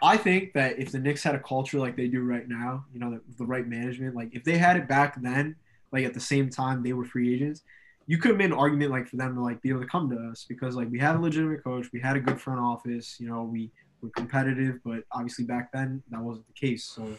I 0.01 0.17
think 0.17 0.53
that 0.53 0.79
if 0.79 0.91
the 0.91 0.99
Knicks 0.99 1.23
had 1.23 1.35
a 1.35 1.39
culture 1.39 1.79
like 1.79 1.95
they 1.95 2.07
do 2.07 2.21
right 2.21 2.47
now, 2.47 2.85
you 2.93 2.99
know, 2.99 3.11
the, 3.11 3.21
the 3.37 3.45
right 3.45 3.67
management, 3.67 4.15
like 4.15 4.29
if 4.33 4.43
they 4.43 4.57
had 4.57 4.77
it 4.77 4.87
back 4.87 5.21
then, 5.21 5.55
like 5.91 6.05
at 6.05 6.13
the 6.13 6.19
same 6.19 6.49
time 6.49 6.83
they 6.83 6.93
were 6.93 7.05
free 7.05 7.33
agents, 7.33 7.61
you 8.07 8.17
could 8.17 8.29
have 8.29 8.37
made 8.37 8.51
an 8.51 8.53
argument 8.53 8.91
like 8.91 9.07
for 9.07 9.17
them 9.17 9.35
to 9.35 9.41
like 9.41 9.61
be 9.61 9.69
able 9.69 9.81
to 9.81 9.87
come 9.87 10.09
to 10.09 10.17
us 10.29 10.45
because 10.47 10.75
like 10.75 10.89
we 10.89 10.99
had 10.99 11.15
a 11.15 11.19
legitimate 11.19 11.63
coach, 11.63 11.87
we 11.91 11.99
had 11.99 12.15
a 12.15 12.19
good 12.19 12.39
front 12.39 12.59
office, 12.59 13.17
you 13.19 13.27
know, 13.27 13.43
we 13.43 13.71
were 14.01 14.09
competitive, 14.11 14.79
but 14.85 15.03
obviously 15.11 15.45
back 15.45 15.71
then 15.71 16.01
that 16.09 16.21
wasn't 16.21 16.45
the 16.47 16.67
case. 16.67 16.85
So 16.85 17.17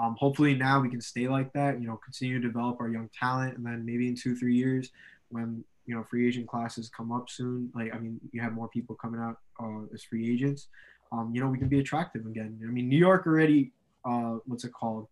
um, 0.00 0.16
hopefully 0.18 0.54
now 0.54 0.80
we 0.80 0.88
can 0.88 1.00
stay 1.00 1.28
like 1.28 1.52
that, 1.52 1.80
you 1.80 1.86
know, 1.86 1.98
continue 2.02 2.40
to 2.40 2.46
develop 2.46 2.80
our 2.80 2.88
young 2.88 3.10
talent, 3.18 3.56
and 3.56 3.66
then 3.66 3.84
maybe 3.84 4.08
in 4.08 4.14
two 4.14 4.36
three 4.36 4.54
years 4.54 4.90
when 5.30 5.64
you 5.86 5.94
know 5.94 6.04
free 6.04 6.26
agent 6.28 6.46
classes 6.48 6.90
come 6.94 7.12
up 7.12 7.28
soon. 7.28 7.70
Like 7.74 7.94
I 7.94 7.98
mean, 7.98 8.20
you 8.32 8.40
have 8.40 8.52
more 8.52 8.68
people 8.68 8.94
coming 8.96 9.20
out 9.20 9.36
uh, 9.62 9.82
as 9.94 10.02
free 10.02 10.32
agents. 10.32 10.68
Um, 11.12 11.32
you 11.34 11.40
know, 11.40 11.48
we 11.48 11.58
can 11.58 11.68
be 11.68 11.80
attractive 11.80 12.26
again. 12.26 12.58
I 12.62 12.70
mean, 12.70 12.88
New 12.88 12.98
York 12.98 13.26
already. 13.26 13.72
Uh, 14.04 14.38
what's 14.46 14.64
it 14.64 14.72
called? 14.72 15.08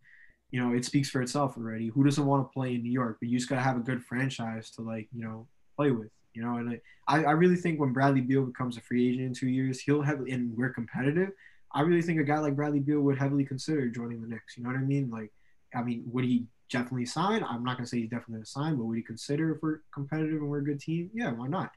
You 0.51 0.61
know, 0.61 0.75
it 0.75 0.85
speaks 0.85 1.11
for 1.11 1.21
itself 1.21 1.57
already. 1.57 1.89
Who 1.89 2.05
doesn't 2.05 2.25
want 2.25 2.49
to 2.49 2.53
play 2.53 2.75
in 2.75 2.83
New 2.83 2.93
York? 2.93 3.19
But 3.21 3.29
you 3.29 3.39
just 3.39 3.51
gotta 3.51 3.63
have 3.63 3.77
a 3.77 3.81
good 3.81 4.03
franchise 4.05 4.71
to 4.73 4.83
like 4.83 5.09
you 5.13 5.25
know 5.25 5.47
play 5.77 5.91
with. 5.91 6.11
You 6.35 6.43
know, 6.43 6.57
and 6.57 6.81
I, 7.09 7.25
I 7.25 7.31
really 7.33 7.57
think 7.57 7.81
when 7.81 7.93
Bradley 7.93 8.21
Beal 8.21 8.45
becomes 8.45 8.77
a 8.77 8.81
free 8.81 9.09
agent 9.09 9.27
in 9.27 9.35
two 9.35 9.49
years, 9.49 9.81
he'll 9.81 10.03
have 10.03 10.21
and 10.21 10.57
we're 10.57 10.71
competitive. 10.71 11.31
I 11.75 11.83
really 11.83 12.03
think 12.03 12.21
a 12.21 12.25
guy 12.25 12.39
like 12.39 12.57
Bradley 12.57 12.81
Beal 12.81 13.01
would 13.01 13.19
heavily 13.19 13.45
consider 13.45 13.89
joining 13.89 14.23
the 14.23 14.29
Knicks. 14.29 14.57
You 14.57 14.63
know 14.63 14.71
what 14.71 14.79
I 14.79 14.83
mean? 14.83 15.11
Like, 15.11 15.33
I 15.75 15.83
mean, 15.83 16.05
would 16.07 16.25
he 16.25 16.47
definitely 16.69 17.07
sign. 17.07 17.45
I'm 17.45 17.65
not 17.65 17.77
going 17.77 17.85
to 17.85 17.89
say 17.89 17.99
he's 17.99 18.11
definitely 18.11 18.35
going 18.35 18.45
to 18.45 18.51
sign, 18.51 18.77
but 18.77 18.85
would 18.85 18.97
he 18.97 19.03
consider 19.03 19.55
if 19.55 19.63
we're 19.63 19.81
competitive 19.93 20.41
and 20.41 20.49
we're 20.49 20.59
a 20.59 20.65
good 20.65 20.81
team? 20.81 21.11
Yeah, 21.15 21.33
why 21.33 21.49
not? 21.49 21.71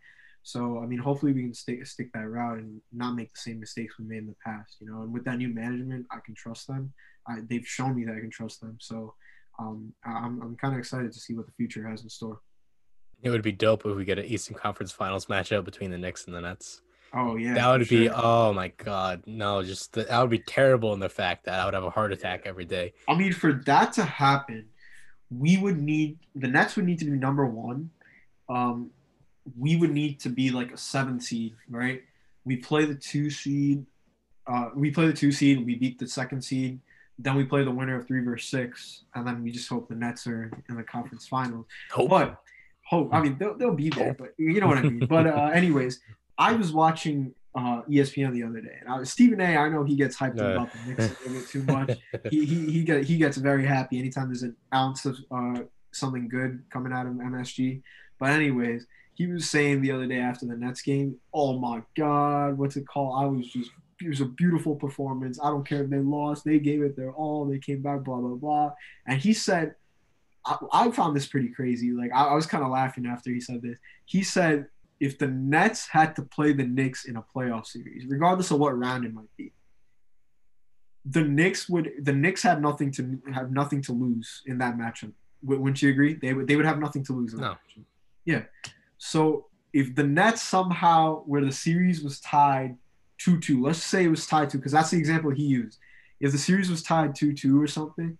So 0.43 0.79
I 0.79 0.87
mean, 0.87 0.99
hopefully 0.99 1.33
we 1.33 1.43
can 1.43 1.53
stick 1.53 1.85
stick 1.85 2.11
that 2.13 2.27
route 2.27 2.57
and 2.59 2.81
not 2.91 3.15
make 3.15 3.33
the 3.33 3.39
same 3.39 3.59
mistakes 3.59 3.99
we 3.99 4.05
made 4.05 4.19
in 4.19 4.27
the 4.27 4.35
past. 4.43 4.77
You 4.79 4.87
know, 4.87 5.01
and 5.03 5.13
with 5.13 5.23
that 5.25 5.37
new 5.37 5.49
management, 5.49 6.07
I 6.11 6.17
can 6.25 6.35
trust 6.35 6.67
them. 6.67 6.93
I, 7.27 7.39
they've 7.47 7.65
shown 7.65 7.95
me 7.95 8.05
that 8.05 8.15
I 8.15 8.19
can 8.19 8.31
trust 8.31 8.59
them. 8.61 8.77
So 8.79 9.13
um, 9.59 9.93
I'm 10.03 10.41
I'm 10.41 10.55
kind 10.55 10.73
of 10.73 10.79
excited 10.79 11.11
to 11.11 11.19
see 11.19 11.35
what 11.35 11.45
the 11.45 11.51
future 11.53 11.87
has 11.87 12.03
in 12.03 12.09
store. 12.09 12.41
It 13.21 13.29
would 13.29 13.43
be 13.43 13.51
dope 13.51 13.85
if 13.85 13.95
we 13.95 14.03
get 14.03 14.17
an 14.17 14.25
Eastern 14.25 14.55
Conference 14.55 14.91
Finals 14.91 15.27
matchup 15.27 15.63
between 15.63 15.91
the 15.91 15.97
Knicks 15.97 16.25
and 16.25 16.35
the 16.35 16.41
Nets. 16.41 16.81
Oh 17.13 17.35
yeah, 17.35 17.53
that 17.53 17.69
would 17.69 17.87
be. 17.87 18.07
Sure. 18.07 18.15
Oh 18.15 18.53
my 18.53 18.69
god, 18.69 19.23
no! 19.27 19.61
Just 19.61 19.93
the, 19.93 20.05
that 20.05 20.19
would 20.21 20.29
be 20.29 20.39
terrible 20.39 20.93
in 20.93 20.99
the 20.99 21.09
fact 21.09 21.45
that 21.45 21.59
I 21.59 21.65
would 21.65 21.73
have 21.73 21.83
a 21.83 21.89
heart 21.89 22.13
attack 22.13 22.43
every 22.45 22.65
day. 22.65 22.93
I 23.07 23.15
mean, 23.15 23.33
for 23.33 23.53
that 23.65 23.93
to 23.93 24.03
happen, 24.03 24.65
we 25.35 25.57
would 25.57 25.81
need 25.81 26.19
the 26.35 26.47
Nets 26.47 26.75
would 26.75 26.85
need 26.85 26.99
to 26.99 27.05
be 27.05 27.11
number 27.11 27.45
one. 27.45 27.89
Um, 28.49 28.91
we 29.57 29.75
would 29.75 29.91
need 29.91 30.19
to 30.21 30.29
be 30.29 30.51
like 30.51 30.71
a 30.71 30.77
seven 30.77 31.19
seed, 31.19 31.55
right? 31.69 32.03
We 32.45 32.57
play 32.57 32.85
the 32.85 32.95
two 32.95 33.29
seed. 33.29 33.85
Uh, 34.45 34.69
we 34.75 34.91
play 34.91 35.07
the 35.07 35.13
two 35.13 35.31
seed. 35.31 35.65
We 35.65 35.75
beat 35.75 35.99
the 35.99 36.07
second 36.07 36.41
seed. 36.43 36.79
Then 37.17 37.35
we 37.35 37.45
play 37.45 37.63
the 37.63 37.71
winner 37.71 37.97
of 37.97 38.07
three 38.07 38.23
versus 38.23 38.49
six, 38.49 39.03
and 39.15 39.27
then 39.27 39.43
we 39.43 39.51
just 39.51 39.69
hope 39.69 39.87
the 39.87 39.95
Nets 39.95 40.25
are 40.27 40.51
in 40.69 40.75
the 40.75 40.83
conference 40.83 41.27
finals. 41.27 41.65
Hope. 41.91 42.09
But 42.09 42.41
hope. 42.83 43.09
I 43.13 43.21
mean, 43.21 43.37
they'll, 43.37 43.55
they'll 43.55 43.73
be 43.73 43.89
there, 43.89 44.15
but 44.17 44.33
you 44.37 44.59
know 44.59 44.67
what 44.67 44.79
I 44.79 44.81
mean. 44.81 45.05
But 45.05 45.27
uh, 45.27 45.51
anyways, 45.53 45.99
I 46.37 46.53
was 46.53 46.71
watching 46.73 47.33
uh, 47.55 47.81
ESPN 47.89 48.33
the 48.33 48.43
other 48.43 48.61
day. 48.61 48.77
And 48.79 48.89
I, 48.89 49.03
Stephen 49.03 49.41
A. 49.41 49.57
I 49.57 49.69
know 49.69 49.83
he 49.83 49.95
gets 49.95 50.17
hyped 50.17 50.39
uh. 50.39 50.53
about 50.53 50.69
the 50.71 50.79
Knicks 50.87 51.05
a 51.05 51.29
little 51.29 51.41
bit 51.41 51.49
too 51.49 51.63
much. 51.63 51.97
he 52.31 52.45
he 52.45 52.71
he, 52.71 52.83
get, 52.83 53.03
he 53.03 53.17
gets 53.17 53.37
very 53.37 53.65
happy 53.65 53.99
anytime 53.99 54.27
there's 54.27 54.43
an 54.43 54.55
ounce 54.73 55.05
of 55.05 55.17
uh, 55.31 55.61
something 55.91 56.27
good 56.27 56.63
coming 56.69 56.93
out 56.93 57.05
of 57.05 57.13
MSG. 57.13 57.81
But 58.19 58.31
anyways, 58.31 58.85
he 59.15 59.27
was 59.27 59.49
saying 59.49 59.81
the 59.81 59.91
other 59.91 60.07
day 60.07 60.19
after 60.19 60.45
the 60.45 60.55
Nets 60.55 60.81
game, 60.81 61.17
"Oh 61.33 61.59
my 61.59 61.81
God, 61.97 62.57
what's 62.57 62.77
it 62.77 62.87
called? 62.87 63.21
I 63.21 63.25
was 63.27 63.47
just." 63.47 63.71
It 64.03 64.09
was 64.09 64.21
a 64.21 64.25
beautiful 64.25 64.75
performance. 64.75 65.39
I 65.39 65.51
don't 65.51 65.63
care 65.63 65.83
if 65.83 65.91
they 65.91 65.99
lost. 65.99 66.43
They 66.43 66.57
gave 66.57 66.81
it 66.81 66.95
their 66.95 67.11
all. 67.11 67.45
They 67.45 67.59
came 67.59 67.83
back, 67.83 68.03
blah, 68.03 68.17
blah, 68.17 68.33
blah. 68.33 68.71
And 69.05 69.21
he 69.21 69.31
said, 69.31 69.75
I, 70.43 70.57
I 70.73 70.89
found 70.89 71.15
this 71.15 71.27
pretty 71.27 71.49
crazy. 71.49 71.91
Like, 71.91 72.09
I, 72.11 72.25
I 72.25 72.33
was 72.33 72.47
kind 72.47 72.63
of 72.63 72.71
laughing 72.71 73.05
after 73.05 73.29
he 73.29 73.39
said 73.39 73.61
this. 73.61 73.77
He 74.05 74.23
said 74.23 74.65
if 75.01 75.17
the 75.17 75.27
Nets 75.27 75.87
had 75.87 76.15
to 76.15 76.21
play 76.21 76.53
the 76.53 76.63
Knicks 76.63 77.05
in 77.05 77.17
a 77.17 77.23
playoff 77.35 77.65
series, 77.65 78.05
regardless 78.07 78.51
of 78.51 78.59
what 78.59 78.77
round 78.77 79.03
it 79.03 79.11
might 79.11 79.35
be, 79.35 79.51
the 81.03 81.23
Knicks 81.23 81.67
would 81.67 81.91
the 81.99 82.13
Knicks 82.13 82.43
had 82.43 82.61
nothing 82.61 82.91
to 82.91 83.19
have 83.33 83.51
nothing 83.51 83.81
to 83.81 83.93
lose 83.93 84.43
in 84.45 84.59
that 84.59 84.77
matchup. 84.77 85.11
Wouldn't 85.43 85.81
you 85.81 85.89
agree? 85.89 86.13
They 86.13 86.33
would 86.33 86.47
they 86.47 86.55
would 86.55 86.65
have 86.65 86.79
nothing 86.79 87.03
to 87.05 87.13
lose. 87.13 87.33
In 87.33 87.39
no. 87.41 87.57
Yeah. 88.25 88.43
So 88.99 89.47
if 89.73 89.95
the 89.95 90.03
Nets 90.03 90.43
somehow 90.43 91.23
where 91.25 91.43
the 91.43 91.51
series 91.51 92.03
was 92.03 92.19
tied 92.19 92.77
2-2, 93.25 93.63
let's 93.63 93.81
say 93.81 94.03
it 94.03 94.09
was 94.09 94.27
tied 94.27 94.51
2 94.51 94.59
because 94.59 94.73
that's 94.73 94.91
the 94.91 94.99
example 94.99 95.31
he 95.31 95.43
used. 95.43 95.79
If 96.19 96.31
the 96.31 96.37
series 96.37 96.69
was 96.69 96.83
tied 96.83 97.15
2-2 97.15 97.59
or 97.59 97.65
something, 97.65 98.19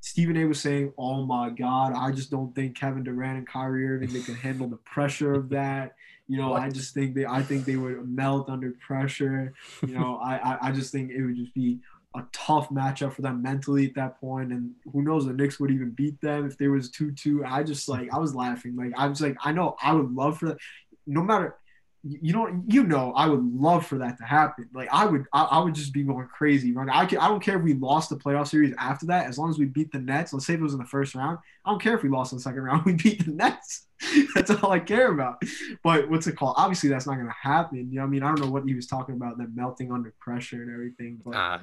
Stephen 0.00 0.36
A 0.36 0.44
was 0.44 0.60
saying, 0.60 0.92
"Oh 0.96 1.24
my 1.24 1.50
God, 1.50 1.92
I 1.94 2.10
just 2.10 2.30
don't 2.30 2.54
think 2.54 2.76
Kevin 2.76 3.04
Durant 3.04 3.38
and 3.38 3.46
Kyrie 3.46 3.86
Irving 3.86 4.12
they 4.12 4.22
can 4.22 4.34
handle 4.34 4.66
the 4.66 4.76
pressure 4.76 5.34
of 5.34 5.50
that. 5.50 5.94
You 6.26 6.36
know? 6.36 6.54
I 6.54 6.70
just 6.70 6.94
think 6.94 7.14
they, 7.14 7.26
I 7.26 7.42
think 7.42 7.64
they 7.64 7.74
would 7.74 8.08
melt 8.08 8.48
under 8.48 8.70
pressure. 8.86 9.52
You 9.84 9.94
know, 9.98 10.20
I, 10.22 10.36
I, 10.36 10.68
I 10.68 10.72
just 10.72 10.92
think 10.92 11.10
it 11.10 11.22
would 11.22 11.36
just 11.36 11.52
be 11.54 11.80
a 12.14 12.22
tough 12.32 12.70
matchup 12.70 13.12
for 13.12 13.22
them 13.22 13.42
mentally 13.42 13.86
at 13.86 13.94
that 13.94 14.20
point. 14.20 14.52
And 14.52 14.72
who 14.92 15.02
knows, 15.02 15.26
the 15.26 15.32
Knicks 15.32 15.60
would 15.60 15.70
even 15.70 15.90
beat 15.90 16.20
them 16.20 16.46
if 16.46 16.56
there 16.56 16.70
was 16.70 16.90
two 16.90 17.12
two. 17.12 17.44
I 17.44 17.62
just 17.62 17.88
like, 17.88 18.12
I 18.12 18.18
was 18.18 18.34
laughing. 18.34 18.76
Like 18.76 18.92
I 18.96 19.06
was 19.06 19.20
like, 19.20 19.36
I 19.44 19.52
know 19.52 19.76
I 19.82 19.92
would 19.92 20.14
love 20.14 20.38
for 20.38 20.46
that. 20.46 20.58
No 21.06 21.22
matter 21.22 21.56
you 22.02 22.32
don't 22.32 22.64
you 22.72 22.82
know 22.84 23.12
I 23.14 23.26
would 23.26 23.44
love 23.44 23.86
for 23.86 23.98
that 23.98 24.16
to 24.18 24.24
happen. 24.24 24.68
Like 24.72 24.88
I 24.90 25.04
would 25.04 25.26
I, 25.32 25.42
I 25.42 25.58
would 25.58 25.74
just 25.74 25.92
be 25.92 26.02
going 26.02 26.26
crazy. 26.26 26.72
Right? 26.72 26.88
I 26.90 27.04
can, 27.04 27.18
I 27.18 27.28
don't 27.28 27.42
care 27.42 27.58
if 27.58 27.62
we 27.62 27.74
lost 27.74 28.08
the 28.08 28.16
playoff 28.16 28.48
series 28.48 28.74
after 28.78 29.06
that, 29.06 29.26
as 29.26 29.38
long 29.38 29.50
as 29.50 29.58
we 29.58 29.66
beat 29.66 29.92
the 29.92 29.98
Nets. 29.98 30.32
Let's 30.32 30.46
say 30.46 30.54
it 30.54 30.60
was 30.60 30.72
in 30.72 30.78
the 30.78 30.86
first 30.86 31.14
round. 31.14 31.38
I 31.64 31.70
don't 31.70 31.82
care 31.82 31.94
if 31.94 32.02
we 32.02 32.08
lost 32.08 32.32
in 32.32 32.38
the 32.38 32.42
second 32.42 32.62
round. 32.62 32.82
We 32.90 32.94
beat 32.94 33.24
the 33.24 33.32
Nets. 33.32 33.86
that's 34.34 34.50
all 34.50 34.72
I 34.72 34.80
care 34.80 35.12
about. 35.12 35.42
But 35.82 36.08
what's 36.08 36.26
it 36.26 36.36
called? 36.36 36.54
Obviously, 36.56 36.88
that's 36.88 37.06
not 37.06 37.16
gonna 37.16 37.34
happen. 37.38 37.90
You 37.90 37.98
know, 37.98 38.04
I 38.04 38.06
mean, 38.06 38.22
I 38.22 38.28
don't 38.28 38.40
know 38.40 38.50
what 38.50 38.64
he 38.64 38.74
was 38.74 38.86
talking 38.86 39.14
about, 39.14 39.38
that 39.38 39.54
melting 39.54 39.92
under 39.92 40.12
pressure 40.20 40.62
and 40.62 40.72
everything. 40.72 41.20
But 41.24 41.34
uh, 41.34 41.58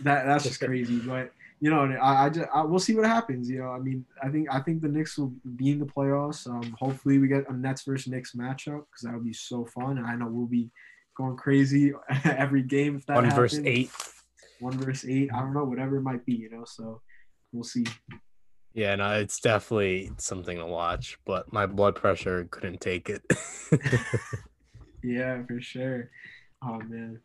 that 0.00 0.24
that's 0.24 0.44
just 0.48 0.60
crazy. 0.60 0.98
But 0.98 1.32
you 1.60 1.70
know, 1.70 1.82
I, 2.00 2.26
I 2.26 2.30
just 2.30 2.48
I, 2.54 2.64
we'll 2.64 2.78
see 2.78 2.94
what 2.94 3.04
happens. 3.04 3.48
You 3.48 3.58
know, 3.58 3.68
I 3.68 3.78
mean, 3.78 4.04
I 4.22 4.28
think 4.30 4.48
I 4.50 4.60
think 4.60 4.80
the 4.80 4.88
Knicks 4.88 5.18
will 5.18 5.32
be 5.56 5.70
in 5.70 5.78
the 5.78 5.86
playoffs. 5.86 6.48
Um, 6.48 6.74
hopefully, 6.78 7.18
we 7.18 7.28
get 7.28 7.48
a 7.48 7.52
Nets 7.52 7.82
versus 7.82 8.08
Knicks 8.08 8.34
matchup 8.34 8.84
because 8.86 9.02
that 9.02 9.12
would 9.12 9.24
be 9.24 9.34
so 9.34 9.66
fun. 9.66 9.98
And 9.98 10.06
I 10.06 10.14
know 10.14 10.26
we'll 10.26 10.46
be 10.46 10.70
going 11.16 11.36
crazy 11.36 11.92
every 12.24 12.62
game 12.62 12.96
if 12.96 13.06
that 13.06 13.16
one 13.16 13.24
happens. 13.24 13.38
versus 13.38 13.66
eight, 13.66 13.90
one 14.60 14.78
versus 14.78 15.08
eight. 15.08 15.30
I 15.34 15.40
don't 15.40 15.52
know, 15.52 15.64
whatever 15.64 15.98
it 15.98 16.02
might 16.02 16.24
be. 16.24 16.34
You 16.34 16.48
know, 16.50 16.64
so 16.64 17.02
we'll 17.52 17.64
see. 17.64 17.84
Yeah, 18.72 18.96
no, 18.96 19.18
it's 19.18 19.40
definitely 19.40 20.12
something 20.16 20.56
to 20.56 20.66
watch, 20.66 21.18
but 21.26 21.52
my 21.52 21.66
blood 21.66 21.94
pressure 21.94 22.46
couldn't 22.50 22.80
take 22.80 23.10
it. 23.10 23.22
yeah, 25.02 25.42
for 25.44 25.60
sure. 25.60 26.10
Oh 26.64 26.78
man. 26.78 27.20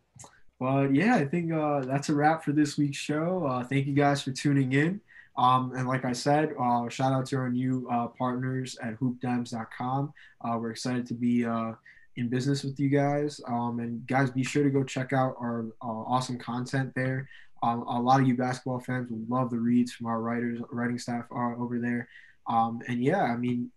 But 0.60 0.96
yeah, 0.96 1.16
I 1.16 1.26
think 1.26 1.52
uh, 1.52 1.82
that's 1.82 2.10
a 2.10 2.16
wrap 2.16 2.44
for 2.44 2.54
this 2.54 2.78
week's 2.78 2.98
show. 2.98 3.46
Uh, 3.46 3.64
thank 3.64 3.88
you 3.88 3.94
guys 3.94 4.22
for 4.22 4.32
tuning 4.32 4.72
in. 4.74 5.02
Um, 5.38 5.74
and 5.76 5.88
like 5.88 6.06
I 6.06 6.14
said, 6.14 6.54
uh, 6.58 6.88
shout 6.88 7.12
out 7.12 7.26
to 7.28 7.38
our 7.38 7.50
new 7.50 7.88
uh, 7.92 8.08
partners 8.08 8.78
at 8.82 8.98
hoopdems.com. 9.00 10.14
Uh, 10.42 10.58
we're 10.58 10.72
excited 10.72 11.06
to 11.08 11.14
be 11.14 11.46
uh, 11.46 11.74
in 12.16 12.30
business 12.30 12.64
with 12.64 12.80
you 12.80 12.88
guys. 12.88 13.42
Um, 13.48 13.80
and 13.80 14.08
guys, 14.08 14.32
be 14.32 14.44
sure 14.44 14.64
to 14.64 14.70
go 14.70 14.84
check 14.84 15.12
out 15.12 15.36
our 15.40 15.66
awesome 15.82 16.38
content 16.38 16.94
there. 16.96 17.28
Um, 17.64 17.82
a 17.82 18.00
lot 18.00 18.22
of 18.22 18.28
you 18.28 18.38
basketball 18.38 18.80
fans 18.80 19.10
will 19.10 19.26
love 19.28 19.50
the 19.50 19.60
reads 19.60 19.92
from 19.92 20.06
our 20.06 20.22
writers, 20.22 20.62
writing 20.72 21.00
staff 21.00 21.26
over 21.32 21.80
there. 21.80 22.08
Um, 22.48 22.82
and 22.88 23.04
yeah, 23.04 23.24
I 23.24 23.36
mean, 23.36 23.72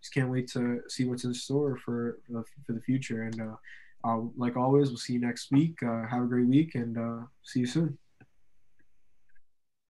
just 0.00 0.14
can't 0.14 0.30
wait 0.30 0.46
to 0.52 0.82
see 0.88 1.06
what's 1.06 1.24
in 1.24 1.34
store 1.34 1.76
for 1.76 2.18
for 2.28 2.72
the 2.72 2.80
future. 2.82 3.22
And 3.22 3.40
uh, 3.40 3.56
like 4.36 4.56
always, 4.56 4.88
we'll 4.88 4.98
see 4.98 5.14
you 5.14 5.20
next 5.20 5.50
week. 5.50 5.82
Uh, 5.82 6.06
have 6.06 6.22
a 6.22 6.26
great 6.26 6.46
week 6.46 6.74
and 6.74 6.96
uh, 6.96 7.26
see 7.42 7.60
you 7.60 7.66
soon. 7.66 7.98